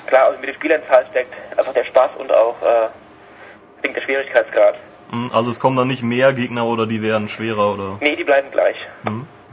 [0.06, 4.74] klar, also mit der Spielernzahl steckt einfach der Spaß und auch äh, der Schwierigkeitsgrad.
[5.10, 7.98] Hm, Also es kommen dann nicht mehr Gegner oder die werden schwerer oder.
[8.00, 8.76] Nee, die bleiben gleich.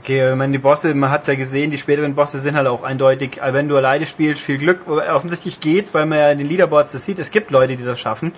[0.00, 2.82] Okay, ich meine, die Bosse, man hat's ja gesehen, die späteren Bosse sind halt auch
[2.82, 4.80] eindeutig, äh, wenn du alleine spielst, viel Glück.
[4.88, 8.00] Offensichtlich geht's, weil man ja in den Leaderboards das sieht, es gibt Leute, die das
[8.00, 8.34] schaffen.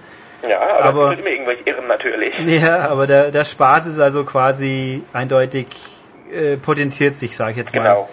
[0.49, 2.35] Ja, aber, Aber- es immer irgendwelche Irren natürlich.
[2.63, 5.67] Ja, aber der, der Spaß ist also quasi eindeutig
[6.33, 7.83] äh, potentiert sich, sage ich jetzt mal.
[7.83, 8.09] Genau.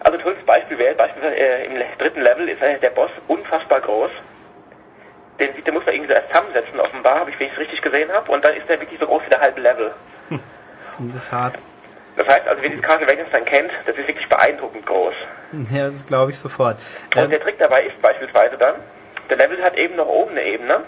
[0.00, 3.80] Also ein tolles Beispiel wäre, beispielsweise äh, im dritten Level ist äh, der Boss unfassbar
[3.80, 4.10] groß.
[5.40, 7.58] Den, sieht- den muss man irgendwie so erst zusammensetzen, offenbar, habe ich, wenn ich es
[7.58, 8.30] richtig gesehen habe.
[8.30, 9.92] Und dann ist der wirklich so groß wie der halbe Level.
[10.98, 11.56] Und Das ist hart.
[12.16, 15.14] Das heißt, also wenn ihr Castlevania dann kennt, das ist wirklich beeindruckend groß.
[15.72, 16.78] Ja, das glaube ich sofort.
[17.16, 18.74] Und Ähm, der Trick dabei ist beispielsweise dann,
[19.28, 20.80] der Level hat eben noch oben eine Ebene.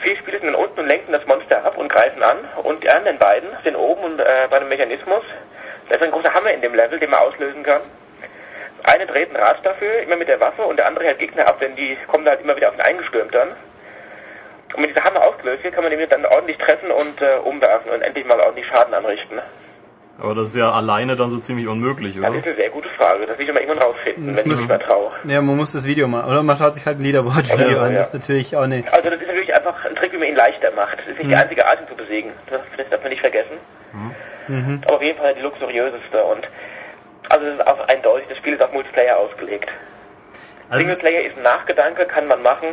[0.00, 2.36] Vier Spieler sind dann unten und lenken das Monster ab und greifen an.
[2.62, 5.22] Und die anderen beiden sind oben und äh, bei einem Mechanismus.
[5.88, 7.80] Da ist ein großer Hammer in dem Level, den man auslösen kann.
[8.82, 11.58] Eine dreht ein Rad dafür, immer mit der Waffe, und der andere hält Gegner ab,
[11.60, 13.48] denn die kommen da halt immer wieder auf ihn eingestürmt dann.
[14.74, 17.90] Und wenn dieser Hammer ausgelöst wird, kann man ihn dann ordentlich treffen und äh, umwerfen
[17.92, 19.40] und endlich mal ordentlich Schaden anrichten.
[20.18, 22.38] Aber das ist ja alleine dann so ziemlich unmöglich, Das oder?
[22.38, 23.26] ist eine sehr gute Frage.
[23.26, 25.10] Das will ich mal irgendwann rausfinden, Das wenn ich muss- mich mal traue.
[25.24, 27.92] ja, man muss das Video mal, oder man schaut sich halt ein Leaderboard-Video Ja, an.
[27.92, 27.98] ja.
[27.98, 28.82] Das ist natürlich auch eine.
[28.92, 30.98] Also das ist natürlich einfach ein Trick, wie man ihn leichter macht.
[31.00, 32.32] Das ist nicht die einzige Art, ihn zu besiegen.
[32.48, 33.58] Das, das darf man nicht vergessen.
[34.84, 36.22] Aber auf jeden Fall die luxuriöseste.
[36.24, 36.48] Und
[37.28, 39.70] also das ist auch eindeutig, das Spiel ist auf Multiplayer ausgelegt.
[40.68, 42.68] Also es, Singleplayer ist ein Nachgedanke, kann man machen.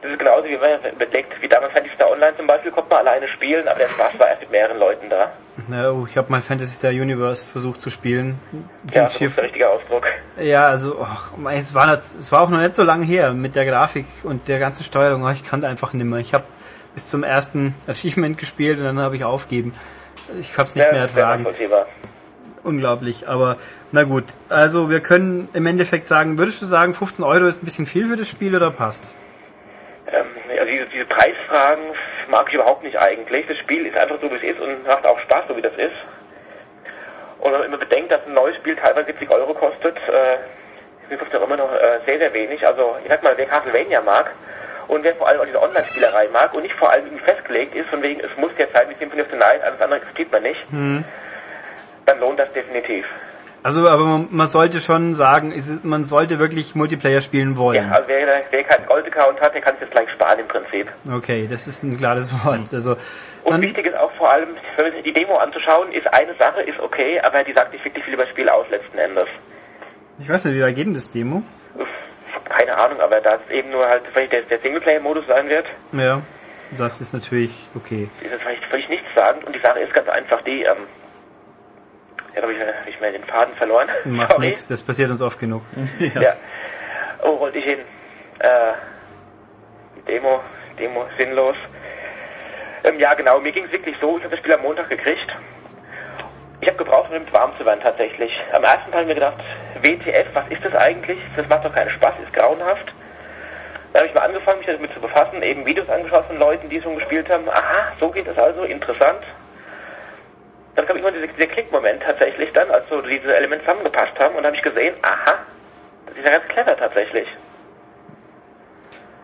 [0.00, 3.06] Das ist genauso wie man überlegt, wie damals Fantasy Star Online zum Beispiel, konnte man
[3.06, 5.30] alleine spielen, aber der Spaß war erst mit mehreren Leuten da.
[5.68, 8.40] na, oh, ich habe mal Fantasy Star Universe versucht zu spielen.
[8.90, 10.06] Ja, das ist der richtige Ausdruck.
[10.40, 11.06] Ja, also
[11.36, 14.48] mei, es, war, es war auch noch nicht so lange her mit der Grafik und
[14.48, 15.22] der ganzen Steuerung.
[15.22, 16.16] Oh, ich kannte einfach nimmer.
[16.16, 16.44] Ich habe
[16.94, 19.72] bis zum ersten Achievement gespielt und dann habe ich aufgeben.
[20.40, 21.46] Ich habe es nicht Ja, mehr das ist ertragen.
[22.64, 23.28] Unglaublich.
[23.28, 23.56] Aber
[23.90, 24.24] na gut.
[24.48, 28.06] Also wir können im Endeffekt sagen, würdest du sagen, 15 Euro ist ein bisschen viel
[28.06, 29.16] für das Spiel oder passt?
[30.06, 31.82] Ähm, also diese, diese Preisfragen
[32.30, 33.46] mag ich überhaupt nicht eigentlich.
[33.48, 35.74] Das Spiel ist einfach so, wie es ist und macht auch Spaß, so wie das
[35.74, 35.92] ist.
[37.40, 40.36] Und wenn man immer bedenkt, dass ein neues Spiel teilweise 70 Euro kostet, äh,
[41.08, 42.64] sind 15 Euro immer noch äh, sehr, sehr wenig.
[42.64, 44.30] Also ich sag mal, wer Castlevania mag
[44.92, 47.88] und wer vor allem auch diese Online-Spielerei mag und nicht vor allem irgendwie festgelegt ist,
[47.88, 50.42] von wegen, es muss jetzt sein wie Symphony of the Night, alles andere existiert man
[50.42, 50.60] nicht,
[52.06, 53.06] dann lohnt das definitiv.
[53.64, 57.92] Also, aber man, man sollte schon sagen, ist- man sollte wirklich Multiplayer spielen Ja, wollen.
[57.92, 60.88] also wer, wer keinen Gold-Account hat, der kann es jetzt gleich sparen im Prinzip.
[61.16, 62.74] Okay, das ist ein klares Wort.
[62.74, 62.96] Also
[63.44, 64.48] Und wichtig ist auch vor allem,
[65.04, 68.24] die Demo anzuschauen, ist eine Sache, ist okay, aber die sagt nicht wirklich viel über
[68.24, 69.28] das Spiel aus letzten Endes.
[70.18, 71.44] ich weiß nicht, wie weit geht denn das Demo?
[71.76, 71.86] Uff,
[72.48, 76.22] Keine Ahnung, aber da es eben nur halt vielleicht der, der Singleplayer-Modus sein wird, Ja,
[76.78, 78.08] das ist natürlich okay.
[78.22, 79.42] ist es vielleicht völlig nichts sagen.
[79.44, 80.76] Und die Sache ist ganz einfach die, ähm,
[82.34, 83.88] ja, habe ich, hab ich mir den Faden verloren.
[84.04, 85.62] Macht nichts, das passiert uns oft genug.
[86.14, 86.34] Ja.
[87.22, 87.78] Oh, wollte ich hin.
[88.40, 88.72] Äh,
[90.08, 90.40] Demo,
[90.78, 91.56] Demo, sinnlos.
[92.84, 95.26] Ähm, ja, genau, mir ging es wirklich so, ich habe das Spiel am Montag gekriegt.
[96.62, 98.40] Ich habe gebraucht, um damit warm zu werden tatsächlich.
[98.52, 99.34] Am ersten Teil mir gedacht,
[99.82, 101.18] WTF, was ist das eigentlich?
[101.34, 102.92] Das macht doch keinen Spaß, ist grauenhaft.
[103.92, 106.80] Dann habe ich mal angefangen, mich damit zu befassen, eben Videos angeschaut von Leuten, die
[106.80, 107.48] schon gespielt haben.
[107.48, 109.24] Aha, so geht das also, interessant.
[110.76, 114.44] Dann kam irgendwann dieser, dieser Klickmoment tatsächlich dann, als so diese Elemente zusammengepasst haben und
[114.44, 115.34] dann habe ich gesehen, aha,
[116.06, 117.26] das ist ja ganz clever tatsächlich.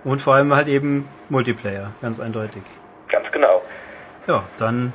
[0.03, 2.63] Und vor allem halt eben Multiplayer, ganz eindeutig.
[3.07, 3.63] Ganz genau.
[4.27, 4.93] Ja, dann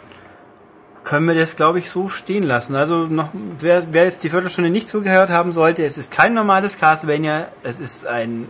[1.03, 2.75] können wir das, glaube ich, so stehen lassen.
[2.75, 3.29] Also noch,
[3.59, 7.79] wer, wer jetzt die Viertelstunde nicht zugehört haben sollte, es ist kein normales Castlevania, es
[7.79, 8.47] ist ein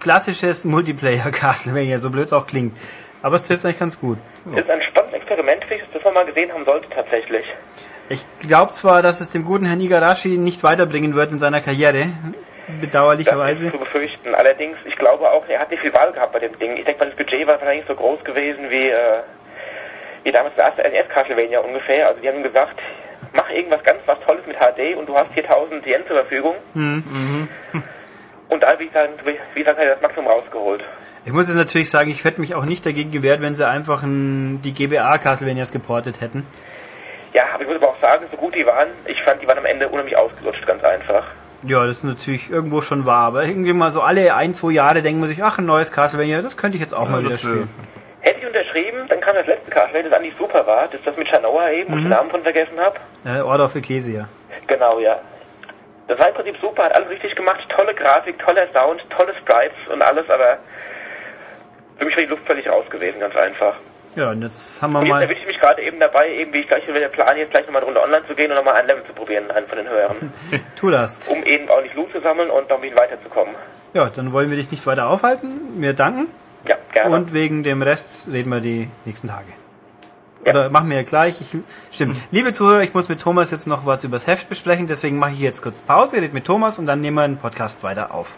[0.00, 2.76] klassisches Multiplayer Castlevania, so blöd es auch klingt.
[3.22, 4.18] Aber es trifft eigentlich ganz gut.
[4.44, 7.44] Das ist ein spannendes Experiment, ich, das man mal gesehen haben sollte tatsächlich.
[8.08, 12.06] Ich glaube zwar, dass es dem guten Herrn Igarashi nicht weiterbringen wird in seiner Karriere,
[12.68, 13.66] Das bedauerlicherweise.
[13.66, 14.32] ist zu befürchten.
[14.34, 16.76] Allerdings, ich glaube auch, er hat nicht viel Wahl gehabt bei dem Ding.
[16.76, 18.94] Ich denke mal, das Budget war wahrscheinlich so groß gewesen wie, äh,
[20.26, 22.08] wie damals der erste NES Castlevania ungefähr.
[22.08, 22.74] Also die haben ihm gesagt,
[23.32, 26.56] mach irgendwas ganz was Tolles mit HD und du hast 4000 Yen zur Verfügung.
[28.48, 30.84] Und da, wie gesagt, wie gesagt, hat er das Maximum rausgeholt.
[31.24, 34.04] Ich muss jetzt natürlich sagen, ich hätte mich auch nicht dagegen gewehrt, wenn sie einfach
[34.04, 36.46] ein, die GBA Castlevanias geportet hätten.
[37.32, 39.58] Ja, aber ich muss aber auch sagen, so gut die waren, ich fand, die waren
[39.58, 41.24] am Ende unheimlich ausgelutscht, ganz einfach.
[41.64, 45.02] Ja, das ist natürlich irgendwo schon wahr, aber irgendwie mal so alle ein, zwei Jahre
[45.02, 47.68] denken man sich, ach, ein neues Castlevania, das könnte ich jetzt auch mal wieder spielen.
[48.26, 51.16] Hätte ich unterschrieben, dann kam das letzte Castlevania, das eigentlich super war, das ist das
[51.16, 52.96] mit Shanoa eben, wo ich den Namen von vergessen habe.
[53.24, 54.28] Äh, Order of Ecclesia.
[54.66, 55.16] Genau, ja.
[56.08, 59.76] Das war im Prinzip super, hat alles richtig gemacht, tolle Grafik, toller Sound, tolle Sprites
[59.92, 60.58] und alles, aber
[61.98, 63.74] für mich war die Luft völlig raus gewesen, ganz einfach.
[64.16, 65.22] Ja, und jetzt haben wir Und jetzt mal.
[65.22, 67.82] erwische ich mich gerade eben dabei, eben wie ich gleich wieder plane, jetzt gleich nochmal
[67.82, 70.32] eine Runde online zu gehen und nochmal ein Level zu probieren, einen von den höheren,
[70.76, 71.20] Tu das.
[71.28, 73.54] um eben auch nicht Loot zu sammeln und noch ein bisschen weiterzukommen.
[73.94, 75.80] Ja, dann wollen wir dich nicht weiter aufhalten.
[75.80, 76.26] Wir danken.
[76.66, 77.14] Ja, gerne.
[77.14, 79.46] Und wegen dem Rest reden wir die nächsten Tage.
[80.44, 80.52] Ja.
[80.52, 81.40] Oder machen wir ja gleich.
[81.40, 81.56] Ich,
[81.90, 82.18] stimmt.
[82.30, 85.40] Liebe Zuhörer, ich muss mit Thomas jetzt noch was übers Heft besprechen, deswegen mache ich
[85.40, 88.28] jetzt kurz Pause, redet mit Thomas und dann nehmen wir den Podcast weiter auf.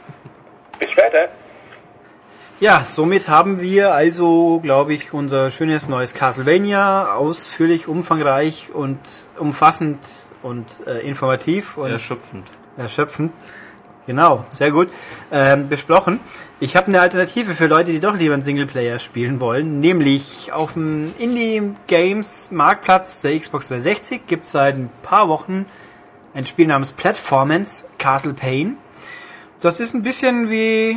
[0.79, 1.29] Bis später.
[2.61, 8.99] Ja, somit haben wir also, glaube ich, unser schönes neues Castlevania ausführlich, umfangreich und
[9.39, 10.01] umfassend
[10.43, 12.49] und äh, informativ und Erschöpfend.
[12.77, 13.33] erschöpfend.
[14.09, 14.89] Genau, sehr gut.
[15.31, 16.19] Ähm, besprochen.
[16.61, 19.81] Ich habe eine Alternative für Leute, die doch lieber einen Singleplayer spielen wollen.
[19.81, 25.67] Nämlich auf dem Indie Games Marktplatz der Xbox 360 gibt es seit ein paar Wochen
[26.33, 28.79] ein Spiel namens Platformance Castle Pain.
[29.61, 30.97] Das ist ein bisschen wie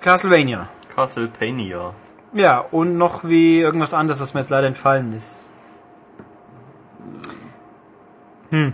[0.00, 0.70] Castlevania.
[0.94, 1.92] Castlevania.
[2.32, 5.50] Ja, und noch wie irgendwas anderes, was mir jetzt leider entfallen ist.
[8.48, 8.72] Hm.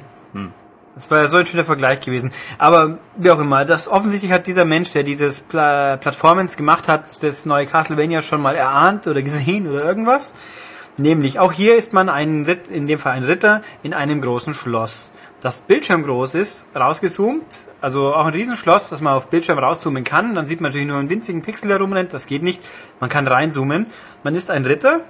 [0.95, 2.33] Das war ja so ein schöner Vergleich gewesen.
[2.59, 7.23] Aber wie auch immer, das offensichtlich hat dieser Mensch, der dieses Pla Plattformance gemacht hat,
[7.23, 10.35] das neue Castlevania schon mal erahnt oder gesehen oder irgendwas.
[10.97, 14.55] Nämlich, auch hier ist man ein Ritt, in dem Fall ein Ritter in einem großen
[14.55, 15.13] Schloss.
[15.41, 20.37] Das Bildschirm groß ist, rausgezoomt, also auch ein Riesenschloss, das man auf Bildschirm rauszoomen kann.
[20.37, 22.63] Dann sieht man natürlich nur einen winzigen Pixel herumrennt, das geht nicht.
[23.01, 23.87] Man kann reinzoomen.
[24.23, 25.01] Man ist ein Ritter,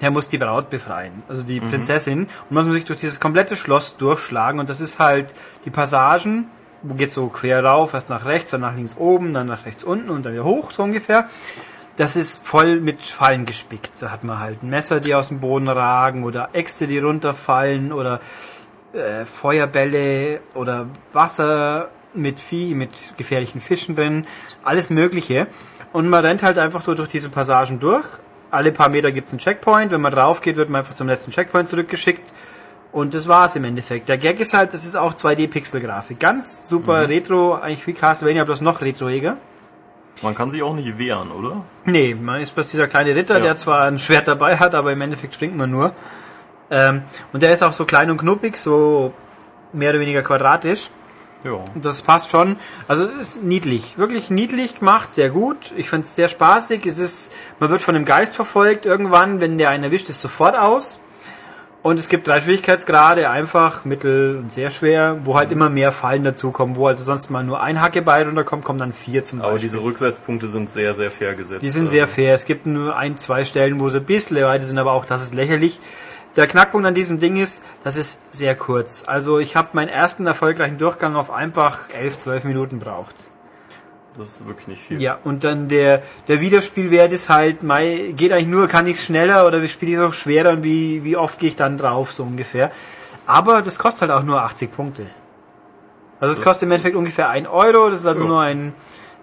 [0.00, 2.24] der muss die Braut befreien, also die Prinzessin.
[2.24, 4.60] Und man muss sich durch dieses komplette Schloss durchschlagen.
[4.60, 5.34] Und das ist halt
[5.64, 6.48] die Passagen,
[6.82, 9.84] wo geht's so quer rauf, erst nach rechts, dann nach links oben, dann nach rechts
[9.84, 11.28] unten und dann wieder hoch, so ungefähr.
[11.96, 13.90] Das ist voll mit Fallen gespickt.
[14.00, 18.20] Da hat man halt Messer, die aus dem Boden ragen oder Äxte, die runterfallen oder
[18.92, 24.26] äh, Feuerbälle oder Wasser mit Vieh, mit gefährlichen Fischen drin,
[24.62, 25.46] alles Mögliche.
[25.92, 28.06] Und man rennt halt einfach so durch diese Passagen durch.
[28.50, 29.90] Alle paar Meter gibt's einen Checkpoint.
[29.92, 32.32] Wenn man drauf geht, wird man einfach zum letzten Checkpoint zurückgeschickt.
[32.92, 34.08] Und das war's im Endeffekt.
[34.08, 36.18] Der Gag ist halt, das ist auch 2D-Pixel-Grafik.
[36.18, 39.36] Ganz super Retro, eigentlich wie Castlevania, bloß noch retroiger.
[40.22, 41.62] Man kann sich auch nicht wehren, oder?
[41.84, 43.42] Nee, man ist bloß dieser kleine Ritter, Ja.
[43.42, 45.92] der zwar ein Schwert dabei hat, aber im Endeffekt springt man nur.
[46.70, 47.02] Ähm,
[47.34, 49.12] und der ist auch so klein und knuppig, so
[49.74, 50.88] mehr oder weniger quadratisch.
[51.44, 51.64] Ja.
[51.74, 52.56] Das passt schon.
[52.88, 53.96] Also es ist niedlich.
[53.98, 55.72] Wirklich niedlich gemacht, sehr gut.
[55.76, 56.84] Ich finde es sehr spaßig.
[56.86, 59.40] Es ist, man wird von einem Geist verfolgt irgendwann.
[59.40, 61.00] Wenn der einen erwischt, ist sofort aus.
[61.82, 66.24] Und es gibt drei Schwierigkeitsgrade, einfach, mittel und sehr schwer, wo halt immer mehr Fallen
[66.24, 69.68] dazukommen, wo also sonst mal nur ein Hackebeil runterkommt, kommen dann vier zum Aber Beispiel.
[69.68, 71.62] diese Rücksetzpunkte sind sehr, sehr fair gesetzt.
[71.62, 72.34] Die sind Also, sehr fair.
[72.34, 75.22] Es gibt nur ein, zwei Stellen, wo sie ein bisschen weiter sind, aber auch das
[75.22, 75.78] ist lächerlich.
[76.36, 79.04] Der Knackpunkt an diesem Ding ist, das ist sehr kurz.
[79.06, 83.14] Also ich habe meinen ersten erfolgreichen Durchgang auf einfach 11, 12 Minuten braucht.
[84.18, 85.00] Das ist wirklich nicht viel.
[85.00, 89.46] Ja, und dann der, der Wiederspielwert ist halt, mei, geht eigentlich nur, kann ich schneller
[89.46, 92.22] oder spiele ich es auch schwerer und wie, wie oft gehe ich dann drauf, so
[92.22, 92.70] ungefähr.
[93.26, 95.06] Aber das kostet halt auch nur 80 Punkte.
[96.18, 98.28] Also es kostet im Endeffekt ungefähr 1 Euro, das ist also Ja.
[98.28, 98.72] nur ein,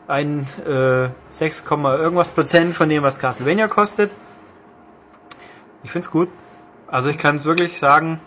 [0.07, 4.11] ein äh, 6, Komma irgendwas Prozent von dem, was Castlevania kostet.
[5.83, 6.29] Ich find's gut.
[6.93, 8.19] Also ich kann es wirklich sagen,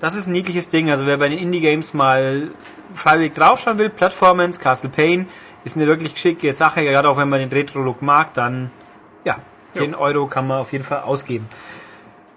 [0.00, 0.90] das ist ein niedliches Ding.
[0.90, 2.48] Also wer bei den Indie-Games mal
[2.92, 5.28] freiwillig draufschauen will, Performance, Castle Pain,
[5.64, 8.72] Ist eine wirklich schicke Sache, gerade auch wenn man den Retro-Look mag, dann
[9.24, 9.36] ja,
[9.74, 11.48] 10 Euro kann man auf jeden Fall ausgeben.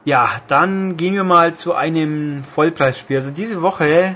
[0.05, 3.17] Ja, dann gehen wir mal zu einem Vollpreisspiel.
[3.17, 4.15] Also diese Woche,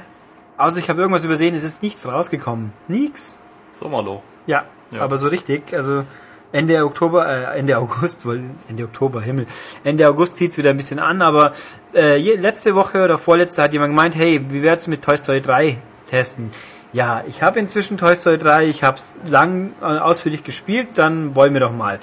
[0.57, 2.71] also ich habe irgendwas übersehen, es ist nichts rausgekommen.
[2.87, 3.41] Nix.
[3.73, 4.21] Sommerloch.
[4.45, 5.01] Ja, Ja.
[5.01, 5.73] aber so richtig.
[5.73, 6.05] Also
[6.51, 9.47] Ende Oktober, äh, Ende August, wohl Ende Oktober, Himmel.
[9.83, 11.53] Ende August zieht's wieder ein bisschen an, aber
[11.93, 15.77] äh, letzte Woche oder vorletzte hat jemand gemeint, hey, wie wär's mit Toy Story 3
[16.09, 16.51] testen?
[16.93, 21.35] Ja, ich habe inzwischen Toy Story 3, ich habe es lang äh, ausführlich gespielt, dann
[21.35, 21.99] wollen wir doch mal.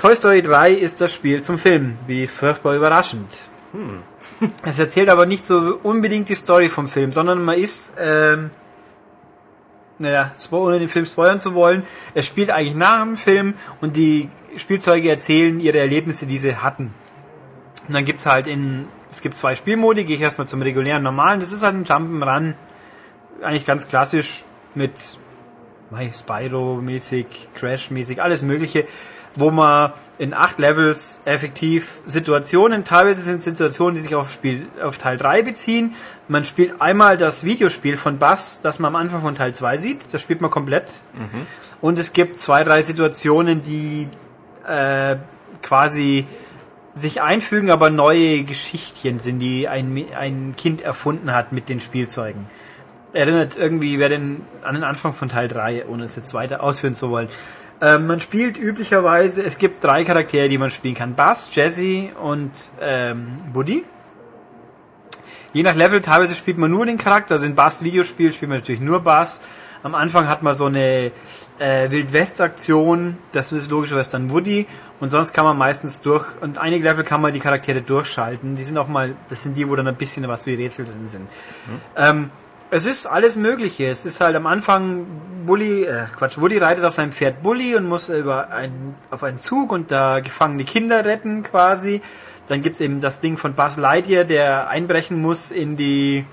[0.00, 3.28] Toy Story 3 ist das Spiel zum Film, wie furchtbar überraschend.
[4.64, 8.50] Es erzählt aber nicht so unbedingt die Story vom Film, sondern man ist, ähm,
[9.98, 11.82] naja, ohne den Film spoilern zu wollen,
[12.14, 16.94] es spielt eigentlich nach dem Film und die Spielzeuge erzählen ihre Erlebnisse, die sie hatten.
[17.86, 21.40] Und dann gibt's halt in, es gibt zwei Spielmodi, gehe ich erstmal zum regulären normalen,
[21.40, 22.54] das ist halt ein Jump'n'Run,
[23.42, 24.44] eigentlich ganz klassisch
[24.74, 24.92] mit
[25.92, 28.86] Spyro-mäßig, Crash-mäßig, alles mögliche,
[29.34, 34.96] wo man in acht Levels effektiv Situationen, teilweise sind Situationen, die sich auf Spiel, auf
[34.96, 35.94] Teil 3 beziehen.
[36.26, 40.14] Man spielt einmal das Videospiel von Bass, das man am Anfang von Teil 2 sieht,
[40.14, 40.90] das spielt man komplett.
[41.80, 44.08] Und es gibt zwei, drei Situationen, die
[44.66, 45.16] äh,
[45.62, 46.26] quasi
[46.94, 52.46] sich einfügen, aber neue Geschichtchen sind, die ein, ein Kind erfunden hat mit den Spielzeugen.
[53.16, 56.92] Erinnert irgendwie wer den, an den Anfang von Teil 3, ohne es jetzt weiter ausführen
[56.92, 57.28] zu wollen.
[57.80, 61.14] Ähm, man spielt üblicherweise, es gibt drei Charaktere, die man spielen kann.
[61.14, 63.84] Buzz, Jesse und ähm, Woody.
[65.54, 68.58] Je nach Level, teilweise spielt man nur den Charakter, also in Buzz Videospiel spielt man
[68.58, 69.40] natürlich nur Buzz.
[69.82, 71.10] Am Anfang hat man so eine
[71.58, 74.66] äh, Wild-West-Aktion, das ist logischerweise dann Woody
[75.00, 78.64] und sonst kann man meistens durch, und einige Level kann man die Charaktere durchschalten, die
[78.64, 81.26] sind auch mal, das sind die, wo dann ein bisschen was wie Rätsel drin sind.
[81.96, 82.30] Ähm,
[82.70, 83.86] es ist alles Mögliche.
[83.86, 85.06] Es ist halt am Anfang
[85.46, 89.38] Bully, äh, Quatsch, Woody reitet auf seinem Pferd Bully und muss über einen, auf einen
[89.38, 92.00] Zug und da gefangene Kinder retten quasi.
[92.48, 96.24] Dann gibt's eben das Ding von Buzz Lightyear, der einbrechen muss in die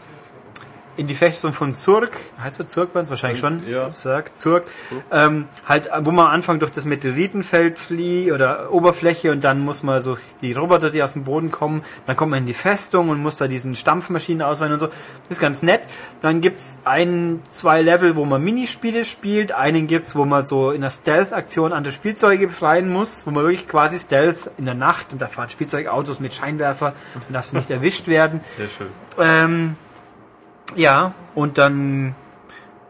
[0.97, 2.11] in die Festung von Zurg,
[2.43, 2.65] heißt er
[2.95, 3.89] uns wahrscheinlich schon, Ja.
[3.91, 4.63] Zurg, Zurg,
[5.11, 9.83] ähm, halt, wo man am Anfang durch das Meteoritenfeld flieht oder Oberfläche und dann muss
[9.83, 13.09] man so die Roboter, die aus dem Boden kommen, dann kommt man in die Festung
[13.09, 14.89] und muss da diesen Stampfmaschinen ausweichen und so.
[15.29, 15.81] Ist ganz nett.
[16.21, 20.81] Dann gibt's ein, zwei Level, wo man Minispiele spielt, einen gibt's, wo man so in
[20.81, 25.21] der Stealth-Aktion andere Spielzeuge befreien muss, wo man wirklich quasi Stealth in der Nacht und
[25.21, 28.41] da fahren Spielzeugautos mit Scheinwerfer und darf nicht erwischt werden.
[28.57, 28.87] Sehr schön.
[29.19, 29.75] Ähm,
[30.75, 32.15] ja, und dann,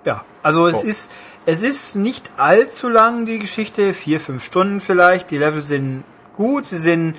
[0.05, 0.87] ja, also es Oh.
[0.87, 1.11] ist,
[1.45, 6.03] es ist nicht allzu lang, die Geschichte, vier, fünf Stunden vielleicht, die Level sind
[6.37, 7.15] gut, sie sind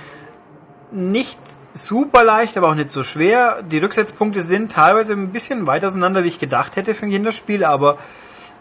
[0.90, 1.38] nicht
[1.72, 3.62] super leicht, aber auch nicht so schwer.
[3.62, 7.64] Die Rücksetzpunkte sind teilweise ein bisschen weiter auseinander, wie ich gedacht hätte für ein Kinderspiel,
[7.64, 7.98] aber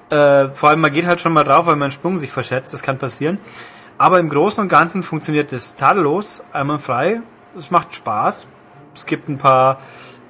[0.09, 2.73] äh, vor allem man geht halt schon mal drauf, weil man einen Sprung sich verschätzt,
[2.73, 3.37] das kann passieren.
[3.97, 7.21] Aber im Großen und Ganzen funktioniert es tadellos, einwandfrei.
[7.57, 8.47] Es macht Spaß.
[8.95, 9.79] Es gibt ein paar,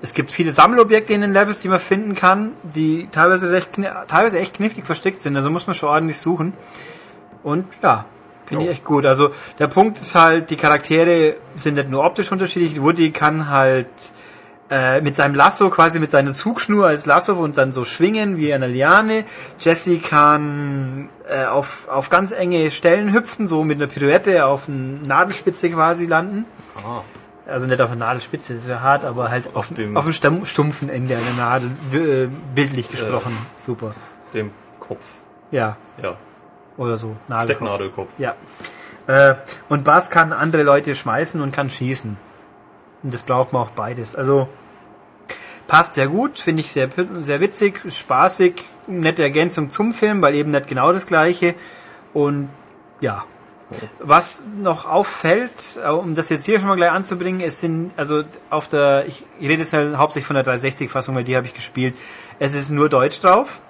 [0.04, 3.70] es gibt viele Sammelobjekte in den Levels, die man finden kann, die teilweise recht,
[4.10, 5.38] teilweise echt knifflig versteckt sind.
[5.38, 6.52] Also muss man schon ordentlich suchen.
[7.42, 8.04] Und ja,
[8.46, 9.06] finde ich echt gut.
[9.06, 12.82] Also der Punkt ist halt, die Charaktere sind nicht nur optisch unterschiedlich.
[12.82, 13.88] Woody kann halt
[14.70, 18.54] äh, mit seinem Lasso, quasi mit seiner Zugschnur als Lasso und dann so schwingen wie
[18.54, 19.24] eine Liane.
[19.58, 25.08] Jesse kann äh, auf, auf ganz enge Stellen hüpfen, so mit einer Pirouette auf eine
[25.08, 26.44] Nadelspitze quasi landen.
[26.86, 27.04] Ah,
[27.45, 30.90] Also nicht auf einer Nadelspitze, das wäre hart, aber halt auf, dem- auf dem stumpfen
[30.90, 33.38] Ende einer Nadel, äh, bildlich gesprochen.
[33.60, 33.94] Super.
[34.34, 35.02] dem Kopf.
[35.52, 36.15] Ja, Ja,
[36.78, 37.15] oder so.
[37.28, 37.57] Nadelkopf.
[37.68, 38.10] Stecknadelkopf.
[38.18, 38.36] Ja.
[39.07, 39.36] Äh,
[39.70, 42.18] und Bass kann andere Leute schmeißen und kann schießen.
[43.03, 44.15] Und das braucht man auch beides.
[44.15, 44.48] Also
[45.68, 46.90] passt sehr gut, finde ich sehr,
[47.20, 51.53] sehr witzig, spaßig, nette Ergänzung zum Film, weil eben nicht genau das gleiche.
[52.14, 52.49] Und
[53.02, 53.24] ja.
[54.00, 58.24] Was noch auffällt, äh, um das jetzt hier schon mal gleich anzubringen, es sind, also
[58.50, 61.95] auf der, ich, rede jetzt halt hauptsächlich von der 360-Fassung, weil die habe ich gespielt.
[62.40, 63.62] Es ist nur Deutsch drauf.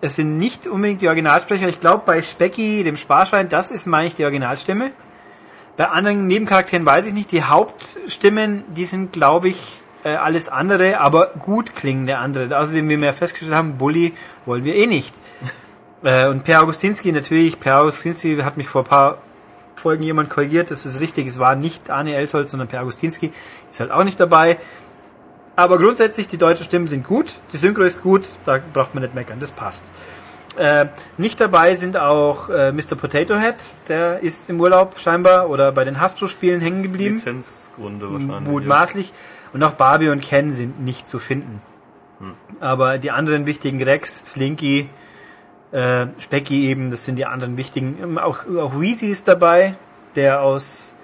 [0.00, 1.68] Es sind nicht unbedingt die Originalsprecher.
[1.68, 4.92] Ich glaube, bei Specky, dem Sparschein, das ist, meine ich, die Originalstimme.
[5.76, 7.32] Bei anderen Nebencharakteren weiß ich nicht.
[7.32, 12.58] Die Hauptstimmen, die sind, glaube ich, äh, alles andere, aber gut klingende andere.
[12.58, 14.14] Außerdem, wie wir festgestellt haben, Bully
[14.46, 15.14] wollen wir eh nicht.
[16.02, 17.60] äh, und Per Augustinski natürlich.
[17.60, 19.18] Per Augustinski hat mich vor ein paar
[19.80, 20.70] Folgen jemand korrigiert.
[20.70, 21.26] Das ist richtig.
[21.26, 23.32] Es war nicht Arne Elsholz, sondern Per Augustinski.
[23.70, 24.58] Ist halt auch nicht dabei.
[25.56, 29.14] Aber grundsätzlich, die deutschen Stimmen sind gut, die Synchro ist gut, da braucht man nicht
[29.14, 29.90] meckern, das passt.
[30.56, 30.86] Äh,
[31.16, 32.96] nicht dabei sind auch äh, Mr.
[32.96, 33.56] Potato Head,
[33.88, 38.48] der ist im Urlaub scheinbar oder bei den Hasbro-Spielen hängen geblieben, Lizenzgründe wahrscheinlich.
[38.48, 39.12] mutmaßlich.
[39.52, 41.60] Und auch Barbie und Ken sind nicht zu finden.
[42.20, 42.32] Hm.
[42.60, 44.88] Aber die anderen wichtigen Rex, Slinky,
[45.72, 47.96] Äh, Specky eben, das sind die anderen wichtigen.
[48.02, 49.74] Ähm, Auch, auch Weezy ist dabei,
[50.16, 50.94] der aus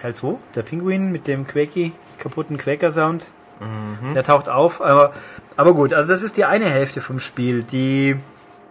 [0.00, 3.26] Teil 2, der Pinguin mit dem Quaky, kaputten Quaker-Sound.
[4.14, 5.14] Der taucht auf, aber,
[5.56, 8.16] aber gut, also das ist die eine Hälfte vom Spiel, die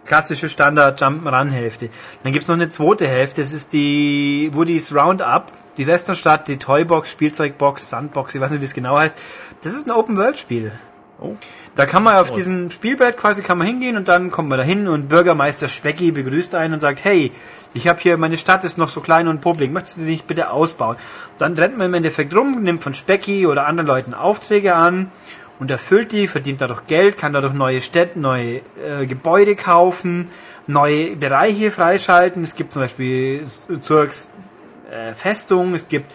[0.04, 1.90] klassische Standard Jump'n'Run-Hälfte.
[2.22, 7.10] Dann gibt's noch eine zweite Hälfte, das ist die Woody's Roundup, die Westernstadt, die Toybox,
[7.10, 9.18] Spielzeugbox, Sandbox, ich weiß nicht, wie es genau heißt.
[9.62, 10.70] Das ist ein Open-World-Spiel.
[11.20, 11.34] Oh.
[11.76, 14.64] Da kann man auf diesem Spielbrett quasi kann man hingehen und dann kommt man da
[14.64, 17.32] hin und Bürgermeister Specky begrüßt einen und sagt, hey,
[17.74, 20.26] ich habe hier, meine Stadt ist noch so klein und publik, möchtest du sie nicht
[20.26, 20.96] bitte ausbauen?
[21.36, 25.10] Dann rennt man im Endeffekt rum, nimmt von Specky oder anderen Leuten Aufträge an
[25.58, 30.30] und erfüllt die, verdient dadurch Geld, kann dadurch neue Städte, neue äh, Gebäude kaufen,
[30.66, 32.42] neue Bereiche freischalten.
[32.42, 33.44] Es gibt zum Beispiel
[33.80, 34.30] Zurks
[34.90, 36.10] äh, Festung, es gibt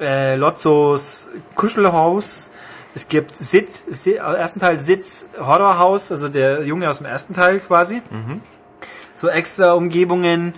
[0.00, 2.52] äh, Lotzos Kuschelhaus,
[2.96, 7.34] es gibt Sitz, Si- im ersten Teil Sitz Horrorhaus, also der Junge aus dem ersten
[7.34, 8.00] Teil quasi.
[9.14, 10.54] So extra Umgebungen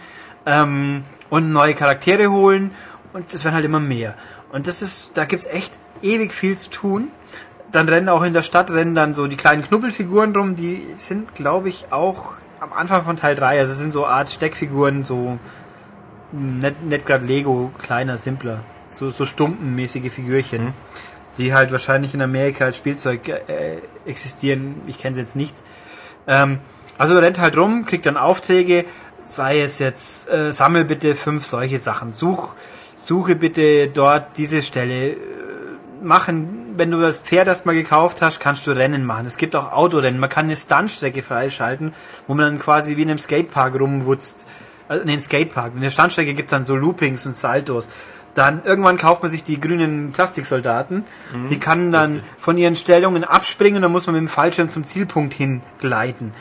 [0.47, 2.71] ähm, und neue Charaktere holen.
[3.13, 4.15] Und es werden halt immer mehr.
[4.53, 7.09] Und das ist, da gibt's echt ewig viel zu tun.
[7.73, 11.35] Dann rennen auch in der Stadt rennen dann so die kleinen Knubbelfiguren rum, die sind,
[11.35, 15.39] glaube ich, auch am Anfang von Teil 3, also sind so Art Steckfiguren, so
[16.33, 20.73] nicht, nicht gerade Lego, kleiner, simpler, so, so stumpenmäßige Figürchen,
[21.39, 24.83] die halt wahrscheinlich in Amerika als Spielzeug äh, existieren.
[24.87, 25.57] Ich kenne sie jetzt nicht.
[26.27, 26.59] Ähm,
[26.99, 28.85] also rennt halt rum, kriegt dann Aufträge,
[29.21, 32.55] sei es jetzt, äh, sammel bitte fünf solche Sachen, such,
[32.97, 35.17] suche bitte dort diese Stelle, äh,
[36.03, 39.27] machen, wenn du das Pferd erstmal gekauft hast, kannst du Rennen machen.
[39.27, 41.93] Es gibt auch Autorennen, man kann eine Stuntstrecke freischalten,
[42.27, 44.47] wo man dann quasi wie in einem Skatepark rumwutzt,
[44.89, 45.73] also in den Skatepark.
[45.75, 47.87] In der Standstrecke gibt's dann so Loopings und Saltos.
[48.39, 51.05] Dann irgendwann kauft man sich die grünen Plastiksoldaten.
[51.51, 55.35] die kann dann von ihren Stellungen abspringen, dann muss man mit dem Fallschirm zum Zielpunkt
[55.35, 56.33] hingleiten.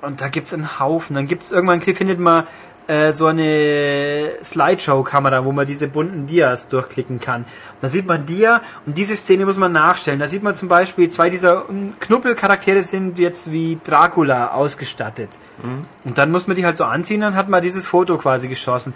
[0.00, 1.14] Und da gibt's einen Haufen.
[1.14, 2.44] Dann gibt's irgendwann findet man
[2.86, 7.44] äh, so eine Slideshow-Kamera, wo man diese bunten Dias durchklicken kann.
[7.82, 10.18] Da sieht man Dia und diese Szene muss man nachstellen.
[10.18, 15.28] Da sieht man zum Beispiel, zwei dieser ähm, Knuppelcharaktere sind jetzt wie Dracula ausgestattet.
[16.04, 18.94] Und dann muss man die halt so anziehen, dann hat man dieses Foto quasi geschossen.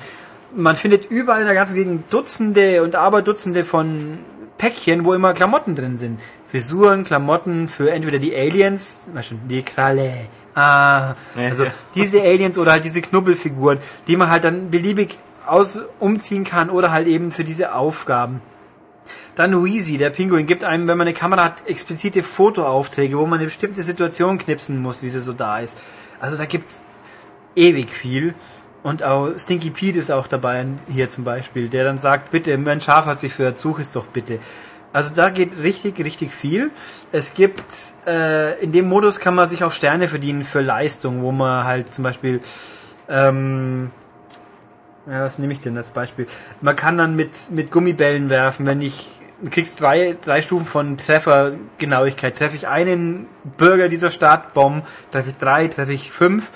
[0.54, 4.18] Man findet überall in der ganzen Gegend Dutzende und Aberdutzende von
[4.58, 6.20] Päckchen, wo immer Klamotten drin sind.
[6.50, 10.12] Frisuren, Klamotten für entweder die Aliens, zum Beispiel die Kralle,
[10.54, 11.64] ah, also
[11.94, 13.78] diese Aliens oder halt diese Knubbelfiguren,
[14.08, 18.42] die man halt dann beliebig aus umziehen kann oder halt eben für diese Aufgaben.
[19.36, 23.38] Dann Wheezy, der Pinguin, gibt einem, wenn man eine Kamera hat, explizite Fotoaufträge, wo man
[23.38, 25.78] eine bestimmte Situation knipsen muss, wie sie so da ist.
[26.20, 26.82] Also da gibt's
[27.56, 28.34] ewig viel.
[28.82, 32.80] Und auch Stinky Pete ist auch dabei, hier zum Beispiel, der dann sagt, bitte, mein
[32.80, 34.38] Schaf hat sich verirrt, such es doch bitte.
[34.92, 36.70] Also da geht richtig, richtig viel.
[37.12, 37.62] Es gibt,
[38.06, 41.94] äh, in dem Modus kann man sich auch Sterne verdienen für Leistung, wo man halt
[41.94, 42.40] zum Beispiel,
[43.08, 43.92] ähm,
[45.06, 46.26] ja, was nehme ich denn als Beispiel?
[46.60, 50.96] Man kann dann mit, mit Gummibällen werfen, wenn ich, du kriegst drei, drei Stufen von
[50.96, 52.36] Treffergenauigkeit.
[52.36, 53.26] Treffe ich einen
[53.58, 56.50] Bürger dieser Stadt, Bomb, treffe ich drei, treffe ich fünf.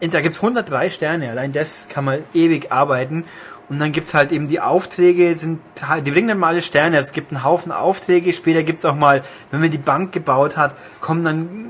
[0.00, 3.24] Da gibt's 103 Sterne, allein das kann man ewig arbeiten.
[3.68, 6.98] Und dann gibt's halt eben die Aufträge, sind halt- die bringen dann mal alle Sterne.
[6.98, 8.32] Es gibt einen Haufen Aufträge.
[8.32, 11.66] Später gibt's auch mal, wenn man die Bank gebaut hat, kommen dann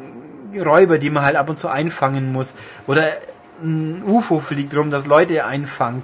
[0.58, 2.56] Räuber, die man halt ab und zu einfangen muss.
[2.86, 3.12] Oder
[3.62, 6.02] ein UFO fliegt rum, das Leute einfangt.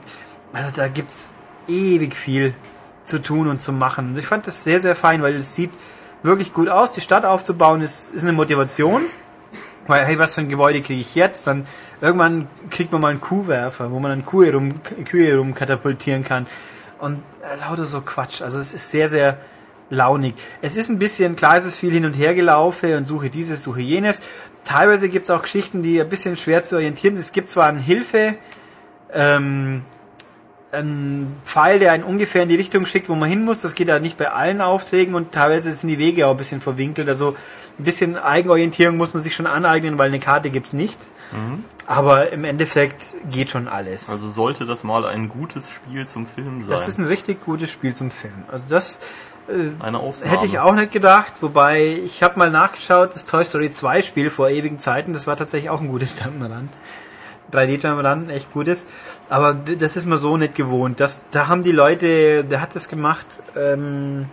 [0.53, 1.35] Also da gibt's
[1.67, 2.55] ewig viel
[3.03, 4.11] zu tun und zu machen.
[4.11, 5.73] Und ich fand das sehr, sehr fein, weil es sieht
[6.23, 6.93] wirklich gut aus.
[6.93, 9.03] Die Stadt aufzubauen ist, ist eine Motivation.
[9.87, 11.47] Weil, hey, was für ein Gebäude kriege ich jetzt?
[11.47, 11.67] Dann
[12.01, 14.75] irgendwann kriegt man mal einen Kuhwerfer, wo man dann Kühe rum,
[15.05, 16.47] Kühe rum katapultieren kann.
[16.99, 18.43] Und äh, lauter so Quatsch.
[18.43, 19.39] Also es ist sehr, sehr
[19.91, 20.35] launig.
[20.63, 23.63] Es ist ein bisschen, klar, es ist viel hin und her gelaufen und suche dieses,
[23.63, 24.23] suche jenes.
[24.65, 27.23] Teilweise gibt es auch Geschichten, die ein bisschen schwer zu orientieren sind.
[27.23, 28.35] Es gibt zwar eine Hilfe,
[29.13, 29.83] ähm,
[30.73, 33.63] ein Pfeil, der einen ungefähr in die Richtung schickt, wo man hin muss.
[33.63, 36.61] Das geht ja nicht bei allen Aufträgen und teilweise sind die Wege auch ein bisschen
[36.61, 37.09] verwinkelt.
[37.09, 37.37] Also
[37.79, 40.99] ein bisschen Eigenorientierung muss man sich schon aneignen, weil eine Karte gibt's nicht.
[41.87, 44.11] Aber im Endeffekt geht schon alles.
[44.11, 46.71] Also sollte das mal ein gutes Spiel zum Film sein.
[46.71, 48.45] das ist ein richtig gutes Spiel zum Film.
[48.49, 49.01] Also das
[49.79, 50.33] Ausnahme.
[50.33, 51.35] hätte ich auch nicht gedacht.
[51.41, 55.37] Wobei, ich habe mal nachgeschaut, das Toy Story 2 Spiel vor ewigen Zeiten, das war
[55.37, 56.69] tatsächlich auch ein gutes Jump'n'Run.
[57.57, 58.87] 3D Jump'n'Run, echt gutes.
[59.29, 61.01] Aber das ist man so nicht gewohnt.
[61.01, 64.27] Das, da haben die Leute, der hat das gemacht, ähm,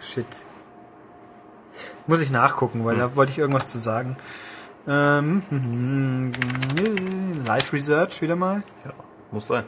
[0.00, 0.26] shit.
[2.06, 4.16] Muss ich nachgucken, weil da wollte ich irgendwas zu sagen.
[4.88, 5.42] Ähm,
[7.46, 8.62] Live Research wieder mal.
[8.84, 8.92] Ja,
[9.30, 9.64] muss sein.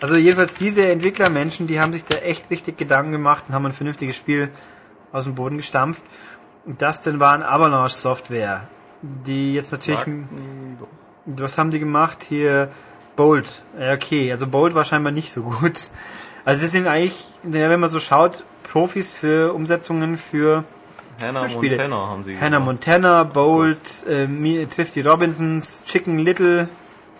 [0.00, 3.72] Also jedenfalls diese Entwicklermenschen, die haben sich da echt richtig Gedanken gemacht und haben ein
[3.72, 4.50] vernünftiges Spiel
[5.12, 6.04] aus dem Boden gestampft.
[6.64, 8.68] Und das denn war ein Avalanche Software.
[9.02, 10.26] Die jetzt natürlich, Sagt, mh,
[10.80, 11.42] doch.
[11.42, 12.70] was haben die gemacht hier?
[13.16, 13.64] Bolt.
[13.78, 15.90] Okay, also Bolt war scheinbar nicht so gut.
[16.44, 20.64] Also es sind eigentlich, ja, wenn man so schaut, Profis für Umsetzungen für
[21.22, 21.76] Hannah Spiele.
[21.76, 22.66] Montana haben sie Hannah gemacht.
[22.66, 26.68] Montana, Bolt, äh, trifft die Robinsons, Chicken Little,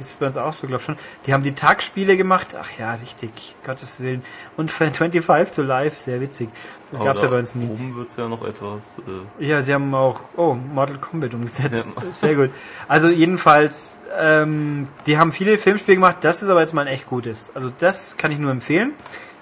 [0.09, 0.97] ist bei uns auch so, glaube schon.
[1.27, 2.57] Die haben die Tagspiele gemacht.
[2.61, 4.23] Ach ja, richtig, Gottes Willen.
[4.57, 6.49] Und für 25 to Life, sehr witzig.
[6.91, 7.69] Das Aber gab's ja da bei uns nie.
[7.69, 8.99] Oben wird's ja noch etwas.
[9.39, 11.99] Äh, Ja, sie haben auch, oh, Mortal Kombat umgesetzt.
[12.03, 12.03] Ja.
[12.13, 12.51] Sehr gut.
[12.89, 16.17] Also jedenfalls, ähm, die haben viele Filmspiele gemacht.
[16.23, 17.53] Das ist aber jetzt mal ein echt gutes.
[17.55, 18.93] Also das kann ich nur empfehlen.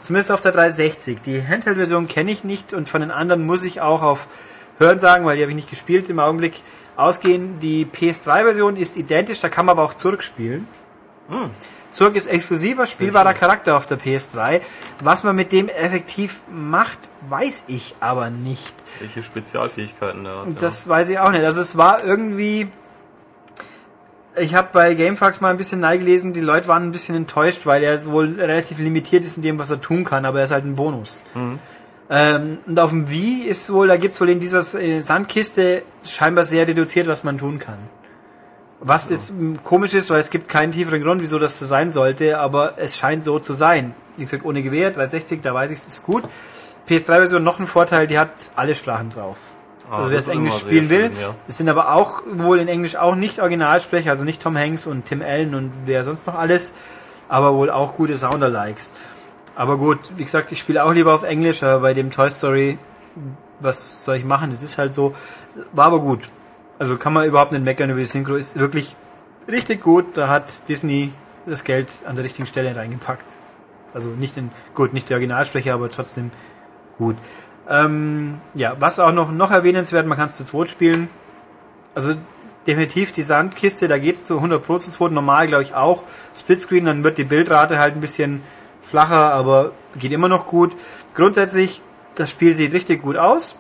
[0.03, 1.21] Zumindest auf der 360.
[1.23, 4.29] Die Handheld-Version kenne ich nicht und von den anderen muss ich auch auf
[4.79, 6.63] Hören sagen, weil die habe ich nicht gespielt im Augenblick,
[6.99, 7.59] ausgehen.
[7.61, 10.67] Die PS3-Version ist identisch, da kann man aber auch Zurück spielen.
[11.29, 11.51] Hm.
[11.91, 14.61] Zurück ist exklusiver, spielbarer Charakter auf der PS3.
[15.03, 16.99] Was man mit dem effektiv macht,
[17.29, 18.75] weiß ich aber nicht.
[19.01, 20.63] welche Spezialfähigkeiten der hat.
[20.63, 21.45] Das weiß ich auch nicht.
[21.45, 22.69] Also es war irgendwie.
[24.37, 27.83] Ich habe bei Gamefax mal ein bisschen neigelesen, die Leute waren ein bisschen enttäuscht, weil
[27.83, 30.65] er wohl relativ limitiert ist in dem, was er tun kann, aber er ist halt
[30.65, 31.25] ein Bonus.
[32.11, 36.45] Ähm, und auf dem Wii ist wohl, da gibt's wohl in dieser äh, Sandkiste scheinbar
[36.45, 37.79] sehr reduziert, was man tun kann.
[38.81, 41.93] Was jetzt m, komisch ist, weil es gibt keinen tieferen Grund, wieso das so sein
[41.93, 43.95] sollte, aber es scheint so zu sein.
[44.17, 46.25] Wie gesagt, ohne Gewehr, 360, da weiß ich, es ist gut.
[46.89, 49.37] PS3-Version noch ein Vorteil, die hat alle Sprachen drauf.
[49.91, 51.11] Ah, also wer das es Englisch spielen will.
[51.11, 51.35] schön, ja.
[51.47, 55.07] Es sind aber auch wohl in Englisch auch nicht Originalsprecher, also nicht Tom Hanks und
[55.07, 56.75] Tim Allen und wer sonst noch alles,
[57.29, 58.95] aber wohl auch gute Soundalikes.
[59.59, 62.79] Aber gut, wie gesagt, ich spiele auch lieber auf Englisch, aber bei dem Toy Story,
[63.59, 64.53] was soll ich machen?
[64.53, 65.17] Es ist halt so,
[65.73, 66.29] war aber gut.
[66.79, 68.95] Also kann man überhaupt nicht meckern über die Synchro, ist wirklich
[69.51, 70.17] richtig gut.
[70.17, 71.13] Da hat Disney
[71.45, 73.37] das Geld an der richtigen Stelle reingepackt.
[73.93, 76.31] Also nicht in, gut, nicht der Originalsprecher, aber trotzdem
[76.97, 77.17] gut.
[77.69, 81.09] Ähm, ja, was auch noch, noch erwähnenswert, man kann es zu zweit spielen.
[81.97, 82.15] Also
[82.65, 86.05] definitiv die Sandkiste, da geht's zu 100 Pro zu zweit, normal glaube ich auch.
[86.37, 88.41] Splitscreen, dann wird die Bildrate halt ein bisschen
[88.89, 90.75] flacher, aber geht immer noch gut.
[91.15, 91.83] Grundsätzlich,
[92.15, 93.57] das Spiel sieht richtig gut aus.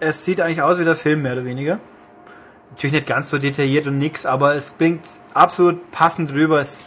[0.00, 1.78] Es sieht eigentlich aus wie der Film, mehr oder weniger.
[2.70, 6.60] Natürlich nicht ganz so detailliert und nix, aber es bringt absolut passend rüber.
[6.60, 6.86] Es,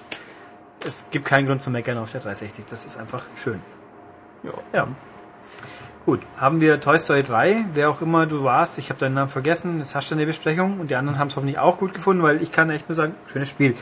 [0.86, 2.66] es gibt keinen Grund zu meckern auf der 360.
[2.70, 3.62] Das ist einfach schön.
[4.44, 4.52] Ja.
[4.74, 4.88] Ja.
[6.06, 9.32] Gut, haben wir Toy Story 3, wer auch immer du warst, ich habe deinen Namen
[9.32, 12.22] vergessen, jetzt hast du eine Besprechung und die anderen haben es hoffentlich auch gut gefunden,
[12.22, 13.76] weil ich kann echt nur sagen, schönes Spiel.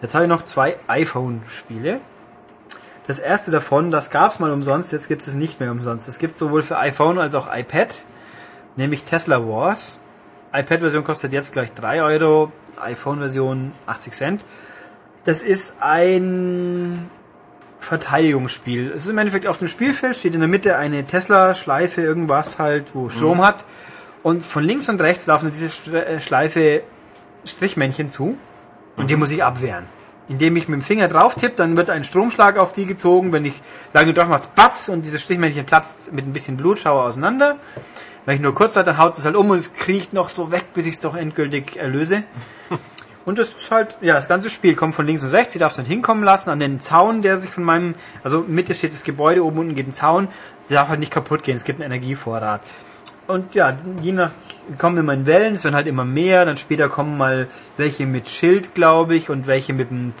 [0.00, 1.98] Jetzt habe ich noch zwei iPhone-Spiele.
[3.06, 6.08] Das erste davon, das gab es mal umsonst, jetzt gibt es nicht mehr umsonst.
[6.08, 8.04] Es gibt sowohl für iPhone als auch iPad,
[8.76, 10.00] nämlich Tesla Wars.
[10.52, 12.50] iPad-Version kostet jetzt gleich 3 Euro,
[12.80, 14.44] iPhone-Version 80 Cent.
[15.24, 17.10] Das ist ein
[17.78, 18.90] Verteidigungsspiel.
[18.92, 22.94] Es ist im Endeffekt auf dem Spielfeld, steht in der Mitte eine Tesla-Schleife, irgendwas halt,
[22.94, 23.64] wo Strom hat.
[24.22, 26.82] Und von links und rechts laufen diese äh, Schleife
[27.44, 28.38] Strichmännchen zu.
[28.96, 29.84] Und die muss ich abwehren.
[30.28, 33.32] Indem ich mit dem Finger drauf tippe, dann wird ein Stromschlag auf die gezogen.
[33.32, 33.60] Wenn ich
[33.92, 37.56] lange drauf mache, batz und dieses Strichmännchen platzt mit ein bisschen Blutschauer auseinander.
[38.26, 40.50] Wenn ich nur kurz halte, dann haut es halt um und es kriecht noch so
[40.50, 42.24] weg, bis ich es doch endgültig erlöse.
[43.26, 45.54] Und das ist halt, ja, das ganze Spiel kommt von links und rechts.
[45.54, 48.74] Ich darf es dann hinkommen lassen an den Zaun, der sich von meinem, also Mitte
[48.74, 50.28] steht das Gebäude, oben unten geht ein Zaun.
[50.68, 51.56] Der darf halt nicht kaputt gehen.
[51.56, 52.60] Es gibt einen Energievorrat.
[53.26, 54.30] Und ja, je nach,
[54.78, 56.44] kommen immer in Wellen, es werden halt immer mehr.
[56.44, 60.14] Dann später kommen mal welche mit Schild, glaube ich, und welche mit, einem,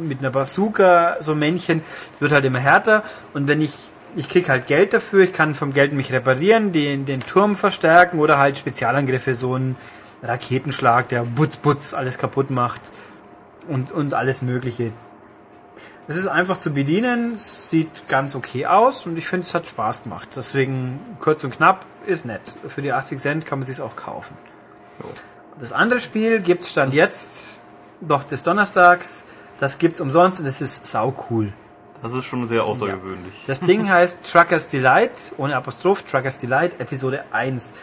[0.00, 1.82] mit einer Bazooka, so Männchen.
[2.14, 3.02] Es wird halt immer härter.
[3.34, 7.06] Und wenn ich, ich krieg halt Geld dafür, ich kann vom Geld mich reparieren, den,
[7.06, 9.76] den Turm verstärken oder halt Spezialangriffe, so ein
[10.22, 12.80] Raketenschlag, der Butz Butz alles kaputt macht
[13.68, 14.92] und, und alles Mögliche.
[16.10, 20.04] Es ist einfach zu bedienen, sieht ganz okay aus und ich finde, es hat Spaß
[20.04, 20.28] gemacht.
[20.36, 22.40] Deswegen kurz und knapp ist nett.
[22.68, 24.36] Für die 80 Cent kann man sich auch kaufen.
[25.60, 27.60] Das andere Spiel gibt's Stand jetzt,
[28.00, 29.24] doch des Donnerstags,
[29.58, 31.52] das gibt's umsonst und es ist sau cool.
[32.02, 33.44] Das ist schon sehr außergewöhnlich.
[33.46, 37.74] Das Ding heißt Truckers Delight, ohne Apostroph, Truckers Delight, Episode 1.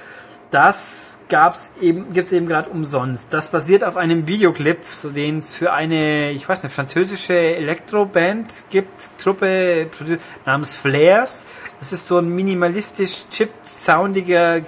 [0.56, 3.34] Das gab's eben, gibt's eben gerade umsonst.
[3.34, 4.78] Das basiert auf einem Videoclip,
[5.14, 9.88] den es für eine, ich weiß nicht, französische Elektroband gibt, Truppe
[10.46, 11.44] namens Flares.
[11.80, 14.62] Das ist so ein minimalistisch chip-soundiger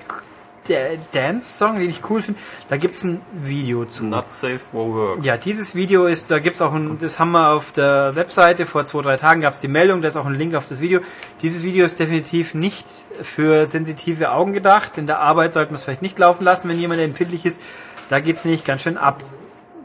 [0.68, 2.40] Dance-Song, den ich cool finde.
[2.70, 4.06] Da gibt's ein Video zu.
[4.06, 5.26] Not safe for work.
[5.26, 8.86] Ja, dieses Video ist, da gibt's auch ein, das haben wir auf der Webseite, vor
[8.86, 11.00] zwei, drei Tagen gab's die Meldung, da ist auch ein Link auf das Video.
[11.42, 12.88] Dieses Video ist definitiv nicht
[13.22, 14.98] für sensitive Augen gedacht.
[14.98, 17.62] In der Arbeit sollte man es vielleicht nicht laufen lassen, wenn jemand empfindlich ist.
[18.10, 19.24] Da geht's nicht ganz schön ab.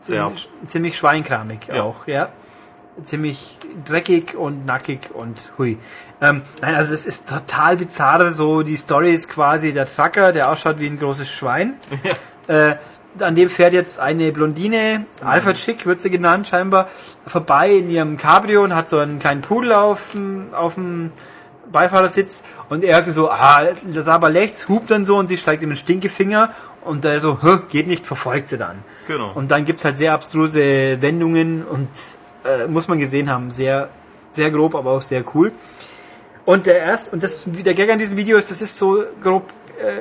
[0.01, 1.83] Ziemlich, ziemlich schweinkramig Ja.
[1.85, 2.29] auch, ja.
[3.05, 3.57] Ziemlich
[3.87, 5.79] dreckig und nackig und hui.
[6.23, 10.51] Ähm, nein, also es ist total bizarr, so die Story ist quasi der Trucker, der
[10.51, 11.75] ausschaut wie ein großes Schwein.
[12.49, 12.75] Äh,
[13.21, 16.89] an dem fährt jetzt eine Blondine, Alpha Chick wird sie genannt scheinbar,
[17.25, 21.13] vorbei in ihrem Cabrio und hat so einen kleinen Pudel auf dem, auf dem
[21.71, 25.71] Beifahrersitz und er so, ah, das aber rechts, hupt dann so und sie steigt ihm
[25.71, 26.51] den Stinkefinger
[26.85, 27.39] und er so,
[27.71, 28.83] geht nicht, verfolgt sie dann.
[29.07, 29.31] Genau.
[29.35, 31.91] Und dann gibt's halt sehr abstruse Wendungen und
[32.45, 33.89] äh, muss man gesehen haben, sehr,
[34.33, 35.53] sehr grob, aber auch sehr cool.
[36.45, 39.53] Und der erst, und das, der Gag an diesem Video ist, das ist so grob,
[39.81, 40.01] äh,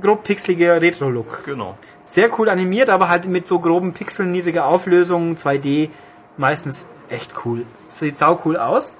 [0.00, 1.44] grob pixeliger Retro-Look.
[1.44, 1.78] Genau.
[2.04, 5.90] Sehr cool animiert, aber halt mit so groben Pixeln, niedriger Auflösung, 2D,
[6.36, 7.64] meistens echt cool.
[7.86, 8.92] Sieht sau cool aus.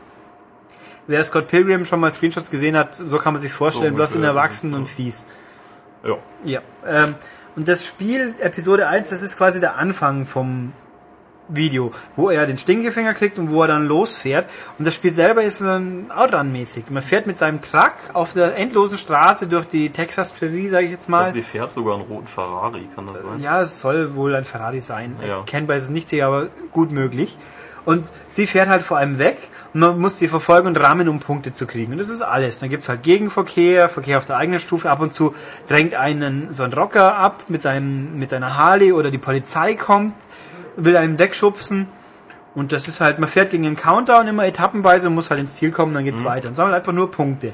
[1.06, 4.12] Wer Scott Pilgrim schon mal Screenshots gesehen hat, so kann man sich's vorstellen, So bloß
[4.12, 4.76] in ungefähr, erwachsen ja.
[4.76, 5.26] und fies.
[6.04, 6.18] Ja.
[6.44, 6.60] Ja.
[6.86, 7.14] Ähm,
[7.56, 10.72] und das Spiel, Episode 1, das ist quasi der Anfang vom
[11.48, 14.48] Video, wo er den Stinkefinger kriegt und wo er dann losfährt.
[14.78, 16.84] Und das Spiel selber ist ein Outrun-mäßig.
[16.90, 20.90] Man fährt mit seinem Truck auf der endlosen Straße durch die Texas Prairie, sage ich
[20.92, 21.24] jetzt Ich mal.
[21.24, 23.40] glaub, sie fährt sogar einen roten Ferrari, kann das sein?
[23.40, 25.16] Ja, es soll wohl ein Ferrari sein.
[25.26, 25.42] Ja.
[25.46, 27.36] Kennbar ist es nicht sicher, aber gut möglich.
[27.84, 29.38] Und sie fährt halt vor allem weg
[29.72, 31.92] und man muss sie verfolgen und rammen, um Punkte zu kriegen.
[31.92, 32.58] Und das ist alles.
[32.58, 34.90] Dann gibt's halt Gegenverkehr, Verkehr auf der eigenen Stufe.
[34.90, 35.34] Ab und zu
[35.68, 40.12] drängt einen so ein Rocker ab mit, seinem, mit seiner Harley oder die Polizei kommt,
[40.78, 41.88] will einen wegschubsen.
[42.54, 45.54] Und das ist halt, man fährt gegen den Countdown immer etappenweise und muss halt ins
[45.54, 46.48] Ziel kommen, dann geht's weiter.
[46.48, 47.52] Und sammelt einfach nur Punkte.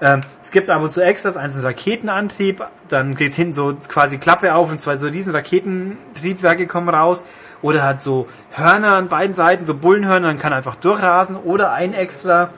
[0.00, 4.16] Ähm, es gibt ab und zu Extras, eins ist Raketenantrieb, dann geht hinten so quasi
[4.16, 7.26] Klappe auf und zwei so riesen Raketentriebwerke kommen raus.
[7.60, 11.36] Oder hat so Hörner an beiden Seiten, so Bullenhörner, dann kann einfach durchrasen.
[11.36, 12.48] Oder ein Extra,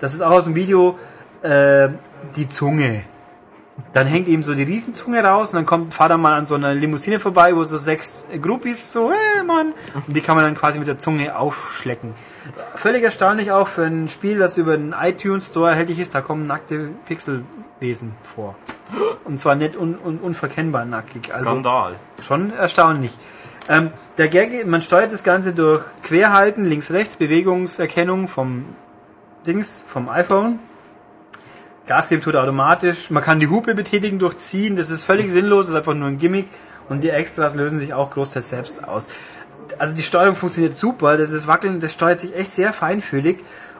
[0.00, 0.98] das ist auch aus dem Video,
[1.42, 1.88] äh,
[2.36, 3.04] die Zunge.
[3.92, 6.74] Dann hängt ihm so die Riesenzunge raus und dann kommt Vater mal an so einer
[6.74, 9.72] Limousine vorbei, wo so sechs Groupies so, hey Mann,
[10.06, 12.14] und die kann man dann quasi mit der Zunge aufschlecken.
[12.74, 16.46] Völlig erstaunlich auch für ein Spiel, das über den iTunes Store erhältlich ist, da kommen
[16.46, 18.54] nackte Pixelwesen vor.
[19.24, 21.32] Und zwar nicht un un unverkennbar nackig.
[21.32, 21.96] Also Skandal.
[22.20, 23.16] schon erstaunlich.
[23.68, 28.64] Ähm, der Gag, man steuert das Ganze durch Querhalten, links-rechts, Bewegungserkennung vom
[29.46, 30.58] Dings, vom iPhone.
[31.90, 33.10] Gas geben tut er automatisch.
[33.10, 34.76] Man kann die Hupe betätigen durch Ziehen.
[34.76, 36.46] Das ist völlig sinnlos, das ist einfach nur ein Gimmick.
[36.88, 39.08] Und die Extras lösen sich auch großteils selbst aus.
[39.76, 41.16] Also die Steuerung funktioniert super.
[41.16, 43.38] Das ist Wackeln, das steuert sich echt sehr feinfühlig.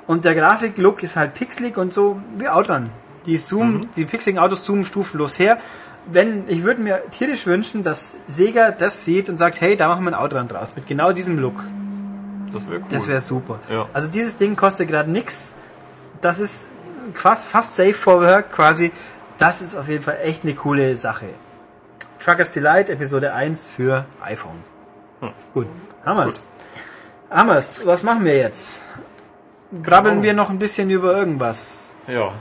[0.09, 2.91] Und der Grafiklook ist halt pixelig und so wie Outrun.
[3.27, 5.59] Die zoomen, die pixeligen Autos zoomen stufenlos her.
[6.11, 10.03] Wenn, ich würde mir tierisch wünschen, dass Sega das sieht und sagt, hey, da machen
[10.03, 10.75] wir ein Outrun draus.
[10.75, 11.63] Mit genau diesem Look.
[12.53, 12.87] Das wäre cool.
[12.91, 13.61] Das wäre super.
[13.71, 13.87] Ja.
[13.93, 15.55] Also dieses Ding kostet gerade nix.
[16.21, 16.71] Das ist
[17.15, 18.93] fast, fast safe for work quasi.
[19.39, 21.27] Das ist auf jeden Fall echt eine coole Sache.
[22.23, 24.63] Truckers Delight, Episode 1 für iPhone.
[25.55, 25.67] Gut,
[26.05, 26.47] haben wir's.
[27.31, 27.87] Haben wir's.
[27.87, 28.83] Was machen wir jetzt?
[29.71, 30.23] Brabbeln Oh.
[30.23, 31.95] wir noch ein bisschen über irgendwas.
[32.07, 32.33] ja.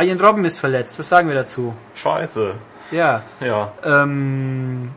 [0.00, 0.98] Ian Robben ist verletzt.
[0.98, 1.72] Was sagen wir dazu?
[1.94, 2.54] Scheiße.
[2.90, 3.72] Ja, Ja.
[3.84, 4.90] ähm,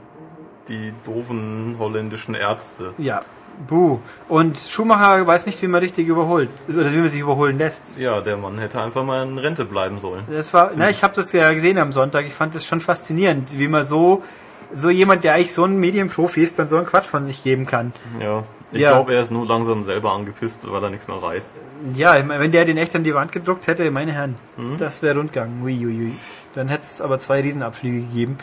[0.68, 2.94] Die doofen holländischen Ärzte.
[2.98, 3.22] ja,
[3.68, 4.00] buh.
[4.28, 6.50] Und Schumacher weiß nicht, wie man richtig überholt.
[6.68, 7.98] Oder wie man sich überholen lässt.
[8.00, 10.24] Ja, der Mann hätte einfach mal in Rente bleiben sollen.
[10.32, 12.26] Das war, na, ich habe das ja gesehen am Sonntag.
[12.26, 14.24] Ich fand das schon faszinierend, wie man so,
[14.72, 17.66] so jemand, der eigentlich so ein Medienprofi ist, dann so einen Quatsch von sich geben
[17.66, 17.94] kann.
[18.20, 18.44] Ja.
[18.72, 18.92] Ich Ja.
[18.92, 21.60] glaube, er ist nur langsam selber angepisst, weil er nichts mehr reißt.
[21.96, 24.78] Ja, wenn der den echt an die Wand gedruckt hätte, meine Herren, Mhm.
[24.78, 25.64] das wäre Rundgang.
[25.64, 26.14] Uiuiui.
[26.54, 28.38] Dann hätte es aber zwei Riesenabflüge gegeben.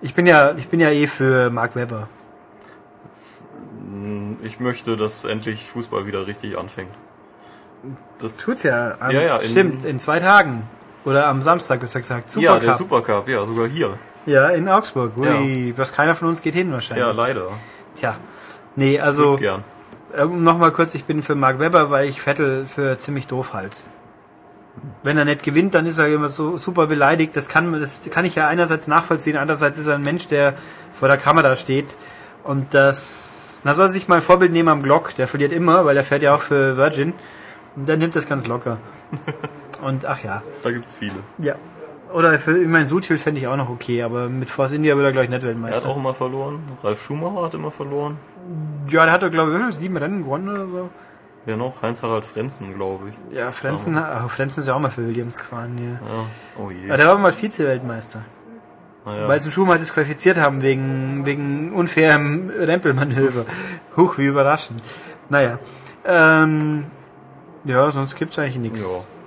[0.00, 2.08] Ich bin ja, ich bin ja eh für Mark Webber.
[4.42, 6.90] Ich möchte, dass endlich Fußball wieder richtig anfängt.
[8.18, 8.94] Das Tut's ja.
[9.00, 10.62] Am, Ja, ja, in- stimmt, in zwei Tagen.
[11.04, 12.34] Oder am Samstag, besser gesagt.
[12.36, 13.26] ja, der Supercup.
[13.26, 13.98] Supercup, ja, sogar hier.
[14.26, 15.16] ja, in Augsburg.
[15.16, 17.04] Ui, bloß keiner von uns geht hin wahrscheinlich.
[17.04, 17.48] Ja, leider.
[17.96, 18.14] Tja.
[18.76, 19.64] Nee, also, Gern.
[20.16, 23.76] ähm, nochmal kurz, ich bin für Mark Webber, weil ich Vettel für ziemlich doof halt.
[25.02, 27.36] Wenn er nicht gewinnt, dann ist er immer so super beleidigt.
[27.36, 30.54] Das kann, das kann ich ja einerseits nachvollziehen, andererseits ist er ein Mensch, der
[30.98, 31.88] vor der Kamera steht.
[32.44, 35.14] Und das, na soll sich mal ein Vorbild nehmen am Glock.
[35.14, 37.12] Der verliert immer, weil er fährt ja auch für Virgin.
[37.76, 38.78] Und der nimmt das ganz locker.
[39.82, 40.42] Und ach ja.
[40.62, 41.14] Da gibt's viele.
[41.38, 41.54] Ja.
[42.12, 45.06] Oder für, ich meine, Sutil fände ich auch noch okay, aber mit Force India wird
[45.06, 45.88] er gleich nicht Er hat Weltmeister.
[45.88, 46.60] auch immer verloren.
[46.82, 48.18] Ralf Schumacher hat immer verloren.
[48.90, 50.90] ja, der hat doch, glaube ich, sieben Rennen gewonnen oder so.
[51.44, 51.82] Wer noch?
[51.82, 53.36] Heinz-Harald Frenzen, glaube ich.
[53.36, 55.92] Ja, Frenzen, oh, Frenzen ist ja auch mal für Williams gefahren, ja.
[55.94, 56.24] Ja.
[56.58, 56.86] Oh je.
[56.88, 58.20] Ja, der war mal Vize-Weltmeister.
[59.04, 59.28] Naja.
[59.28, 63.44] Weil sie den Schumacher disqualifiziert haben wegen, wegen unfairem Rempelmanöver.
[63.96, 64.82] Huch, wie überraschend.
[65.28, 65.58] Naja.
[66.04, 66.84] Ähm,
[67.64, 68.82] ja, sonst gibt's eigentlich nichts.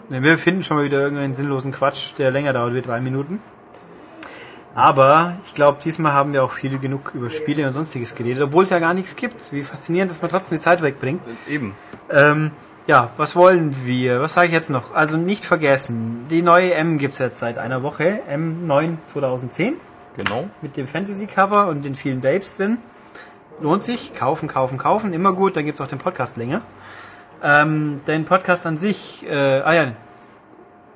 [0.09, 0.21] Ja.
[0.21, 3.39] Wir finden schon mal wieder irgendeinen sinnlosen Quatsch, der länger dauert wie drei Minuten.
[4.75, 8.65] Aber ich glaube, diesmal haben wir auch viel genug über Spiele und sonstiges geredet, obwohl
[8.65, 9.53] es ja gar nichts gibt.
[9.53, 11.21] Wie faszinierend, dass man trotzdem die Zeit wegbringt.
[11.47, 11.73] Eben.
[12.09, 12.51] Ähm,
[12.87, 14.21] ja, was wollen wir?
[14.21, 14.93] Was sage ich jetzt noch?
[14.93, 19.75] Also nicht vergessen, die neue M gibt's jetzt seit einer Woche, M9 2010.
[20.17, 20.47] Genau.
[20.61, 22.77] mit dem Fantasy-Cover und den vielen Babes drin.
[23.59, 24.13] Lohnt sich.
[24.13, 25.13] Kaufen, kaufen, kaufen.
[25.13, 25.57] Immer gut.
[25.57, 26.61] Dann gibt's auch den Podcast länger.
[27.43, 29.91] Ähm, den Podcast an sich, äh, ah ja,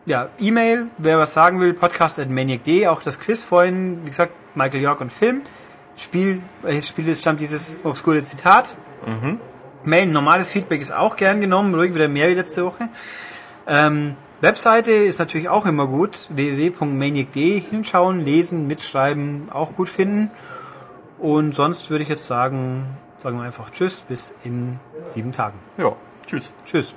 [0.06, 4.32] ja, E-Mail, wer was sagen will, podcast at maniac.de, auch das Quiz vorhin, wie gesagt,
[4.56, 5.42] Michael York und Film.
[5.96, 8.74] Spiel, welches Spiel stammt dieses obskure Zitat.
[9.84, 12.90] Mail, normales Feedback ist auch gern genommen, ruhig wieder mehr wie letzte Woche.
[13.68, 20.32] Ähm, Webseite ist natürlich auch immer gut, www.maniac.de hinschauen, lesen, mitschreiben, auch gut finden.
[21.18, 22.86] Und sonst würde ich jetzt sagen,
[23.18, 25.60] sagen wir einfach Tschüss, bis in sieben Tagen.
[25.78, 25.94] Ja,
[26.26, 26.52] tschüss.
[26.66, 26.94] Tschüss.